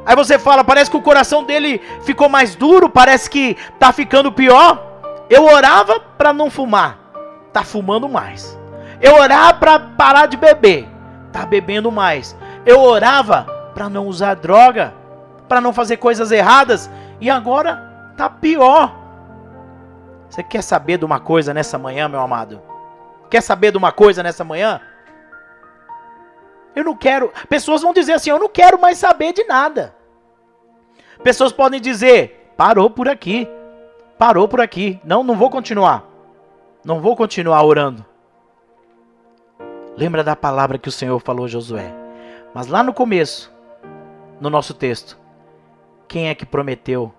Aí 0.03 0.15
você 0.15 0.39
fala, 0.39 0.63
parece 0.63 0.89
que 0.89 0.97
o 0.97 1.03
coração 1.03 1.43
dele 1.43 1.79
ficou 2.01 2.27
mais 2.27 2.55
duro, 2.55 2.89
parece 2.89 3.29
que 3.29 3.55
tá 3.77 3.93
ficando 3.93 4.31
pior. 4.31 4.83
Eu 5.29 5.45
orava 5.45 5.99
para 5.99 6.33
não 6.33 6.49
fumar, 6.49 6.97
tá 7.53 7.63
fumando 7.63 8.09
mais. 8.09 8.59
Eu 8.99 9.17
orava 9.17 9.53
para 9.53 9.79
parar 9.79 10.25
de 10.25 10.35
beber, 10.35 10.89
tá 11.31 11.45
bebendo 11.45 11.91
mais. 11.91 12.35
Eu 12.65 12.81
orava 12.81 13.45
para 13.75 13.87
não 13.87 14.07
usar 14.07 14.33
droga, 14.33 14.95
para 15.47 15.61
não 15.61 15.71
fazer 15.71 15.97
coisas 15.97 16.31
erradas 16.31 16.89
e 17.21 17.29
agora 17.29 17.75
tá 18.17 18.31
pior. 18.31 18.95
Você 20.27 20.41
quer 20.41 20.63
saber 20.63 20.97
de 20.97 21.05
uma 21.05 21.19
coisa 21.19 21.53
nessa 21.53 21.77
manhã, 21.77 22.09
meu 22.09 22.19
amado? 22.19 22.72
Quer 23.33 23.41
saber 23.41 23.71
de 23.71 23.79
uma 23.79 23.91
coisa 23.91 24.21
nessa 24.21 24.43
manhã? 24.43 24.79
Eu 26.75 26.83
não 26.83 26.95
quero. 26.95 27.33
Pessoas 27.49 27.81
vão 27.81 27.91
dizer 27.91 28.13
assim: 28.13 28.29
eu 28.29 28.37
não 28.37 28.47
quero 28.47 28.79
mais 28.79 28.99
saber 28.99 29.33
de 29.33 29.43
nada. 29.45 29.95
Pessoas 31.23 31.51
podem 31.51 31.81
dizer: 31.81 32.53
parou 32.55 32.91
por 32.91 33.09
aqui. 33.09 33.49
Parou 34.19 34.47
por 34.47 34.61
aqui. 34.61 35.01
Não, 35.03 35.23
não 35.23 35.35
vou 35.35 35.49
continuar. 35.49 36.03
Não 36.85 36.99
vou 36.99 37.15
continuar 37.15 37.63
orando. 37.63 38.05
Lembra 39.97 40.23
da 40.23 40.35
palavra 40.35 40.77
que 40.77 40.89
o 40.89 40.91
Senhor 40.91 41.19
falou 41.19 41.45
a 41.45 41.49
Josué. 41.49 41.91
Mas 42.53 42.67
lá 42.67 42.83
no 42.83 42.93
começo, 42.93 43.51
no 44.39 44.47
nosso 44.47 44.75
texto, 44.75 45.17
quem 46.07 46.29
é 46.29 46.35
que 46.35 46.45
prometeu 46.45 47.11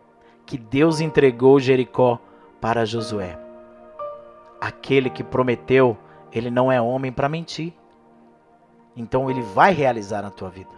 que 0.47 0.57
Deus 0.57 1.01
entregou 1.01 1.59
Jericó 1.59 2.21
para 2.61 2.85
Josué? 2.85 3.37
Aquele 4.61 5.11
que 5.11 5.25
prometeu, 5.25 5.99
ele 6.35 6.51
não 6.51 6.71
é 6.71 6.81
homem 6.81 7.13
para 7.13 7.29
mentir. 7.29 7.73
Então 8.97 9.31
ele 9.31 9.41
vai 9.41 9.73
realizar 9.73 10.23
na 10.23 10.31
tua 10.31 10.51
vida. 10.51 10.71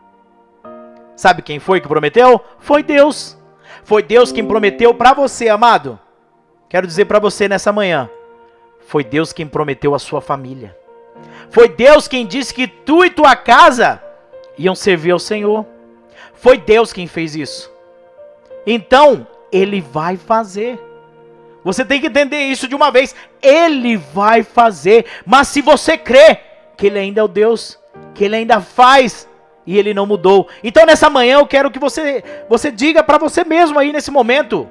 Sabe 1.16 1.40
quem 1.40 1.58
foi 1.58 1.80
que 1.80 1.88
prometeu? 1.88 2.40
Foi 2.58 2.82
Deus. 2.82 3.38
Foi 3.82 4.02
Deus 4.02 4.30
quem 4.30 4.46
prometeu 4.46 4.92
para 4.92 5.14
você, 5.14 5.48
amado. 5.48 5.98
Quero 6.68 6.86
dizer 6.86 7.06
para 7.06 7.18
você 7.18 7.48
nessa 7.48 7.72
manhã. 7.72 8.10
Foi 8.86 9.02
Deus 9.02 9.32
quem 9.32 9.46
prometeu 9.46 9.94
a 9.94 9.98
sua 9.98 10.20
família. 10.20 10.76
Foi 11.50 11.68
Deus 11.68 12.06
quem 12.06 12.26
disse 12.26 12.52
que 12.52 12.66
tu 12.66 13.04
e 13.04 13.10
tua 13.10 13.34
casa 13.34 14.02
iam 14.58 14.74
servir 14.74 15.12
ao 15.12 15.18
Senhor. 15.18 15.64
Foi 16.34 16.58
Deus 16.58 16.92
quem 16.92 17.06
fez 17.06 17.34
isso. 17.34 17.70
Então, 18.66 19.26
ele 19.50 19.80
vai 19.80 20.16
fazer. 20.16 20.78
Você 21.64 21.84
tem 21.84 22.00
que 22.00 22.06
entender 22.06 22.44
isso 22.44 22.68
de 22.68 22.74
uma 22.74 22.90
vez. 22.90 23.14
Ele 23.46 23.96
vai 23.96 24.42
fazer. 24.42 25.06
Mas 25.24 25.48
se 25.48 25.62
você 25.62 25.96
crê 25.96 26.38
que 26.76 26.86
ele 26.86 26.98
ainda 26.98 27.20
é 27.20 27.24
o 27.24 27.28
Deus 27.28 27.78
que 28.14 28.24
ele 28.24 28.36
ainda 28.36 28.60
faz 28.60 29.28
e 29.66 29.78
ele 29.78 29.94
não 29.94 30.06
mudou. 30.06 30.48
Então 30.62 30.86
nessa 30.86 31.08
manhã 31.10 31.38
eu 31.38 31.46
quero 31.46 31.70
que 31.70 31.78
você 31.78 32.22
você 32.48 32.70
diga 32.70 33.02
para 33.02 33.18
você 33.18 33.44
mesmo 33.44 33.78
aí 33.78 33.92
nesse 33.92 34.10
momento. 34.10 34.68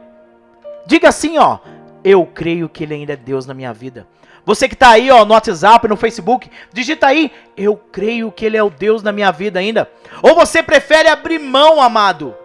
Diga 0.85 1.09
assim, 1.09 1.37
ó, 1.37 1.59
eu 2.03 2.25
creio 2.25 2.69
que 2.69 2.83
ele 2.83 2.93
ainda 2.93 3.13
é 3.13 3.17
Deus 3.17 3.45
na 3.45 3.53
minha 3.53 3.73
vida. 3.73 4.07
Você 4.45 4.67
que 4.67 4.75
está 4.75 4.89
aí, 4.89 5.09
ó, 5.09 5.25
no 5.25 5.33
WhatsApp, 5.33 5.87
no 5.87 5.97
Facebook, 5.97 6.51
digita 6.71 7.07
aí, 7.07 7.31
eu 7.57 7.75
creio 7.75 8.31
que 8.31 8.45
ele 8.45 8.55
é 8.55 8.61
o 8.61 8.69
Deus 8.69 9.01
na 9.01 9.11
minha 9.11 9.31
vida 9.31 9.59
ainda. 9.59 9.89
Ou 10.21 10.35
você 10.35 10.61
prefere 10.61 11.09
abrir 11.09 11.39
mão, 11.39 11.81
amado, 11.81 12.35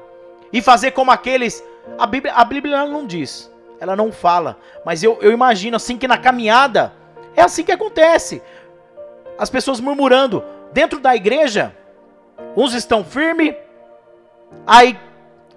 e 0.51 0.63
fazer 0.63 0.93
como 0.93 1.11
aqueles 1.11 1.63
a 1.99 2.07
Bíblia, 2.07 2.33
a 2.33 2.45
Bíblia 2.45 2.87
não 2.87 3.07
diz, 3.07 3.50
ela 3.81 3.97
não 3.97 4.13
fala, 4.13 4.59
mas 4.85 5.03
eu, 5.03 5.19
eu 5.23 5.33
imagino 5.33 5.75
assim 5.75 5.97
que 5.97 6.07
na 6.07 6.19
caminhada 6.19 6.93
é 7.35 7.41
assim 7.41 7.65
que 7.65 7.73
acontece. 7.73 8.43
As 9.39 9.49
pessoas 9.49 9.81
murmurando, 9.81 10.45
dentro 10.71 11.01
da 11.01 11.17
igreja, 11.17 11.75
uns 12.55 12.75
estão 12.75 13.03
firmes, 13.03 13.55
aí, 14.67 14.99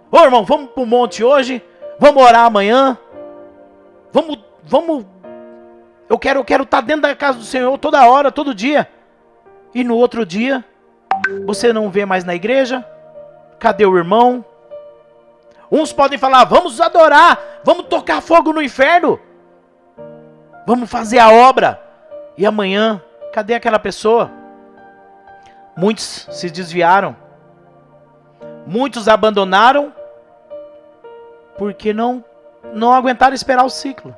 ô 0.09 0.19
irmão, 0.19 0.45
vamos 0.45 0.71
pro 0.71 0.85
monte 0.85 1.21
hoje, 1.21 1.61
vamos 1.99 2.23
orar 2.23 2.45
amanhã, 2.45 2.97
vamos, 4.13 4.39
vamos, 4.63 5.05
eu 6.09 6.17
quero, 6.17 6.39
eu 6.39 6.45
quero 6.45 6.63
estar 6.63 6.81
tá 6.81 6.87
dentro 6.87 7.01
da 7.01 7.15
casa 7.15 7.37
do 7.37 7.43
Senhor 7.43 7.77
toda 7.77 8.07
hora, 8.07 8.31
todo 8.31 8.55
dia, 8.55 8.87
e 9.75 9.83
no 9.83 9.97
outro 9.97 10.25
dia, 10.25 10.63
você 11.45 11.73
não 11.73 11.89
vê 11.89 12.05
mais 12.05 12.23
na 12.23 12.33
igreja, 12.33 12.85
cadê 13.59 13.85
o 13.85 13.97
irmão? 13.97 14.45
Uns 15.75 15.91
podem 15.91 16.19
falar, 16.19 16.43
vamos 16.43 16.79
adorar, 16.79 17.61
vamos 17.63 17.87
tocar 17.87 18.21
fogo 18.21 18.53
no 18.53 18.61
inferno. 18.61 19.19
Vamos 20.67 20.87
fazer 20.87 21.17
a 21.17 21.31
obra. 21.31 21.81
E 22.37 22.45
amanhã, 22.45 23.01
cadê 23.33 23.55
aquela 23.55 23.79
pessoa? 23.79 24.29
Muitos 25.75 26.27
se 26.29 26.51
desviaram. 26.51 27.15
Muitos 28.67 29.07
abandonaram 29.07 29.91
porque 31.57 31.91
não 31.91 32.23
não 32.71 32.93
aguentaram 32.93 33.33
esperar 33.33 33.63
o 33.63 33.69
ciclo. 33.69 34.15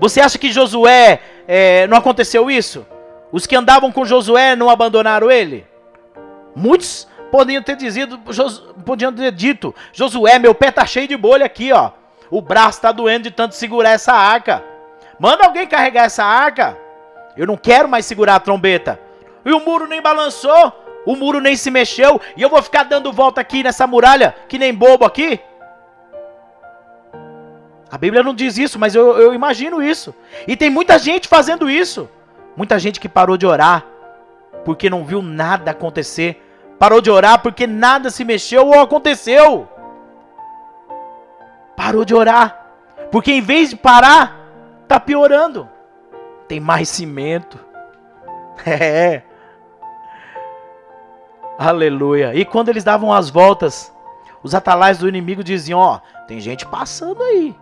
Você 0.00 0.20
acha 0.20 0.36
que 0.36 0.50
Josué 0.50 1.20
é, 1.46 1.86
não 1.86 1.96
aconteceu 1.96 2.50
isso? 2.50 2.84
Os 3.30 3.46
que 3.46 3.54
andavam 3.54 3.92
com 3.92 4.04
Josué 4.04 4.56
não 4.56 4.68
abandonaram 4.68 5.30
ele? 5.30 5.64
Muitos 6.56 7.06
podiam 7.32 7.62
ter 7.62 7.76
dizido, 7.76 8.18
podiam 8.84 9.10
ter 9.10 9.32
dito, 9.32 9.74
Josué, 9.90 10.38
meu 10.38 10.54
pé 10.54 10.70
tá 10.70 10.84
cheio 10.84 11.08
de 11.08 11.16
bolha 11.16 11.46
aqui, 11.46 11.72
ó. 11.72 11.90
O 12.30 12.42
braço 12.42 12.82
tá 12.82 12.92
doendo 12.92 13.24
de 13.24 13.30
tanto 13.30 13.54
segurar 13.54 13.90
essa 13.90 14.12
arca. 14.12 14.62
Manda 15.18 15.46
alguém 15.46 15.66
carregar 15.66 16.04
essa 16.04 16.22
arca. 16.22 16.76
Eu 17.34 17.46
não 17.46 17.56
quero 17.56 17.88
mais 17.88 18.04
segurar 18.04 18.36
a 18.36 18.40
trombeta. 18.40 19.00
E 19.44 19.52
o 19.52 19.60
muro 19.60 19.86
nem 19.86 20.02
balançou, 20.02 20.72
o 21.06 21.16
muro 21.16 21.40
nem 21.40 21.56
se 21.56 21.70
mexeu, 21.70 22.20
e 22.36 22.42
eu 22.42 22.50
vou 22.50 22.62
ficar 22.62 22.84
dando 22.84 23.10
volta 23.12 23.40
aqui 23.40 23.62
nessa 23.62 23.86
muralha, 23.86 24.36
que 24.46 24.58
nem 24.58 24.74
bobo 24.74 25.04
aqui? 25.04 25.40
A 27.90 27.96
Bíblia 27.98 28.22
não 28.22 28.34
diz 28.34 28.58
isso, 28.58 28.78
mas 28.78 28.94
eu, 28.94 29.18
eu 29.18 29.34
imagino 29.34 29.82
isso. 29.82 30.14
E 30.46 30.54
tem 30.56 30.68
muita 30.68 30.98
gente 30.98 31.28
fazendo 31.28 31.68
isso. 31.68 32.08
Muita 32.56 32.78
gente 32.78 33.00
que 33.00 33.08
parou 33.08 33.36
de 33.38 33.46
orar 33.46 33.84
porque 34.64 34.88
não 34.88 35.04
viu 35.04 35.22
nada 35.22 35.70
acontecer. 35.70 36.41
Parou 36.82 37.00
de 37.00 37.12
orar 37.12 37.40
porque 37.40 37.64
nada 37.64 38.10
se 38.10 38.24
mexeu 38.24 38.66
ou 38.66 38.80
aconteceu. 38.80 39.68
Parou 41.76 42.04
de 42.04 42.12
orar. 42.12 42.72
Porque 43.12 43.30
em 43.30 43.40
vez 43.40 43.70
de 43.70 43.76
parar, 43.76 44.36
tá 44.88 44.98
piorando. 44.98 45.70
Tem 46.48 46.58
mais 46.58 46.88
cimento. 46.88 47.56
É. 48.66 49.22
Aleluia. 51.56 52.34
E 52.34 52.44
quando 52.44 52.68
eles 52.68 52.82
davam 52.82 53.12
as 53.12 53.30
voltas, 53.30 53.94
os 54.42 54.52
atalais 54.52 54.98
do 54.98 55.08
inimigo 55.08 55.44
diziam: 55.44 55.78
Ó, 55.78 56.00
tem 56.26 56.40
gente 56.40 56.66
passando 56.66 57.22
aí. 57.22 57.56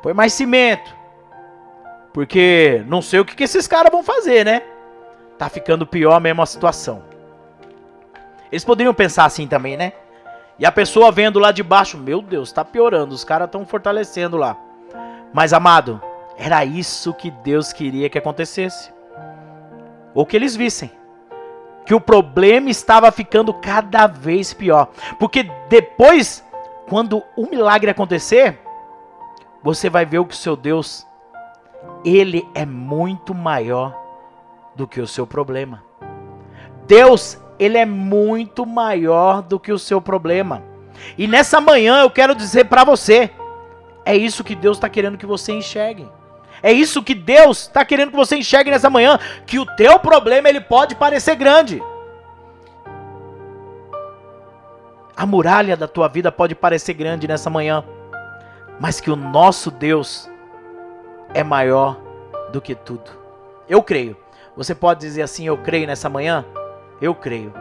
Põe 0.00 0.14
mais 0.14 0.32
cimento. 0.32 0.96
Porque 2.14 2.82
não 2.86 3.02
sei 3.02 3.20
o 3.20 3.26
que, 3.26 3.36
que 3.36 3.44
esses 3.44 3.66
caras 3.66 3.92
vão 3.92 4.02
fazer, 4.02 4.42
né? 4.42 4.62
Tá 5.36 5.50
ficando 5.50 5.86
pior 5.86 6.18
mesmo 6.18 6.40
a 6.40 6.46
situação. 6.46 7.11
Eles 8.52 8.64
poderiam 8.64 8.92
pensar 8.92 9.24
assim 9.24 9.48
também, 9.48 9.78
né? 9.78 9.94
E 10.58 10.66
a 10.66 10.70
pessoa 10.70 11.10
vendo 11.10 11.38
lá 11.38 11.50
de 11.50 11.62
baixo, 11.62 11.96
meu 11.96 12.20
Deus, 12.20 12.52
tá 12.52 12.62
piorando, 12.62 13.14
os 13.14 13.24
caras 13.24 13.46
estão 13.46 13.64
fortalecendo 13.64 14.36
lá. 14.36 14.56
Mas 15.32 15.54
amado, 15.54 16.00
era 16.36 16.62
isso 16.62 17.14
que 17.14 17.30
Deus 17.30 17.72
queria 17.72 18.10
que 18.10 18.18
acontecesse. 18.18 18.92
Ou 20.14 20.26
que 20.26 20.36
eles 20.36 20.54
vissem. 20.54 20.90
Que 21.86 21.94
o 21.94 22.00
problema 22.00 22.68
estava 22.68 23.10
ficando 23.10 23.54
cada 23.54 24.06
vez 24.06 24.52
pior. 24.52 24.90
Porque 25.18 25.50
depois, 25.70 26.44
quando 26.88 27.22
o 27.34 27.48
milagre 27.48 27.90
acontecer, 27.90 28.60
você 29.62 29.88
vai 29.88 30.04
ver 30.04 30.18
o 30.18 30.26
que 30.26 30.34
o 30.34 30.36
seu 30.36 30.56
Deus, 30.56 31.06
ele 32.04 32.46
é 32.54 32.66
muito 32.66 33.34
maior 33.34 33.98
do 34.74 34.86
que 34.86 35.00
o 35.00 35.06
seu 35.06 35.26
problema. 35.26 35.82
Deus, 36.86 37.38
ele 37.62 37.78
é 37.78 37.84
muito 37.84 38.66
maior 38.66 39.42
do 39.42 39.58
que 39.58 39.72
o 39.72 39.78
seu 39.78 40.00
problema. 40.00 40.62
E 41.16 41.26
nessa 41.26 41.60
manhã 41.60 42.00
eu 42.00 42.10
quero 42.10 42.34
dizer 42.34 42.64
para 42.64 42.84
você, 42.84 43.30
é 44.04 44.16
isso 44.16 44.44
que 44.44 44.54
Deus 44.54 44.76
está 44.76 44.88
querendo 44.88 45.18
que 45.18 45.26
você 45.26 45.52
enxergue. 45.52 46.08
É 46.62 46.72
isso 46.72 47.02
que 47.02 47.14
Deus 47.14 47.62
está 47.62 47.84
querendo 47.84 48.10
que 48.10 48.16
você 48.16 48.36
enxergue 48.36 48.70
nessa 48.70 48.88
manhã, 48.88 49.18
que 49.46 49.58
o 49.58 49.66
teu 49.76 49.98
problema 49.98 50.48
ele 50.48 50.60
pode 50.60 50.94
parecer 50.94 51.34
grande. 51.34 51.82
A 55.16 55.26
muralha 55.26 55.76
da 55.76 55.88
tua 55.88 56.08
vida 56.08 56.30
pode 56.30 56.54
parecer 56.54 56.94
grande 56.94 57.26
nessa 57.26 57.50
manhã 57.50 57.84
mas 58.82 59.00
que 59.00 59.12
o 59.12 59.16
nosso 59.16 59.70
Deus 59.70 60.28
é 61.32 61.44
maior 61.44 62.00
do 62.52 62.60
que 62.60 62.74
tudo. 62.74 63.10
Eu 63.68 63.80
creio. 63.80 64.16
Você 64.56 64.74
pode 64.74 64.98
dizer 64.98 65.22
assim: 65.22 65.46
Eu 65.46 65.56
creio 65.56 65.86
nessa 65.86 66.08
manhã? 66.08 66.44
Eu 67.02 67.16
creio. 67.16 67.52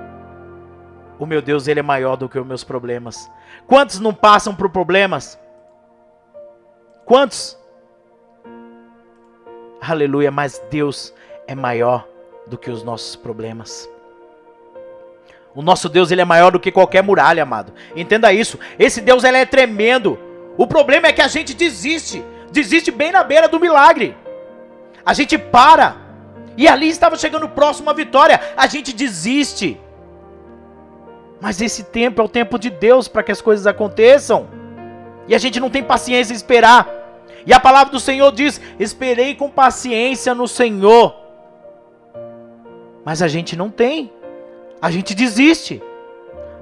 O 1.18 1.26
meu 1.26 1.42
Deus, 1.42 1.68
ele 1.68 1.80
é 1.80 1.84
maior 1.84 2.16
do 2.16 2.30
que 2.30 2.38
os 2.38 2.46
meus 2.46 2.64
problemas. 2.64 3.30
Quantos 3.68 4.00
não 4.00 4.14
passam 4.14 4.56
por 4.56 4.70
problemas? 4.70 5.40
Quantos? 7.06 7.58
Aleluia, 9.82 10.30
mas 10.30 10.62
Deus 10.70 11.12
é 11.48 11.56
maior 11.56 12.08
do 12.46 12.58
que 12.58 12.70
os 12.70 12.84
nossos 12.84 13.16
problemas. 13.16 13.90
O 15.56 15.62
nosso 15.62 15.90
Deus, 15.90 16.12
ele 16.12 16.22
é 16.22 16.26
maior 16.26 16.52
do 16.52 16.60
que 16.60 16.72
qualquer 16.72 17.04
muralha, 17.04 17.44
amado. 17.44 17.74
Entenda 17.96 18.32
isso. 18.32 18.60
Esse 18.78 19.02
Deus, 19.02 19.24
ele 19.24 19.38
é 19.38 19.46
tremendo. 19.46 20.20
O 20.56 20.68
problema 20.68 21.08
é 21.08 21.14
que 21.14 21.22
a 21.22 21.28
gente 21.28 21.54
desiste. 21.56 22.24
Desiste 22.52 22.92
bem 22.92 23.12
na 23.12 23.24
beira 23.24 23.48
do 23.48 23.60
milagre. 23.60 24.16
A 25.04 25.14
gente 25.14 25.38
para. 25.38 26.01
E 26.58 26.68
ali 26.68 26.90
estava 26.90 27.16
chegando 27.16 27.48
próximo 27.50 27.90
à 27.90 27.94
vitória. 27.94 28.40
A 28.56 28.68
gente 28.68 28.94
desiste. 28.94 29.80
Mas 31.40 31.62
esse 31.62 31.84
tempo 31.86 32.22
é 32.22 32.24
o 32.24 32.30
tempo 32.30 32.60
de 32.60 32.70
Deus 32.70 33.08
para 33.08 33.24
que 33.24 33.32
as 33.32 33.42
coisas 33.42 33.66
aconteçam. 33.66 34.48
E 35.28 35.36
a 35.36 35.38
gente 35.38 35.60
não 35.60 35.70
tem 35.70 35.84
paciência 35.84 36.34
em 36.34 36.36
esperar. 36.36 36.88
E 37.46 37.54
a 37.54 37.60
palavra 37.60 37.92
do 37.92 38.00
Senhor 38.00 38.32
diz: 38.32 38.62
Esperei 38.80 39.34
com 39.36 39.50
paciência 39.50 40.36
no 40.36 40.48
Senhor. 40.48 41.16
Mas 43.04 43.22
a 43.22 43.28
gente 43.28 43.56
não 43.56 43.70
tem. 43.70 44.12
A 44.82 44.92
gente 44.92 45.16
desiste. 45.16 45.82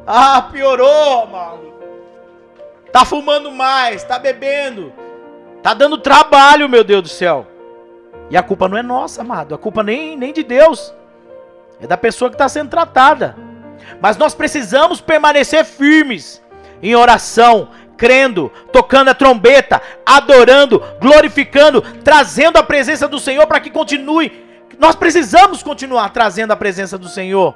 Ah, 0.08 0.42
piorou, 0.42 1.28
mano. 1.28 1.74
Tá 2.92 3.06
fumando 3.06 3.52
mais, 3.52 4.04
tá 4.04 4.18
bebendo. 4.18 4.92
Tá 5.62 5.74
dando 5.74 5.98
trabalho, 5.98 6.70
meu 6.70 6.84
Deus 6.84 7.04
do 7.04 7.10
céu. 7.10 7.46
E 8.30 8.38
a 8.38 8.44
culpa 8.44 8.68
não 8.68 8.78
é 8.78 8.84
nossa, 8.84 9.22
amado. 9.22 9.56
A 9.56 9.58
culpa 9.58 9.84
nem, 9.84 10.18
nem 10.18 10.32
de 10.32 10.44
Deus. 10.44 10.94
É 11.82 11.88
da 11.88 11.98
pessoa 11.98 12.30
que 12.30 12.36
está 12.36 12.48
sendo 12.48 12.70
tratada. 12.70 13.36
Mas 14.02 14.18
nós 14.18 14.36
precisamos 14.36 15.02
permanecer 15.02 15.66
firmes 15.66 16.42
em 16.82 16.96
oração, 16.96 17.70
crendo, 17.98 18.52
tocando 18.72 19.10
a 19.10 19.14
trombeta, 19.14 19.82
adorando, 20.06 20.82
glorificando, 21.02 21.82
trazendo 22.04 22.58
a 22.58 22.64
presença 22.64 23.08
do 23.08 23.20
Senhor 23.20 23.46
para 23.48 23.60
que 23.60 23.70
continue. 23.70 24.48
Nós 24.78 24.96
precisamos 24.96 25.62
continuar 25.64 26.10
trazendo 26.10 26.52
a 26.52 26.56
presença 26.56 26.98
do 26.98 27.10
Senhor. 27.10 27.56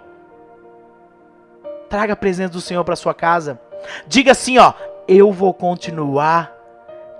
Traga 1.89 2.13
a 2.13 2.17
presença 2.17 2.51
do 2.51 2.61
Senhor 2.61 2.83
para 2.83 2.95
sua 2.95 3.13
casa. 3.13 3.59
Diga 4.07 4.31
assim, 4.31 4.57
ó: 4.57 4.73
eu 5.07 5.31
vou 5.31 5.53
continuar 5.53 6.51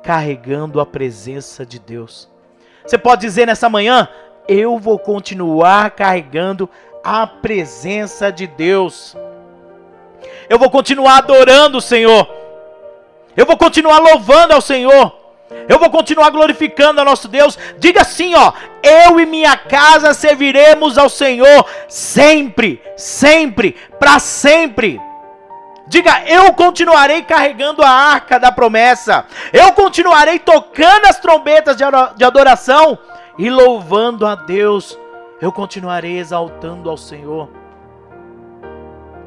carregando 0.02 0.82
a 0.82 0.86
presença 0.86 1.66
de 1.66 1.80
Deus. 1.80 2.33
Você 2.86 2.98
pode 2.98 3.22
dizer 3.22 3.48
nessa 3.48 3.70
manhã: 3.70 4.08
eu 4.48 4.78
vou 4.78 5.00
continuar 5.00 5.92
carregando 5.92 6.70
a 7.04 7.26
presença 7.26 8.32
de 8.32 8.48
Deus. 8.48 9.16
Eu 10.50 10.60
vou 10.60 10.70
continuar 10.70 11.18
adorando 11.18 11.78
o 11.78 11.82
Senhor. 11.82 12.28
Eu 13.36 13.46
vou 13.46 13.58
continuar 13.58 14.00
louvando 14.00 14.54
ao 14.54 14.62
Senhor. 14.62 15.20
Eu 15.68 15.80
vou 15.80 15.90
continuar 15.90 16.30
glorificando 16.30 17.00
ao 17.00 17.06
nosso 17.06 17.28
Deus. 17.28 17.58
Diga 17.78 18.02
assim, 18.02 18.36
ó: 18.36 18.54
eu 18.82 19.20
e 19.20 19.26
minha 19.26 19.56
casa 19.56 20.14
serviremos 20.14 20.98
ao 20.98 21.10
Senhor 21.10 21.66
sempre, 21.88 22.82
sempre, 22.98 23.76
para 24.00 24.20
sempre. 24.20 25.00
Diga, 25.86 26.24
eu 26.26 26.54
continuarei 26.54 27.22
carregando 27.24 27.82
a 27.82 27.90
arca 27.90 28.40
da 28.40 28.52
promessa. 28.52 29.26
Eu 29.52 29.74
continuarei 29.74 30.40
tocando 30.40 31.06
as 31.06 31.20
trombetas 31.20 31.76
de 31.76 32.24
adoração 32.24 32.98
e 33.38 33.50
louvando 33.50 34.26
a 34.26 34.36
Deus. 34.36 34.98
Eu 35.42 35.52
continuarei 35.52 36.18
exaltando 36.18 36.90
ao 36.90 36.96
Senhor. 36.96 37.50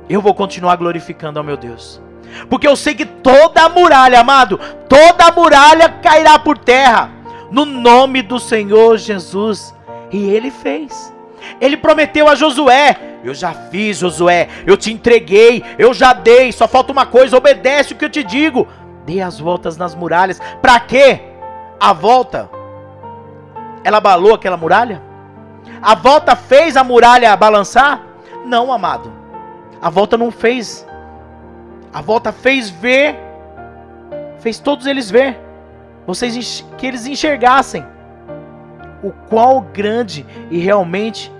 Eu 0.09 0.23
vou 0.23 0.33
continuar 0.33 0.77
glorificando 0.77 1.39
ao 1.39 1.45
meu 1.45 1.57
Deus. 1.57 2.01
Porque 2.49 2.67
eu 2.67 2.75
sei 2.75 2.95
que 2.95 3.05
toda 3.05 3.63
a 3.63 3.69
muralha, 3.69 4.21
amado, 4.21 4.59
toda 4.89 5.27
a 5.27 5.33
muralha 5.33 5.89
cairá 5.89 6.39
por 6.39 6.57
terra. 6.57 7.11
No 7.51 7.65
nome 7.67 8.23
do 8.23 8.39
Senhor 8.39 8.97
Jesus. 8.97 9.75
E 10.11 10.31
ele 10.31 10.51
fez. 10.51 11.13
Ele 11.61 11.77
prometeu 11.77 12.29
a 12.29 12.35
Josué: 12.35 13.16
Eu 13.27 13.35
já 13.35 13.53
fiz, 13.53 13.99
Josué, 13.99 14.49
eu 14.65 14.77
te 14.77 14.93
entreguei, 14.93 15.65
eu 15.77 15.93
já 15.93 16.13
dei, 16.13 16.53
só 16.53 16.69
falta 16.69 16.93
uma 16.93 17.05
coisa, 17.05 17.37
obedece 17.37 17.93
o 17.93 17.97
que 17.97 18.05
eu 18.05 18.09
te 18.09 18.23
digo. 18.23 18.69
Dê 19.05 19.21
as 19.21 19.41
voltas 19.41 19.77
nas 19.77 19.97
muralhas. 19.97 20.41
Para 20.63 20.79
quê? 20.79 21.23
A 21.81 21.93
volta. 21.93 22.49
Ela 23.83 23.97
abalou 23.97 24.35
aquela 24.35 24.57
muralha? 24.57 25.03
A 25.83 25.97
volta 25.97 26.37
fez 26.37 26.77
a 26.77 26.85
muralha 26.85 27.37
balançar? 27.37 28.01
Não, 28.45 28.71
amado. 28.71 29.13
A 29.83 29.91
volta 29.91 30.17
não 30.17 30.31
fez. 30.31 30.87
A 31.93 32.01
volta 32.01 32.31
fez 32.31 32.71
ver, 32.71 33.17
fez 34.39 34.61
todos 34.61 34.87
eles 34.87 35.11
ver. 35.11 35.37
Vocês 36.07 36.65
que 36.79 36.87
eles 36.87 37.09
enxergassem 37.09 37.85
o 39.03 39.11
qual 39.29 39.61
grande 39.61 40.25
e 40.49 40.61
realmente 40.61 41.33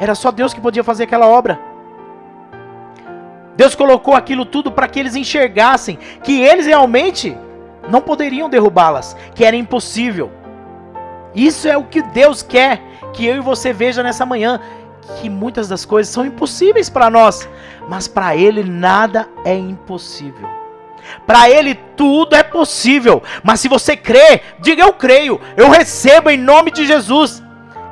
era 0.00 0.14
só 0.14 0.30
Deus 0.30 0.52
que 0.52 0.60
podia 0.60 0.84
fazer 0.84 1.04
aquela 1.04 1.26
obra. 1.26 1.58
Deus 3.56 3.74
colocou 3.74 4.14
aquilo 4.14 4.44
tudo 4.44 4.70
para 4.70 4.88
que 4.88 4.98
eles 4.98 5.14
enxergassem 5.14 5.98
que 6.22 6.40
eles 6.40 6.66
realmente 6.66 7.36
não 7.88 8.00
poderiam 8.00 8.48
derrubá-las, 8.48 9.16
que 9.34 9.44
era 9.44 9.54
impossível. 9.54 10.30
Isso 11.34 11.68
é 11.68 11.76
o 11.76 11.84
que 11.84 12.02
Deus 12.02 12.42
quer 12.42 12.82
que 13.12 13.24
eu 13.24 13.36
e 13.36 13.40
você 13.40 13.72
veja 13.72 14.02
nessa 14.02 14.26
manhã, 14.26 14.60
que 15.20 15.28
muitas 15.28 15.68
das 15.68 15.84
coisas 15.84 16.12
são 16.12 16.26
impossíveis 16.26 16.90
para 16.90 17.10
nós, 17.10 17.48
mas 17.88 18.08
para 18.08 18.36
ele 18.36 18.64
nada 18.64 19.28
é 19.44 19.54
impossível. 19.54 20.48
Para 21.26 21.48
ele 21.50 21.74
tudo 21.96 22.34
é 22.34 22.42
possível, 22.42 23.22
mas 23.42 23.60
se 23.60 23.68
você 23.68 23.96
crê, 23.96 24.40
diga 24.58 24.82
eu 24.82 24.92
creio, 24.92 25.40
eu 25.56 25.68
recebo 25.68 26.30
em 26.30 26.36
nome 26.36 26.70
de 26.70 26.86
Jesus. 26.86 27.42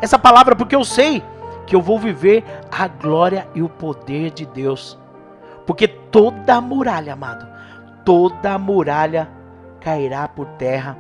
Essa 0.01 0.19
palavra 0.19 0.57
porque 0.57 0.75
eu 0.75 0.85
sei 0.85 1.23
que 1.73 1.77
eu 1.77 1.81
vou 1.81 1.99
viver 1.99 2.45
a 2.71 2.87
glória 2.87 3.49
e 3.55 3.63
o 3.63 3.69
poder 3.69 4.31
de 4.31 4.45
Deus. 4.45 4.99
Porque 5.67 5.89
toda 5.89 6.61
muralha, 6.61 7.15
amado, 7.15 7.49
toda 8.05 8.59
muralha 8.59 9.27
cairá 9.81 10.29
por 10.29 10.45
terra 10.59 10.99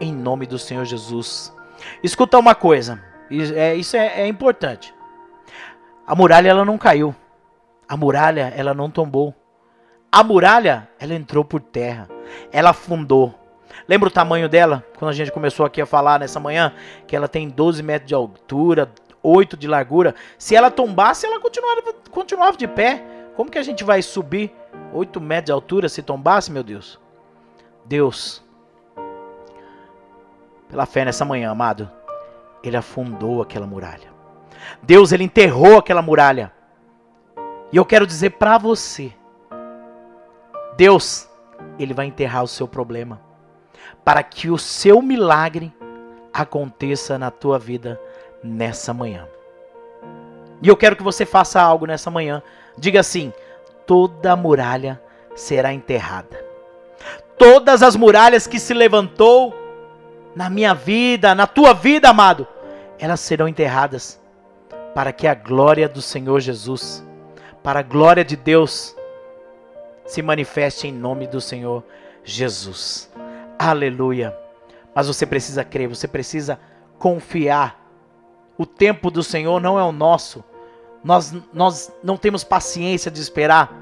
em 0.00 0.14
nome 0.14 0.46
do 0.46 0.60
Senhor 0.60 0.84
Jesus. 0.84 1.52
Escuta 2.04 2.38
uma 2.38 2.54
coisa, 2.54 3.02
é, 3.56 3.74
isso 3.74 3.96
é, 3.96 4.20
é 4.20 4.28
importante. 4.28 4.94
A 6.06 6.14
muralha 6.14 6.50
ela 6.50 6.64
não 6.64 6.78
caiu, 6.78 7.12
a 7.88 7.96
muralha 7.96 8.52
ela 8.56 8.72
não 8.72 8.88
tombou. 8.88 9.34
A 10.12 10.22
muralha 10.22 10.88
ela 11.00 11.14
entrou 11.14 11.44
por 11.44 11.60
terra, 11.60 12.08
ela 12.52 12.70
afundou. 12.70 13.34
Lembra 13.88 14.08
o 14.08 14.12
tamanho 14.12 14.48
dela? 14.48 14.84
Quando 14.96 15.10
a 15.10 15.14
gente 15.14 15.32
começou 15.32 15.66
aqui 15.66 15.80
a 15.80 15.86
falar 15.86 16.20
nessa 16.20 16.38
manhã, 16.38 16.72
que 17.08 17.16
ela 17.16 17.26
tem 17.26 17.48
12 17.48 17.82
metros 17.82 18.08
de 18.08 18.14
altura, 18.14 18.88
8 19.22 19.56
de 19.56 19.68
largura. 19.68 20.14
Se 20.36 20.56
ela 20.56 20.70
tombasse, 20.70 21.26
ela 21.26 21.40
continuava, 21.40 21.82
continuava 22.10 22.56
de 22.56 22.66
pé. 22.66 23.04
Como 23.36 23.50
que 23.50 23.58
a 23.58 23.62
gente 23.62 23.84
vai 23.84 24.02
subir 24.02 24.54
8 24.92 25.20
metros 25.20 25.46
de 25.46 25.52
altura 25.52 25.88
se 25.88 26.02
tombasse, 26.02 26.50
meu 26.50 26.62
Deus? 26.62 27.00
Deus, 27.84 28.44
pela 30.68 30.86
fé 30.86 31.04
nessa 31.04 31.24
manhã, 31.24 31.50
amado, 31.50 31.90
Ele 32.62 32.76
afundou 32.76 33.42
aquela 33.42 33.66
muralha. 33.66 34.12
Deus, 34.82 35.12
Ele 35.12 35.24
enterrou 35.24 35.78
aquela 35.78 36.02
muralha. 36.02 36.52
E 37.72 37.76
eu 37.76 37.84
quero 37.84 38.06
dizer 38.06 38.30
para 38.30 38.58
você, 38.58 39.12
Deus, 40.76 41.28
Ele 41.78 41.94
vai 41.94 42.06
enterrar 42.06 42.44
o 42.44 42.48
seu 42.48 42.68
problema, 42.68 43.20
para 44.04 44.22
que 44.22 44.50
o 44.50 44.58
seu 44.58 45.00
milagre 45.00 45.74
aconteça 46.32 47.18
na 47.18 47.30
tua 47.30 47.58
vida 47.58 48.00
nessa 48.42 48.92
manhã. 48.92 49.26
E 50.60 50.68
eu 50.68 50.76
quero 50.76 50.96
que 50.96 51.02
você 51.02 51.26
faça 51.26 51.60
algo 51.60 51.86
nessa 51.86 52.10
manhã. 52.10 52.42
Diga 52.78 53.00
assim: 53.00 53.32
toda 53.86 54.36
muralha 54.36 55.00
será 55.34 55.72
enterrada. 55.72 56.44
Todas 57.36 57.82
as 57.82 57.96
muralhas 57.96 58.46
que 58.46 58.58
se 58.58 58.72
levantou 58.72 59.54
na 60.34 60.48
minha 60.48 60.74
vida, 60.74 61.34
na 61.34 61.46
tua 61.46 61.72
vida, 61.72 62.08
amado, 62.08 62.46
elas 62.98 63.20
serão 63.20 63.48
enterradas 63.48 64.20
para 64.94 65.12
que 65.12 65.26
a 65.26 65.34
glória 65.34 65.88
do 65.88 66.00
Senhor 66.00 66.40
Jesus, 66.40 67.04
para 67.62 67.80
a 67.80 67.82
glória 67.82 68.24
de 68.24 68.36
Deus, 68.36 68.94
se 70.06 70.22
manifeste 70.22 70.86
em 70.86 70.92
nome 70.92 71.26
do 71.26 71.40
Senhor 71.40 71.82
Jesus. 72.22 73.10
Aleluia. 73.58 74.36
Mas 74.94 75.08
você 75.08 75.26
precisa 75.26 75.64
crer, 75.64 75.88
você 75.88 76.06
precisa 76.06 76.58
confiar 76.98 77.81
o 78.56 78.66
tempo 78.66 79.10
do 79.10 79.22
Senhor 79.22 79.60
não 79.60 79.78
é 79.78 79.82
o 79.82 79.92
nosso. 79.92 80.44
Nós, 81.02 81.34
nós 81.52 81.92
não 82.02 82.16
temos 82.16 82.44
paciência 82.44 83.10
de 83.10 83.20
esperar, 83.20 83.72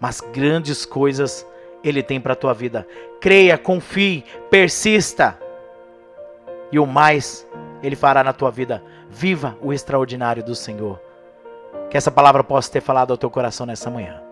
mas 0.00 0.20
grandes 0.20 0.84
coisas 0.84 1.46
Ele 1.84 2.02
tem 2.02 2.20
para 2.20 2.32
a 2.32 2.36
tua 2.36 2.52
vida. 2.52 2.86
Creia, 3.20 3.56
confie, 3.56 4.24
persista. 4.50 5.38
E 6.72 6.78
o 6.78 6.86
mais 6.86 7.46
Ele 7.82 7.94
fará 7.94 8.24
na 8.24 8.32
tua 8.32 8.50
vida. 8.50 8.82
Viva 9.08 9.56
o 9.62 9.72
extraordinário 9.72 10.42
do 10.42 10.54
Senhor. 10.54 11.00
Que 11.90 11.96
essa 11.96 12.10
palavra 12.10 12.42
possa 12.42 12.72
ter 12.72 12.80
falado 12.80 13.10
ao 13.10 13.18
teu 13.18 13.30
coração 13.30 13.66
nessa 13.66 13.90
manhã. 13.90 14.31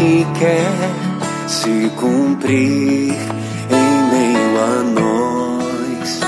Que 0.00 0.26
quer 0.38 0.72
se 1.46 1.90
cumprir 1.96 3.12
em 3.70 3.90
meio 4.10 4.52
a 4.58 4.82
nós. 4.98 6.20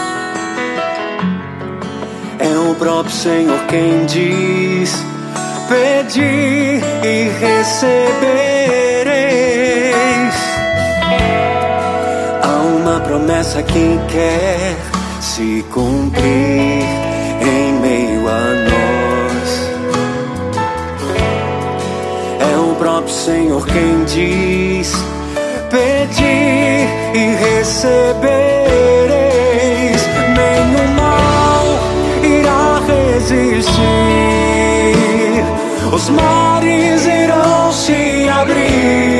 É 2.38 2.70
o 2.70 2.74
próprio 2.74 3.14
Senhor 3.14 3.58
quem 3.68 4.04
diz: 4.04 4.94
Pedir 5.70 6.82
e 7.02 7.30
recebereis. 7.40 8.04
Há 12.42 12.56
uma 12.76 13.00
promessa 13.00 13.62
que 13.62 13.98
quer 14.08 14.76
se 15.18 15.64
cumprir 15.70 16.11
Senhor 23.24 23.64
quem 23.66 24.04
diz: 24.04 24.92
Pedir 25.70 26.88
e 27.14 27.36
recebereis, 27.36 28.18
nenhum 30.34 30.88
mal 30.96 31.64
irá 32.24 32.80
resistir, 32.84 33.78
os 35.94 36.08
mares 36.08 37.06
irão 37.06 37.70
se 37.70 38.28
abrir 38.28 39.11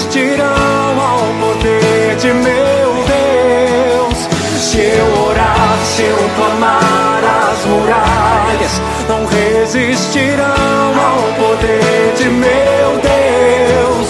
resistirão 0.00 1.00
ao 1.00 1.18
poder 1.40 2.16
de 2.16 2.32
meu 2.32 3.04
Deus. 3.06 4.28
Se 4.58 4.78
eu 4.78 5.24
orar, 5.26 5.78
se 5.84 6.02
eu 6.02 6.30
clamar, 6.36 7.22
as 7.52 7.66
muralhas 7.66 8.80
não 9.08 9.26
resistirão 9.26 10.46
ao 10.46 11.18
poder 11.34 12.14
de 12.16 12.30
meu 12.30 12.98
Deus. 13.02 14.08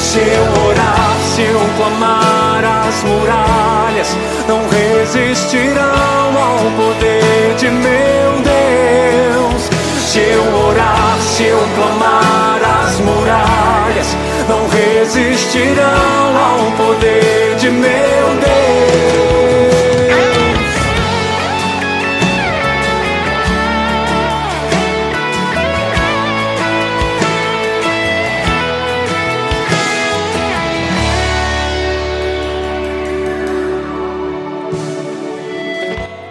Se 0.00 0.18
eu 0.18 0.66
orar, 0.66 1.16
se 1.34 1.42
eu 1.42 1.60
clamar, 1.76 2.64
as 2.88 3.02
muralhas 3.04 4.16
não 4.46 4.60
resistirão 4.68 5.82
ao 6.36 6.58
poder 6.76 7.54
de 7.56 7.70
meu 7.70 8.32
Deus. 8.42 9.70
Se 10.06 10.18
eu 10.18 10.66
orar, 10.66 11.18
se 11.20 11.44
eu 11.44 11.58
clamar, 11.76 12.29
não 14.50 14.66
resistirão 14.66 16.36
ao 16.36 16.72
poder 16.72 17.54
de 17.54 17.70
meu 17.70 17.90
Deus. 18.40 18.50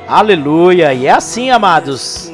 Aleluia! 0.09 0.93
E 0.93 1.05
é 1.05 1.11
assim, 1.11 1.49
amados. 1.51 2.29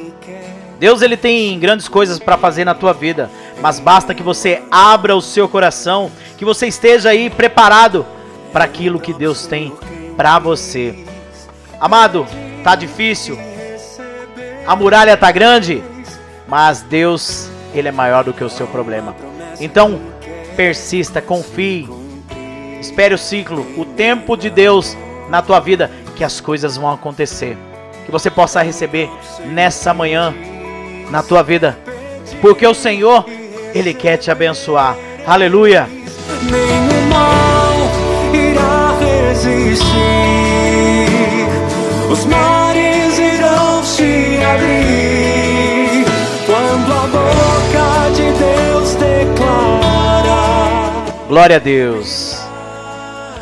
Deus 0.80 1.02
ele 1.02 1.16
tem 1.16 1.58
grandes 1.60 1.88
coisas 1.88 2.18
para 2.18 2.38
fazer 2.38 2.66
na 2.66 2.74
tua 2.74 2.92
vida, 2.92 3.30
mas 3.62 3.80
basta 3.80 4.14
que 4.14 4.24
você 4.24 4.62
abra 4.70 5.16
o 5.16 5.22
seu 5.22 5.48
coração, 5.48 6.12
que 6.38 6.46
você 6.46 6.68
esteja 6.68 7.10
aí 7.10 7.30
preparado 7.30 8.06
para 8.52 8.66
aquilo 8.66 9.00
que 9.00 9.14
Deus 9.14 9.46
tem 9.48 9.74
para 10.16 10.40
você. 10.40 10.96
Amado, 11.80 12.26
tá 12.64 12.76
difícil. 12.76 13.38
A 14.66 14.76
muralha 14.76 15.16
tá 15.16 15.32
grande, 15.32 15.84
mas 16.48 16.82
Deus, 16.82 17.50
ele 17.74 17.88
é 17.88 17.92
maior 17.92 18.24
do 18.24 18.34
que 18.34 18.44
o 18.44 18.50
seu 18.50 18.68
problema. 18.68 19.16
Então, 19.60 20.02
persista, 20.56 21.22
confie. 21.22 21.88
Espere 22.80 23.14
o 23.14 23.18
ciclo, 23.18 23.66
o 23.78 23.86
tempo 23.86 24.36
de 24.36 24.50
Deus 24.50 24.96
na 25.30 25.42
tua 25.42 25.60
vida, 25.60 25.90
que 26.16 26.24
as 26.24 26.40
coisas 26.40 26.78
vão 26.78 26.92
acontecer. 26.92 27.58
Que 28.06 28.12
você 28.12 28.30
possa 28.30 28.62
receber 28.62 29.10
nessa 29.46 29.94
manhã 29.94 30.34
na 31.10 31.24
tua 31.24 31.42
vida. 31.42 31.78
Porque 32.42 32.66
o 32.66 32.74
Senhor, 32.74 33.26
ele 33.76 33.94
quer 33.94 34.18
te 34.18 34.32
abençoar. 34.32 34.96
Aleluia. 35.28 35.90
Nenhum 36.44 37.10
mal 37.10 37.76
irá 38.34 38.96
resistir. 39.00 39.94
Os 42.10 42.26
mares 42.26 43.20
irão 43.20 43.84
se 43.84 44.40
abrir 44.42 46.06
quando 46.46 46.94
a 46.94 47.08
boca 47.08 48.10
de 48.16 48.32
Deus 48.40 48.96
declara. 48.96 50.36
Glória 51.28 51.58
a 51.58 51.60
Deus. 51.60 52.40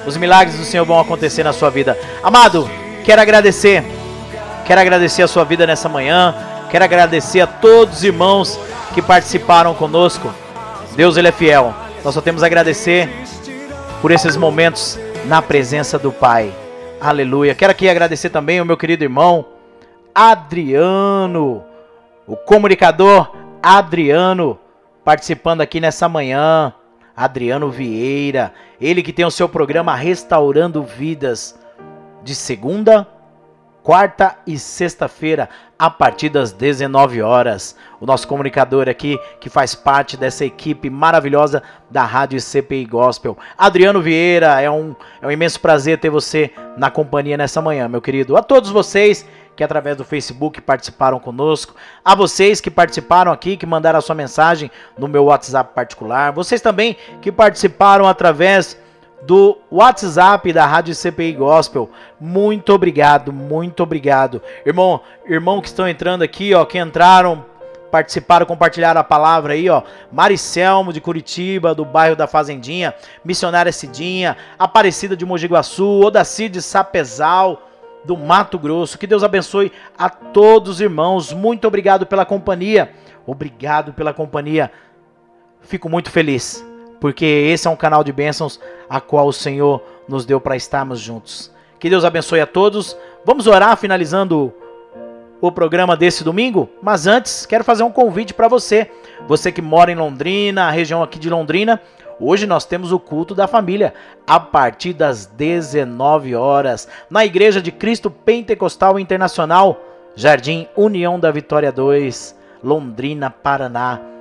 Os 0.07 0.17
milagres 0.17 0.57
do 0.57 0.65
Senhor 0.65 0.83
vão 0.83 0.99
acontecer 0.99 1.43
na 1.43 1.53
sua 1.53 1.69
vida. 1.69 1.97
Amado, 2.23 2.67
quero 3.05 3.21
agradecer. 3.21 3.83
Quero 4.65 4.81
agradecer 4.81 5.21
a 5.21 5.27
sua 5.27 5.43
vida 5.43 5.67
nessa 5.67 5.87
manhã. 5.87 6.33
Quero 6.73 6.85
agradecer 6.85 7.39
a 7.39 7.45
todos 7.45 7.97
os 7.97 8.03
irmãos 8.03 8.59
que 8.95 9.01
participaram 9.03 9.75
conosco. 9.75 10.33
Deus 10.95 11.17
ele 11.17 11.27
é 11.27 11.31
fiel. 11.31 11.71
Nós 12.03 12.15
só 12.15 12.19
temos 12.19 12.41
a 12.41 12.47
agradecer 12.47 13.07
por 14.01 14.09
esses 14.09 14.35
momentos 14.35 14.97
na 15.25 15.39
presença 15.39 15.99
do 15.99 16.11
Pai. 16.11 16.51
Aleluia. 16.99 17.53
Quero 17.53 17.69
aqui 17.69 17.87
agradecer 17.87 18.31
também 18.31 18.59
o 18.59 18.65
meu 18.65 18.75
querido 18.75 19.03
irmão 19.03 19.45
Adriano, 20.15 21.63
o 22.25 22.35
comunicador 22.35 23.31
Adriano, 23.61 24.57
participando 25.05 25.61
aqui 25.61 25.79
nessa 25.79 26.09
manhã. 26.09 26.73
Adriano 27.15 27.69
Vieira, 27.69 28.51
ele 28.81 29.03
que 29.03 29.13
tem 29.13 29.25
o 29.25 29.29
seu 29.29 29.47
programa 29.47 29.95
Restaurando 29.95 30.81
Vidas, 30.81 31.55
de 32.23 32.33
segunda, 32.33 33.07
quarta 33.83 34.37
e 34.47 34.57
sexta-feira, 34.57 35.49
a 35.77 35.89
partir 35.89 36.29
das 36.29 36.53
19 36.53 37.21
horas. 37.21 37.75
O 37.99 38.05
nosso 38.05 38.25
comunicador 38.25 38.87
aqui, 38.87 39.19
que 39.41 39.49
faz 39.49 39.75
parte 39.75 40.15
dessa 40.15 40.45
equipe 40.45 40.89
maravilhosa 40.89 41.61
da 41.89 42.05
Rádio 42.05 42.39
CPI 42.39 42.85
Gospel. 42.85 43.37
Adriano 43.57 44.01
Vieira, 44.01 44.61
é 44.61 44.71
um, 44.71 44.95
é 45.21 45.27
um 45.27 45.31
imenso 45.31 45.59
prazer 45.59 45.99
ter 45.99 46.09
você 46.09 46.51
na 46.77 46.89
companhia 46.89 47.35
nessa 47.35 47.61
manhã, 47.61 47.89
meu 47.89 48.01
querido. 48.01 48.37
A 48.37 48.41
todos 48.41 48.69
vocês 48.69 49.27
que 49.55 49.63
através 49.63 49.97
do 49.97 50.05
Facebook 50.05 50.61
participaram 50.61 51.19
conosco, 51.19 51.75
a 52.03 52.15
vocês 52.15 52.59
que 52.59 52.71
participaram 52.71 53.31
aqui, 53.31 53.55
que 53.55 53.65
mandaram 53.65 53.99
a 53.99 54.01
sua 54.01 54.15
mensagem 54.15 54.71
no 54.97 55.07
meu 55.07 55.25
WhatsApp 55.25 55.75
particular, 55.75 56.31
vocês 56.31 56.59
também 56.59 56.97
que 57.21 57.31
participaram 57.31 58.07
através 58.07 58.77
do 59.25 59.57
WhatsApp 59.71 60.51
da 60.51 60.65
Rádio 60.65 60.93
CPI 60.93 61.33
Gospel. 61.33 61.89
Muito 62.19 62.73
obrigado, 62.73 63.31
muito 63.31 63.83
obrigado. 63.83 64.41
Irmão, 64.65 65.01
irmão 65.25 65.61
que 65.61 65.67
estão 65.67 65.87
entrando 65.87 66.23
aqui, 66.23 66.53
ó, 66.53 66.65
que 66.65 66.77
entraram, 66.77 67.45
participaram, 67.89 68.45
compartilharam 68.45 68.99
a 68.99 69.03
palavra 69.03 69.53
aí, 69.53 69.69
ó. 69.69 69.81
Maricelmo 70.11 70.91
de 70.91 70.99
Curitiba, 70.99 71.73
do 71.73 71.85
bairro 71.85 72.15
da 72.15 72.27
Fazendinha, 72.27 72.93
Missionária 73.23 73.71
Cidinha, 73.71 74.35
Aparecida 74.59 75.15
de 75.15 75.25
Mogi 75.25 75.47
Guaçu, 75.47 76.01
Odacir 76.01 76.49
de 76.49 76.61
Sapezal, 76.61 77.69
do 78.03 78.17
Mato 78.17 78.59
Grosso. 78.59 78.97
Que 78.97 79.07
Deus 79.07 79.23
abençoe 79.23 79.71
a 79.97 80.09
todos 80.09 80.73
os 80.73 80.81
irmãos. 80.81 81.31
Muito 81.31 81.65
obrigado 81.65 82.05
pela 82.05 82.25
companhia. 82.25 82.91
Obrigado 83.25 83.93
pela 83.93 84.13
companhia. 84.13 84.69
Fico 85.61 85.87
muito 85.87 86.11
feliz, 86.11 86.65
porque 87.03 87.25
esse 87.25 87.67
é 87.67 87.69
um 87.69 87.75
canal 87.75 88.01
de 88.01 88.13
bênçãos 88.13 88.61
a 88.89 89.01
qual 89.01 89.27
o 89.27 89.33
Senhor 89.33 89.83
nos 90.07 90.23
deu 90.25 90.39
para 90.39 90.55
estarmos 90.55 91.01
juntos. 91.01 91.51
Que 91.77 91.89
Deus 91.89 92.05
abençoe 92.05 92.39
a 92.39 92.47
todos. 92.47 92.95
Vamos 93.25 93.45
orar 93.45 93.75
finalizando 93.75 94.53
o 95.41 95.51
programa 95.51 95.97
desse 95.97 96.23
domingo, 96.23 96.69
mas 96.81 97.05
antes 97.05 97.45
quero 97.45 97.61
fazer 97.61 97.83
um 97.83 97.91
convite 97.91 98.33
para 98.33 98.47
você, 98.47 98.89
você 99.27 99.51
que 99.51 99.61
mora 99.61 99.91
em 99.91 99.95
Londrina, 99.95 100.63
a 100.63 100.71
região 100.71 101.03
aqui 101.03 101.19
de 101.19 101.29
Londrina, 101.29 101.81
Hoje 102.19 102.45
nós 102.45 102.63
temos 102.63 102.93
o 102.93 102.99
culto 102.99 103.35
da 103.35 103.47
família 103.47 103.93
a 104.25 104.39
partir 104.39 104.93
das 104.93 105.25
19 105.25 106.35
horas 106.35 106.87
na 107.09 107.25
Igreja 107.25 107.59
de 107.61 107.71
Cristo 107.71 108.09
Pentecostal 108.09 108.97
Internacional, 108.97 109.81
Jardim 110.15 110.67
União 110.77 111.19
da 111.19 111.31
Vitória 111.31 111.71
2, 111.71 112.37
Londrina, 112.63 113.29
Paraná, 113.31 114.12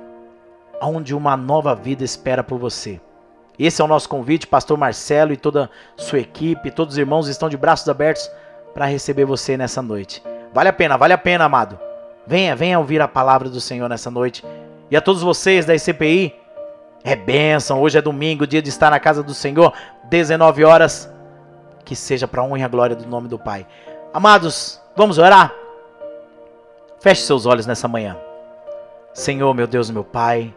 onde 0.81 1.15
uma 1.15 1.37
nova 1.37 1.75
vida 1.75 2.03
espera 2.03 2.43
por 2.43 2.57
você. 2.57 2.99
Esse 3.57 3.81
é 3.81 3.85
o 3.85 3.87
nosso 3.87 4.09
convite, 4.09 4.47
pastor 4.47 4.77
Marcelo 4.77 5.31
e 5.31 5.37
toda 5.37 5.69
sua 5.95 6.19
equipe, 6.19 6.71
todos 6.71 6.95
os 6.95 6.97
irmãos 6.97 7.27
estão 7.27 7.49
de 7.49 7.57
braços 7.57 7.87
abertos 7.87 8.29
para 8.73 8.85
receber 8.85 9.25
você 9.25 9.55
nessa 9.55 9.81
noite. 9.81 10.23
Vale 10.53 10.69
a 10.69 10.73
pena, 10.73 10.97
vale 10.97 11.13
a 11.13 11.17
pena, 11.17 11.45
amado. 11.45 11.79
Venha, 12.25 12.55
venha 12.55 12.79
ouvir 12.79 13.01
a 13.01 13.07
palavra 13.07 13.49
do 13.49 13.61
Senhor 13.61 13.87
nessa 13.87 14.09
noite. 14.09 14.43
E 14.89 14.95
a 14.95 15.01
todos 15.01 15.21
vocês 15.21 15.65
da 15.65 15.75
ICPI, 15.75 16.33
é 17.03 17.15
bênção. 17.15 17.81
Hoje 17.81 17.97
é 17.97 18.01
domingo, 18.01 18.47
dia 18.47 18.61
de 18.61 18.69
estar 18.69 18.89
na 18.89 18.99
casa 18.99 19.21
do 19.21 19.33
Senhor, 19.33 19.73
19 20.05 20.63
horas. 20.63 21.11
Que 21.83 21.95
seja 21.95 22.27
para 22.27 22.41
a 22.41 22.45
honra 22.45 22.59
e 22.59 22.63
a 22.63 22.67
glória 22.67 22.95
do 22.95 23.05
nome 23.07 23.27
do 23.27 23.37
Pai. 23.37 23.67
Amados, 24.13 24.81
vamos 24.95 25.17
orar? 25.17 25.53
Feche 26.99 27.23
seus 27.23 27.45
olhos 27.45 27.65
nessa 27.65 27.87
manhã. 27.87 28.17
Senhor, 29.13 29.53
meu 29.53 29.67
Deus, 29.67 29.89
meu 29.91 30.03
Pai, 30.03 30.53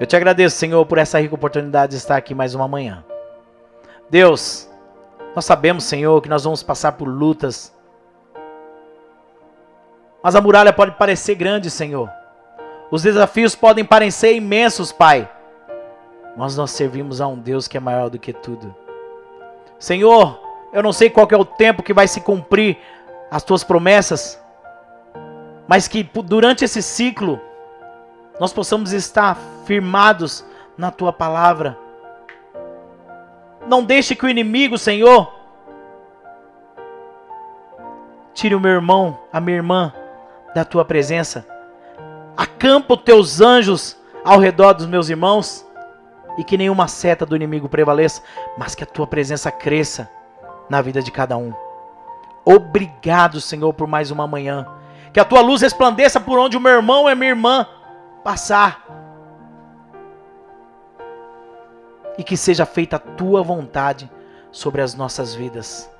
eu 0.00 0.06
te 0.06 0.16
agradeço, 0.16 0.56
Senhor, 0.56 0.84
por 0.86 0.98
essa 0.98 1.20
rica 1.20 1.34
oportunidade 1.34 1.92
de 1.92 1.98
estar 1.98 2.16
aqui 2.16 2.34
mais 2.34 2.54
uma 2.54 2.68
manhã. 2.68 3.04
Deus, 4.10 4.68
nós 5.34 5.44
sabemos, 5.44 5.84
Senhor, 5.84 6.20
que 6.22 6.28
nós 6.28 6.44
vamos 6.44 6.62
passar 6.62 6.92
por 6.92 7.08
lutas. 7.08 7.74
Mas 10.22 10.34
a 10.34 10.40
muralha 10.40 10.72
pode 10.72 10.92
parecer 10.92 11.34
grande, 11.34 11.70
Senhor. 11.70 12.10
Os 12.90 13.02
desafios 13.02 13.54
podem 13.54 13.84
parecer 13.84 14.34
imensos, 14.34 14.92
Pai 14.92 15.30
mas 16.38 16.56
nós 16.56 16.70
servimos 16.70 17.20
a 17.20 17.26
um 17.26 17.36
Deus 17.36 17.66
que 17.66 17.76
é 17.76 17.80
maior 17.80 18.08
do 18.08 18.16
que 18.16 18.32
tudo. 18.32 18.72
Senhor, 19.76 20.40
eu 20.72 20.80
não 20.84 20.92
sei 20.92 21.10
qual 21.10 21.26
é 21.32 21.36
o 21.36 21.44
tempo 21.44 21.82
que 21.82 21.92
vai 21.92 22.06
se 22.06 22.20
cumprir 22.20 22.78
as 23.28 23.42
tuas 23.42 23.64
promessas, 23.64 24.40
mas 25.66 25.88
que 25.88 26.08
durante 26.24 26.64
esse 26.64 26.80
ciclo 26.80 27.40
nós 28.38 28.52
possamos 28.52 28.92
estar 28.92 29.36
firmados 29.64 30.44
na 30.76 30.90
tua 30.90 31.12
palavra. 31.12 31.76
Não 33.66 33.82
deixe 33.82 34.14
que 34.14 34.24
o 34.24 34.28
inimigo, 34.28 34.78
Senhor, 34.78 35.32
tire 38.32 38.54
o 38.54 38.60
meu 38.60 38.70
irmão, 38.70 39.18
a 39.32 39.40
minha 39.40 39.56
irmã 39.56 39.92
da 40.54 40.64
tua 40.64 40.84
presença. 40.84 41.46
Acampa 42.36 42.94
os 42.94 43.02
teus 43.02 43.40
anjos 43.40 43.96
ao 44.24 44.38
redor 44.38 44.72
dos 44.72 44.86
meus 44.86 45.08
irmãos 45.08 45.66
e 46.38 46.44
que 46.44 46.56
nenhuma 46.56 46.86
seta 46.86 47.26
do 47.26 47.34
inimigo 47.34 47.68
prevaleça, 47.68 48.22
mas 48.56 48.74
que 48.74 48.84
a 48.84 48.86
tua 48.86 49.06
presença 49.06 49.50
cresça 49.50 50.08
na 50.70 50.80
vida 50.80 51.02
de 51.02 51.10
cada 51.10 51.36
um. 51.36 51.52
Obrigado, 52.44 53.40
Senhor, 53.40 53.72
por 53.74 53.88
mais 53.88 54.10
uma 54.10 54.26
manhã. 54.26 54.66
Que 55.12 55.18
a 55.18 55.24
tua 55.24 55.40
luz 55.40 55.60
resplandeça 55.62 56.20
por 56.20 56.38
onde 56.38 56.56
o 56.56 56.60
meu 56.60 56.72
irmão 56.72 57.08
e 57.08 57.12
a 57.12 57.14
minha 57.14 57.30
irmã 57.30 57.66
passar. 58.28 58.84
E 62.18 62.22
que 62.22 62.36
seja 62.36 62.66
feita 62.66 62.96
a 62.96 62.98
tua 62.98 63.42
vontade 63.42 64.10
sobre 64.52 64.82
as 64.82 64.94
nossas 64.94 65.34
vidas. 65.34 65.90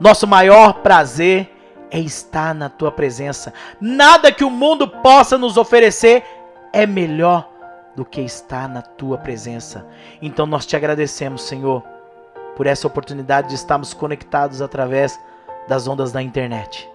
Nosso 0.00 0.26
maior 0.26 0.80
prazer 0.80 1.54
é 1.90 2.00
estar 2.00 2.54
na 2.54 2.70
tua 2.70 2.90
presença. 2.90 3.52
Nada 3.78 4.32
que 4.32 4.42
o 4.42 4.48
mundo 4.48 4.88
possa 4.88 5.36
nos 5.36 5.58
oferecer 5.58 6.24
é 6.72 6.86
melhor 6.86 7.46
do 7.94 8.06
que 8.06 8.22
estar 8.22 8.66
na 8.70 8.80
tua 8.80 9.18
presença. 9.18 9.86
Então 10.22 10.46
nós 10.46 10.64
te 10.64 10.76
agradecemos, 10.76 11.42
Senhor, 11.42 11.82
por 12.56 12.66
essa 12.66 12.86
oportunidade 12.86 13.50
de 13.50 13.54
estarmos 13.54 13.92
conectados 13.92 14.62
através 14.62 15.20
das 15.68 15.86
ondas 15.86 16.10
da 16.10 16.22
internet. 16.22 16.88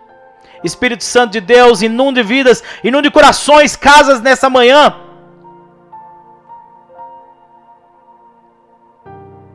Espírito 0.63 1.03
Santo 1.03 1.31
de 1.31 1.41
Deus, 1.41 1.81
inunde 1.81 2.21
vidas, 2.23 2.63
inunde 2.83 3.09
corações, 3.09 3.75
casas 3.75 4.21
nessa 4.21 4.49
manhã. 4.49 4.95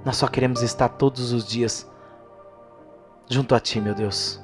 Nós 0.04 0.16
só 0.16 0.26
queremos 0.28 0.62
estar 0.62 0.88
todos 0.88 1.32
os 1.32 1.44
dias 1.46 1.90
junto 3.28 3.54
a 3.54 3.60
Ti, 3.60 3.80
meu 3.80 3.94
Deus. 3.94 4.40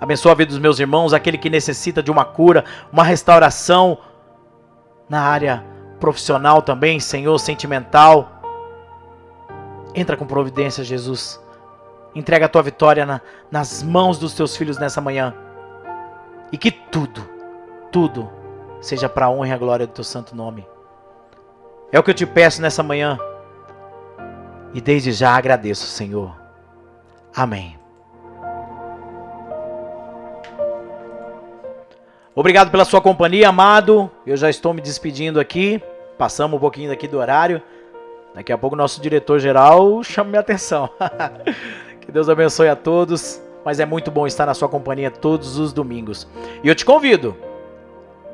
Abençoa 0.00 0.32
a 0.32 0.34
vida 0.34 0.48
dos 0.48 0.58
meus 0.58 0.78
irmãos, 0.78 1.12
aquele 1.12 1.36
que 1.36 1.50
necessita 1.50 2.02
de 2.02 2.10
uma 2.10 2.24
cura, 2.24 2.64
uma 2.90 3.04
restauração, 3.04 3.98
na 5.10 5.20
área 5.20 5.64
profissional 5.98 6.62
também, 6.62 7.00
Senhor, 7.00 7.36
sentimental. 7.38 8.40
Entra 9.94 10.16
com 10.16 10.24
providência, 10.24 10.84
Jesus. 10.84 11.38
Entrega 12.14 12.46
a 12.46 12.48
tua 12.48 12.62
vitória 12.62 13.06
na, 13.06 13.20
nas 13.50 13.82
mãos 13.82 14.18
dos 14.18 14.34
teus 14.34 14.56
filhos 14.56 14.78
nessa 14.78 15.00
manhã. 15.00 15.34
E 16.52 16.58
que 16.58 16.70
tudo, 16.70 17.28
tudo, 17.92 18.28
seja 18.80 19.08
para 19.08 19.26
a 19.26 19.30
honra 19.30 19.48
e 19.48 19.52
a 19.52 19.58
glória 19.58 19.86
do 19.86 19.92
teu 19.92 20.04
santo 20.04 20.34
nome. 20.34 20.66
É 21.92 21.98
o 21.98 22.02
que 22.02 22.10
eu 22.10 22.14
te 22.14 22.26
peço 22.26 22.60
nessa 22.60 22.82
manhã. 22.82 23.18
E 24.72 24.80
desde 24.80 25.12
já 25.12 25.36
agradeço, 25.36 25.86
Senhor. 25.86 26.34
Amém. 27.34 27.78
Obrigado 32.34 32.70
pela 32.70 32.84
sua 32.84 33.00
companhia, 33.00 33.48
amado. 33.48 34.10
Eu 34.24 34.36
já 34.36 34.48
estou 34.48 34.72
me 34.72 34.80
despedindo 34.80 35.40
aqui. 35.40 35.82
Passamos 36.16 36.56
um 36.56 36.60
pouquinho 36.60 36.90
daqui 36.90 37.08
do 37.08 37.18
horário. 37.18 37.60
Daqui 38.34 38.52
a 38.52 38.58
pouco 38.58 38.76
nosso 38.76 39.00
diretor-geral 39.00 40.02
chama 40.04 40.30
minha 40.30 40.40
atenção. 40.40 40.88
que 42.10 42.14
Deus 42.14 42.28
abençoe 42.28 42.68
a 42.68 42.74
todos. 42.74 43.40
Mas 43.64 43.78
é 43.78 43.86
muito 43.86 44.10
bom 44.10 44.26
estar 44.26 44.46
na 44.46 44.54
sua 44.54 44.68
companhia 44.68 45.10
todos 45.10 45.58
os 45.58 45.72
domingos. 45.72 46.26
E 46.64 46.68
eu 46.68 46.74
te 46.74 46.84
convido. 46.84 47.36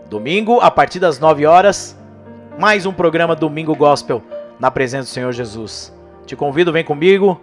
Domingo, 0.08 0.60
a 0.60 0.70
partir 0.70 0.98
das 0.98 1.18
9 1.18 1.44
horas, 1.44 1.98
mais 2.58 2.86
um 2.86 2.92
programa 2.92 3.36
Domingo 3.36 3.74
Gospel 3.74 4.22
na 4.58 4.70
presença 4.70 5.10
do 5.10 5.12
Senhor 5.12 5.32
Jesus. 5.32 5.92
Te 6.24 6.34
convido, 6.34 6.72
vem 6.72 6.84
comigo 6.84 7.40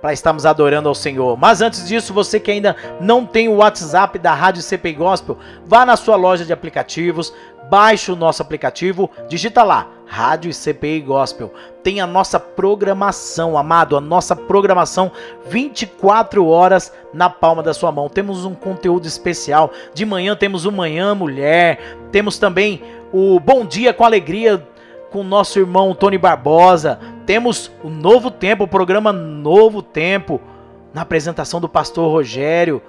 para 0.00 0.12
estarmos 0.12 0.46
adorando 0.46 0.88
ao 0.88 0.94
Senhor. 0.94 1.36
Mas 1.36 1.60
antes 1.60 1.86
disso, 1.86 2.14
você 2.14 2.38
que 2.38 2.52
ainda 2.52 2.76
não 3.00 3.26
tem 3.26 3.48
o 3.48 3.56
WhatsApp 3.56 4.16
da 4.18 4.32
Rádio 4.32 4.62
CPI 4.62 4.94
Gospel, 4.94 5.36
vá 5.66 5.84
na 5.84 5.96
sua 5.96 6.14
loja 6.14 6.44
de 6.44 6.52
aplicativos, 6.52 7.34
baixe 7.68 8.12
o 8.12 8.16
nosso 8.16 8.40
aplicativo, 8.40 9.10
digita 9.28 9.64
lá, 9.64 9.88
Rádio 10.08 10.52
CPI 10.52 11.02
Gospel. 11.02 11.52
Tem 11.82 12.00
a 12.00 12.06
nossa 12.06 12.40
programação, 12.40 13.58
amado, 13.58 13.96
a 13.96 14.00
nossa 14.00 14.34
programação 14.34 15.12
24 15.46 16.46
horas 16.46 16.92
na 17.12 17.28
palma 17.28 17.62
da 17.62 17.74
sua 17.74 17.92
mão. 17.92 18.08
Temos 18.08 18.44
um 18.44 18.54
conteúdo 18.54 19.06
especial. 19.06 19.70
De 19.92 20.06
manhã 20.06 20.34
temos 20.34 20.64
o 20.64 20.72
Manhã 20.72 21.14
Mulher, 21.14 21.98
temos 22.10 22.38
também 22.38 22.82
o 23.12 23.38
Bom 23.38 23.64
Dia 23.64 23.92
com 23.92 24.04
Alegria 24.04 24.66
com 25.10 25.22
nosso 25.22 25.58
irmão 25.58 25.94
Tony 25.94 26.18
Barbosa. 26.18 26.98
Temos 27.26 27.70
o 27.82 27.88
Novo 27.88 28.30
Tempo, 28.30 28.64
o 28.64 28.68
programa 28.68 29.12
Novo 29.12 29.82
Tempo, 29.82 30.40
na 30.92 31.02
apresentação 31.02 31.60
do 31.60 31.68
pastor 31.68 32.10
Rogério. 32.10 32.82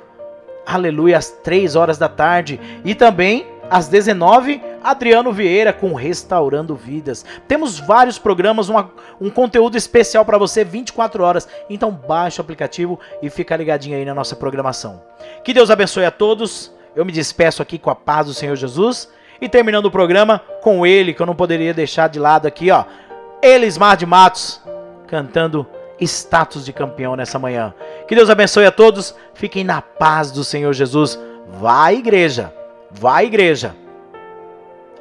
Aleluia, 0.66 1.18
às 1.18 1.30
3 1.30 1.76
horas 1.76 1.98
da 1.98 2.08
tarde. 2.08 2.60
E 2.84 2.94
também 2.94 3.46
às 3.70 3.88
19 3.88 4.62
Adriano 4.84 5.32
Vieira 5.32 5.72
com 5.74 5.94
Restaurando 5.94 6.76
Vidas. 6.76 7.26
Temos 7.48 7.80
vários 7.80 8.18
programas, 8.18 8.70
uma, 8.70 8.92
um 9.20 9.30
conteúdo 9.30 9.78
especial 9.78 10.26
para 10.26 10.38
você 10.38 10.64
24 10.64 11.24
horas. 11.24 11.48
Então 11.70 11.92
baixe 11.92 12.40
o 12.40 12.42
aplicativo 12.42 13.00
e 13.22 13.30
fica 13.30 13.56
ligadinho 13.56 13.98
aí 13.98 14.06
na 14.06 14.16
nossa 14.16 14.36
programação. 14.36 15.02
Que 15.44 15.54
Deus 15.54 15.70
abençoe 15.70 16.06
a 16.06 16.12
todos. 16.12 16.74
Eu 16.96 17.06
me 17.06 17.12
despeço 17.12 17.62
aqui 17.62 17.78
com 17.78 17.90
a 17.90 17.96
paz 17.96 18.28
do 18.28 18.34
Senhor 18.34 18.56
Jesus 18.56 19.10
e 19.42 19.48
terminando 19.48 19.86
o 19.86 19.92
programa 19.92 20.42
com 20.62 20.86
ele, 20.86 21.14
que 21.14 21.22
eu 21.22 21.26
não 21.26 21.36
poderia 21.36 21.74
deixar 21.74 22.10
de 22.10 22.20
lado 22.20 22.46
aqui, 22.46 22.72
ó. 22.72 22.84
Elismar 23.42 23.96
de 23.96 24.06
Matos, 24.06 24.62
cantando 25.08 25.66
status 26.00 26.66
de 26.66 26.74
campeão 26.74 27.16
nessa 27.16 27.40
manhã. 27.40 27.74
Que 28.08 28.16
Deus 28.16 28.30
abençoe 28.30 28.66
a 28.66 28.72
todos. 28.72 29.16
Fiquem 29.34 29.64
na 29.64 29.82
paz 29.82 30.32
do 30.32 30.44
Senhor 30.44 30.74
Jesus. 30.74 31.18
Vá 31.48 31.94
igreja. 31.94 32.54
Vá 32.92 33.24
igreja. 33.24 33.76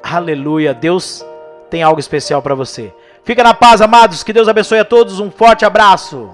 Aleluia. 0.02 0.74
Deus 0.74 1.24
tem 1.70 1.82
algo 1.82 2.00
especial 2.00 2.42
para 2.42 2.54
você. 2.54 2.92
Fica 3.24 3.42
na 3.42 3.54
paz, 3.54 3.80
amados. 3.80 4.22
Que 4.22 4.32
Deus 4.32 4.48
abençoe 4.48 4.78
a 4.78 4.84
todos. 4.84 5.20
Um 5.20 5.30
forte 5.30 5.64
abraço. 5.64 6.30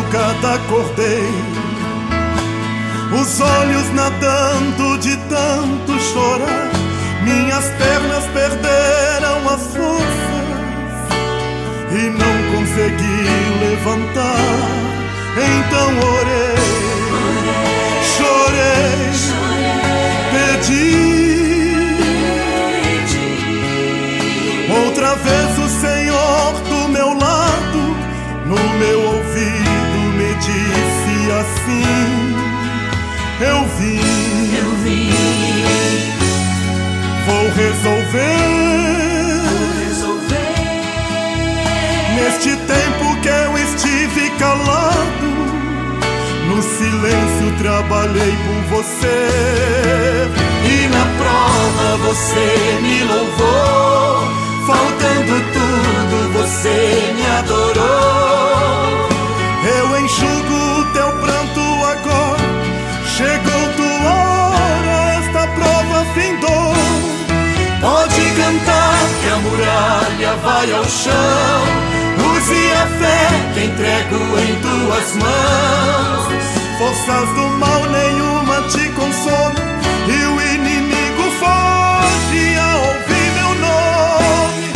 Madrugada 0.00 0.54
acordei, 0.54 1.28
os 3.12 3.40
olhos 3.40 3.92
nadando 3.92 4.98
de 4.98 5.16
tanto 5.28 6.00
chorar, 6.00 6.70
minhas 7.22 7.64
pernas 7.70 8.24
perderam 8.32 9.48
as 9.48 9.60
forças 9.74 10.40
e 11.92 12.10
não 12.10 12.36
consegui 12.56 13.24
levantar. 13.60 14.36
Então 15.36 15.88
orei, 16.14 16.56
chorei, 18.16 19.10
pedi. 20.32 21.20
Outra 24.84 25.14
vez 25.16 25.58
o 25.58 25.68
Senhor 25.80 26.52
do 26.68 26.88
meu 26.88 27.08
lado, 27.08 27.96
no 28.46 28.78
meu 28.78 28.99
assim: 31.70 31.82
Eu 33.40 33.66
vim, 33.78 34.00
eu 34.56 34.70
vim, 34.82 35.10
vou 37.26 37.44
resolver, 37.50 38.36
vou 39.44 39.68
resolver. 39.84 40.54
Neste 42.16 42.56
tempo 42.56 43.20
que 43.22 43.28
eu 43.28 43.58
estive 43.58 44.30
calado, 44.38 45.30
no 46.48 46.62
silêncio 46.62 47.52
trabalhei 47.58 48.36
por 48.46 48.76
você. 48.76 49.28
E 50.62 50.88
na 50.88 51.04
prova 51.18 51.96
você 52.08 52.78
me 52.82 53.04
louvou, 53.04 54.28
faltando 54.66 55.34
tudo 55.52 56.32
você 56.32 57.12
me 57.14 57.26
adorou. 57.38 58.10
Eu 59.62 60.00
enxugo 60.00 60.80
o 60.80 60.84
teu 60.92 61.10
chegou 63.20 63.64
tua 63.76 64.12
hora, 64.12 64.96
esta 65.20 65.46
prova 65.48 66.06
findou. 66.14 66.72
Pode 67.80 68.22
cantar 68.40 69.00
que 69.20 69.28
a 69.28 69.36
muralha 69.44 70.32
vai 70.44 70.72
ao 70.72 70.84
chão. 70.84 71.60
Use 72.32 72.62
a 72.72 72.86
fé 72.98 73.22
que 73.54 73.64
entrego 73.64 74.20
em 74.38 74.52
tuas 74.66 75.08
mãos. 75.24 76.24
Forças 76.78 77.28
do 77.36 77.46
mal 77.58 77.82
nenhuma 77.90 78.62
te 78.68 78.88
consome, 78.90 79.60
e 80.08 80.18
o 80.24 80.40
inimigo 80.54 81.24
foge 81.40 82.44
a 82.58 82.76
ouvir 82.88 83.28
meu 83.38 83.52
nome. 83.66 84.66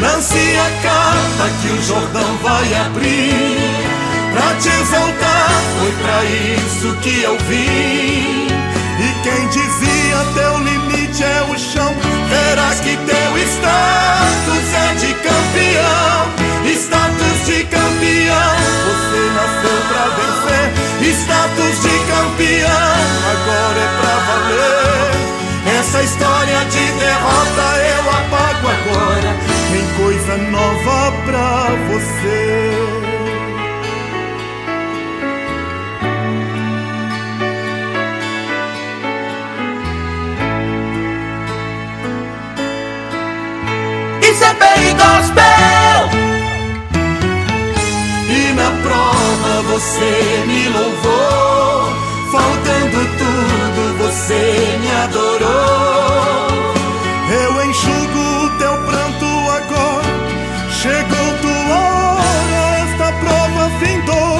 Lance 0.00 0.44
a 0.58 0.70
capa 0.82 1.46
que 1.62 1.68
o 1.68 1.82
Jordão 1.82 2.36
vai 2.42 2.74
abrir. 2.86 3.93
Pra 4.34 4.54
te 4.56 4.68
exaltar, 4.68 5.50
foi 5.78 5.92
pra 6.02 6.24
isso 6.24 6.96
que 7.02 7.22
eu 7.22 7.38
vim. 7.48 8.48
E 8.98 9.14
quem 9.22 9.48
dizia 9.48 10.16
teu 10.34 10.58
limite 10.58 11.22
é 11.22 11.42
o 11.50 11.56
chão, 11.56 11.94
Verás 12.28 12.80
que 12.80 12.96
teu 12.96 13.38
status 13.38 14.74
é 14.74 14.94
de 14.94 15.14
campeão. 15.14 16.44
Status 16.66 17.46
de 17.46 17.64
campeão. 17.64 18.56
você 18.86 19.20
nasceu 19.36 19.78
pra 19.88 20.04
vencer. 20.18 20.66
Status 21.14 21.82
de 21.82 21.94
campeão. 22.10 22.94
Agora 23.30 23.78
é 23.78 23.90
pra 24.00 24.14
valer. 24.26 25.78
Essa 25.78 26.02
história 26.02 26.64
de 26.64 26.92
derrota 26.98 27.66
eu 27.94 28.10
apago 28.10 28.68
agora. 28.68 29.36
Tem 29.70 29.86
coisa 29.96 30.36
nova 30.50 31.12
pra 31.24 31.70
você. 31.88 33.03
CPI 44.54 44.94
Gospel. 44.94 46.00
E 48.28 48.52
na 48.52 48.70
prova 48.82 49.62
você 49.72 50.44
me 50.46 50.68
louvou. 50.68 51.92
Faltando 52.30 52.98
tudo, 53.18 53.98
você 53.98 54.78
me 54.80 54.90
adorou. 55.04 56.48
Eu 57.42 57.64
enxugo 57.64 58.44
o 58.44 58.58
teu 58.58 58.76
pranto 58.84 59.26
agora. 59.58 60.14
Chegou 60.70 61.38
tua 61.40 61.76
hora, 61.76 62.60
esta 62.84 63.12
prova 63.12 63.70
findou. 63.80 64.38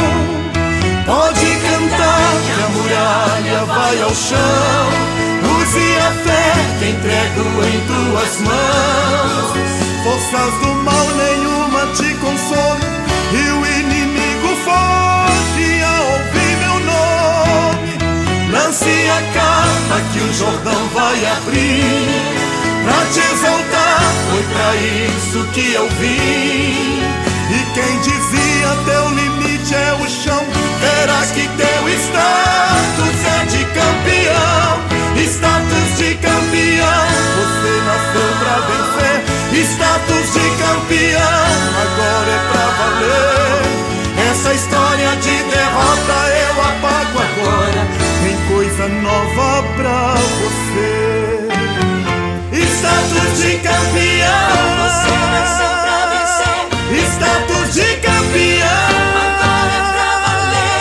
Pode 1.07 1.47
cantar 1.69 2.31
que 2.45 2.53
a 2.63 2.69
muralha 2.69 3.65
vai 3.65 4.03
ao 4.03 4.15
chão. 4.15 5.15
Use 5.61 5.97
a 5.99 6.11
fé 6.25 6.53
que 6.79 6.89
entrego 6.91 7.45
em 7.65 7.79
tuas 7.87 8.41
mãos. 8.41 9.74
Forças 10.05 10.53
do 10.61 10.75
mal 10.85 11.07
nenhuma 11.17 11.87
te 11.95 12.15
consome 12.17 12.85
e 13.33 13.51
o 13.53 13.67
inimigo 13.81 14.55
foge 14.63 15.83
ao 15.83 16.05
ouvir 16.13 16.57
meu 16.59 16.79
nome. 16.93 17.93
Lance 18.53 19.09
a 19.09 19.23
capa 19.33 20.03
que 20.13 20.21
o 20.21 20.35
Jordão 20.35 20.89
vai 20.93 21.25
abrir. 21.25 22.45
Pra 22.85 23.01
te 23.07 23.21
exaltar, 23.33 24.03
foi 24.31 24.43
pra 24.53 24.77
isso 24.77 25.43
que 25.55 25.73
eu 25.73 25.89
vim. 25.99 27.01
E 27.49 27.65
quem 27.73 27.99
dizia 28.01 28.77
teu 28.85 29.09
limite 29.09 29.75
é 29.75 29.95
o 29.95 30.07
chão, 30.07 30.45
verás 30.81 31.31
que 31.31 31.49
teu 31.49 31.89
status 31.89 33.25
é 33.25 33.45
de 33.47 33.65
campeão. 33.65 34.85
Status 35.17 35.97
de 35.97 36.15
campeão, 36.17 37.07
você 37.37 37.73
nasceu 37.87 38.29
pra 38.39 38.57
vencer. 38.67 39.34
Status 39.55 40.33
de 40.33 40.51
campeão, 40.59 41.21
agora 41.85 42.31
é 42.31 42.41
pra 42.51 42.67
valer. 42.77 43.63
Essa 44.31 44.53
história 44.53 45.15
de 45.15 45.43
derrota 45.45 46.17
eu 46.43 46.61
apago 46.61 47.19
agora. 47.23 47.87
Tem 48.25 48.37
coisa 48.49 48.89
nova 48.89 49.63
pra 49.77 50.15
você. 50.41 51.49
Status 52.53 53.39
de 53.39 53.53
campeão, 53.59 54.51
você 54.83 55.15
nasceu 55.31 55.73
pra 55.85 55.99
vencer. 56.11 56.59
Status 57.13 57.75
de 57.75 57.89
campeão, 57.99 58.91
agora 59.23 59.73
é 59.73 59.85
pra 59.93 60.11
valer. 60.27 60.75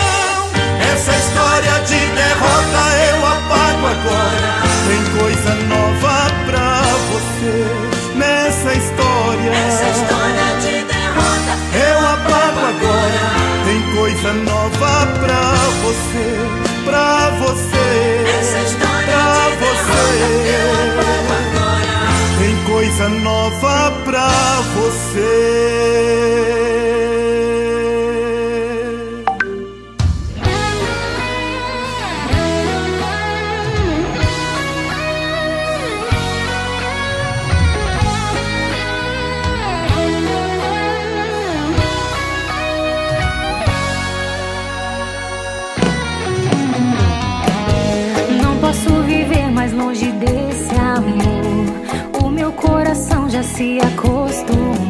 Essa 0.92 1.12
história 1.12 1.74
de 1.86 2.00
derrota 2.12 2.82
eu 3.08 3.18
apago 3.24 3.86
agora. 3.86 4.50
Tem 4.88 5.02
coisa 5.16 5.54
nova 5.68 6.16
pra 6.46 6.82
você 7.12 7.93
coisa 14.24 14.32
nova 14.44 15.06
pra 15.20 15.52
você, 15.82 16.26
pra 16.86 17.30
você. 17.40 18.24
Pra 19.04 19.50
você. 19.60 20.00
Tem 22.38 22.56
coisa 22.64 23.08
nova 23.08 23.92
pra 24.04 24.30
você. 24.76 25.54
Se 53.44 53.78
acostumou. 53.80 54.83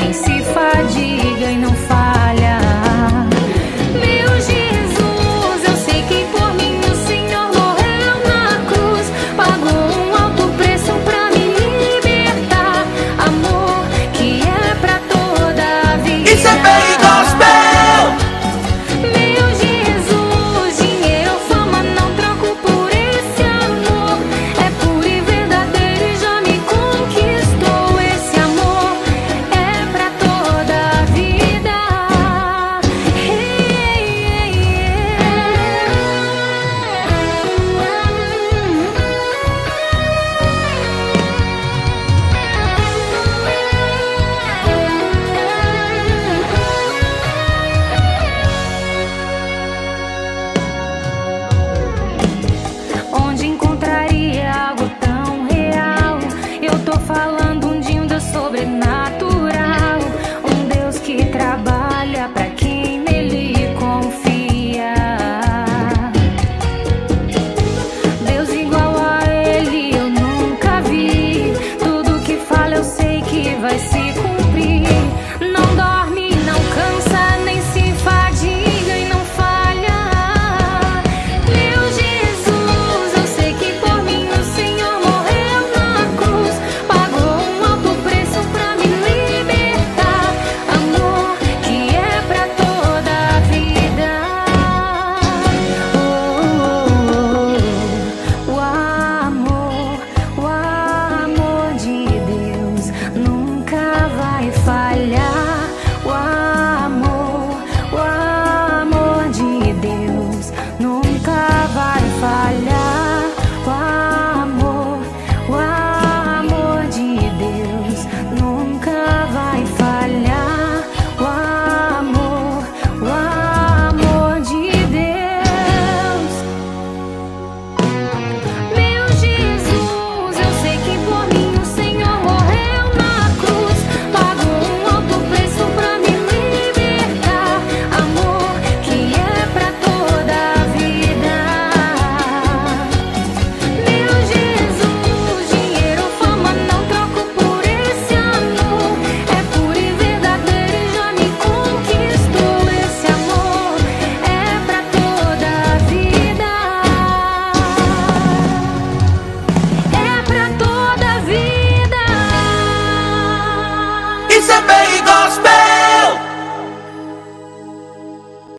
Nem 0.00 0.12
se 0.14 0.42
fadiga 0.44 1.52
e 1.52 1.58
não 1.58 1.74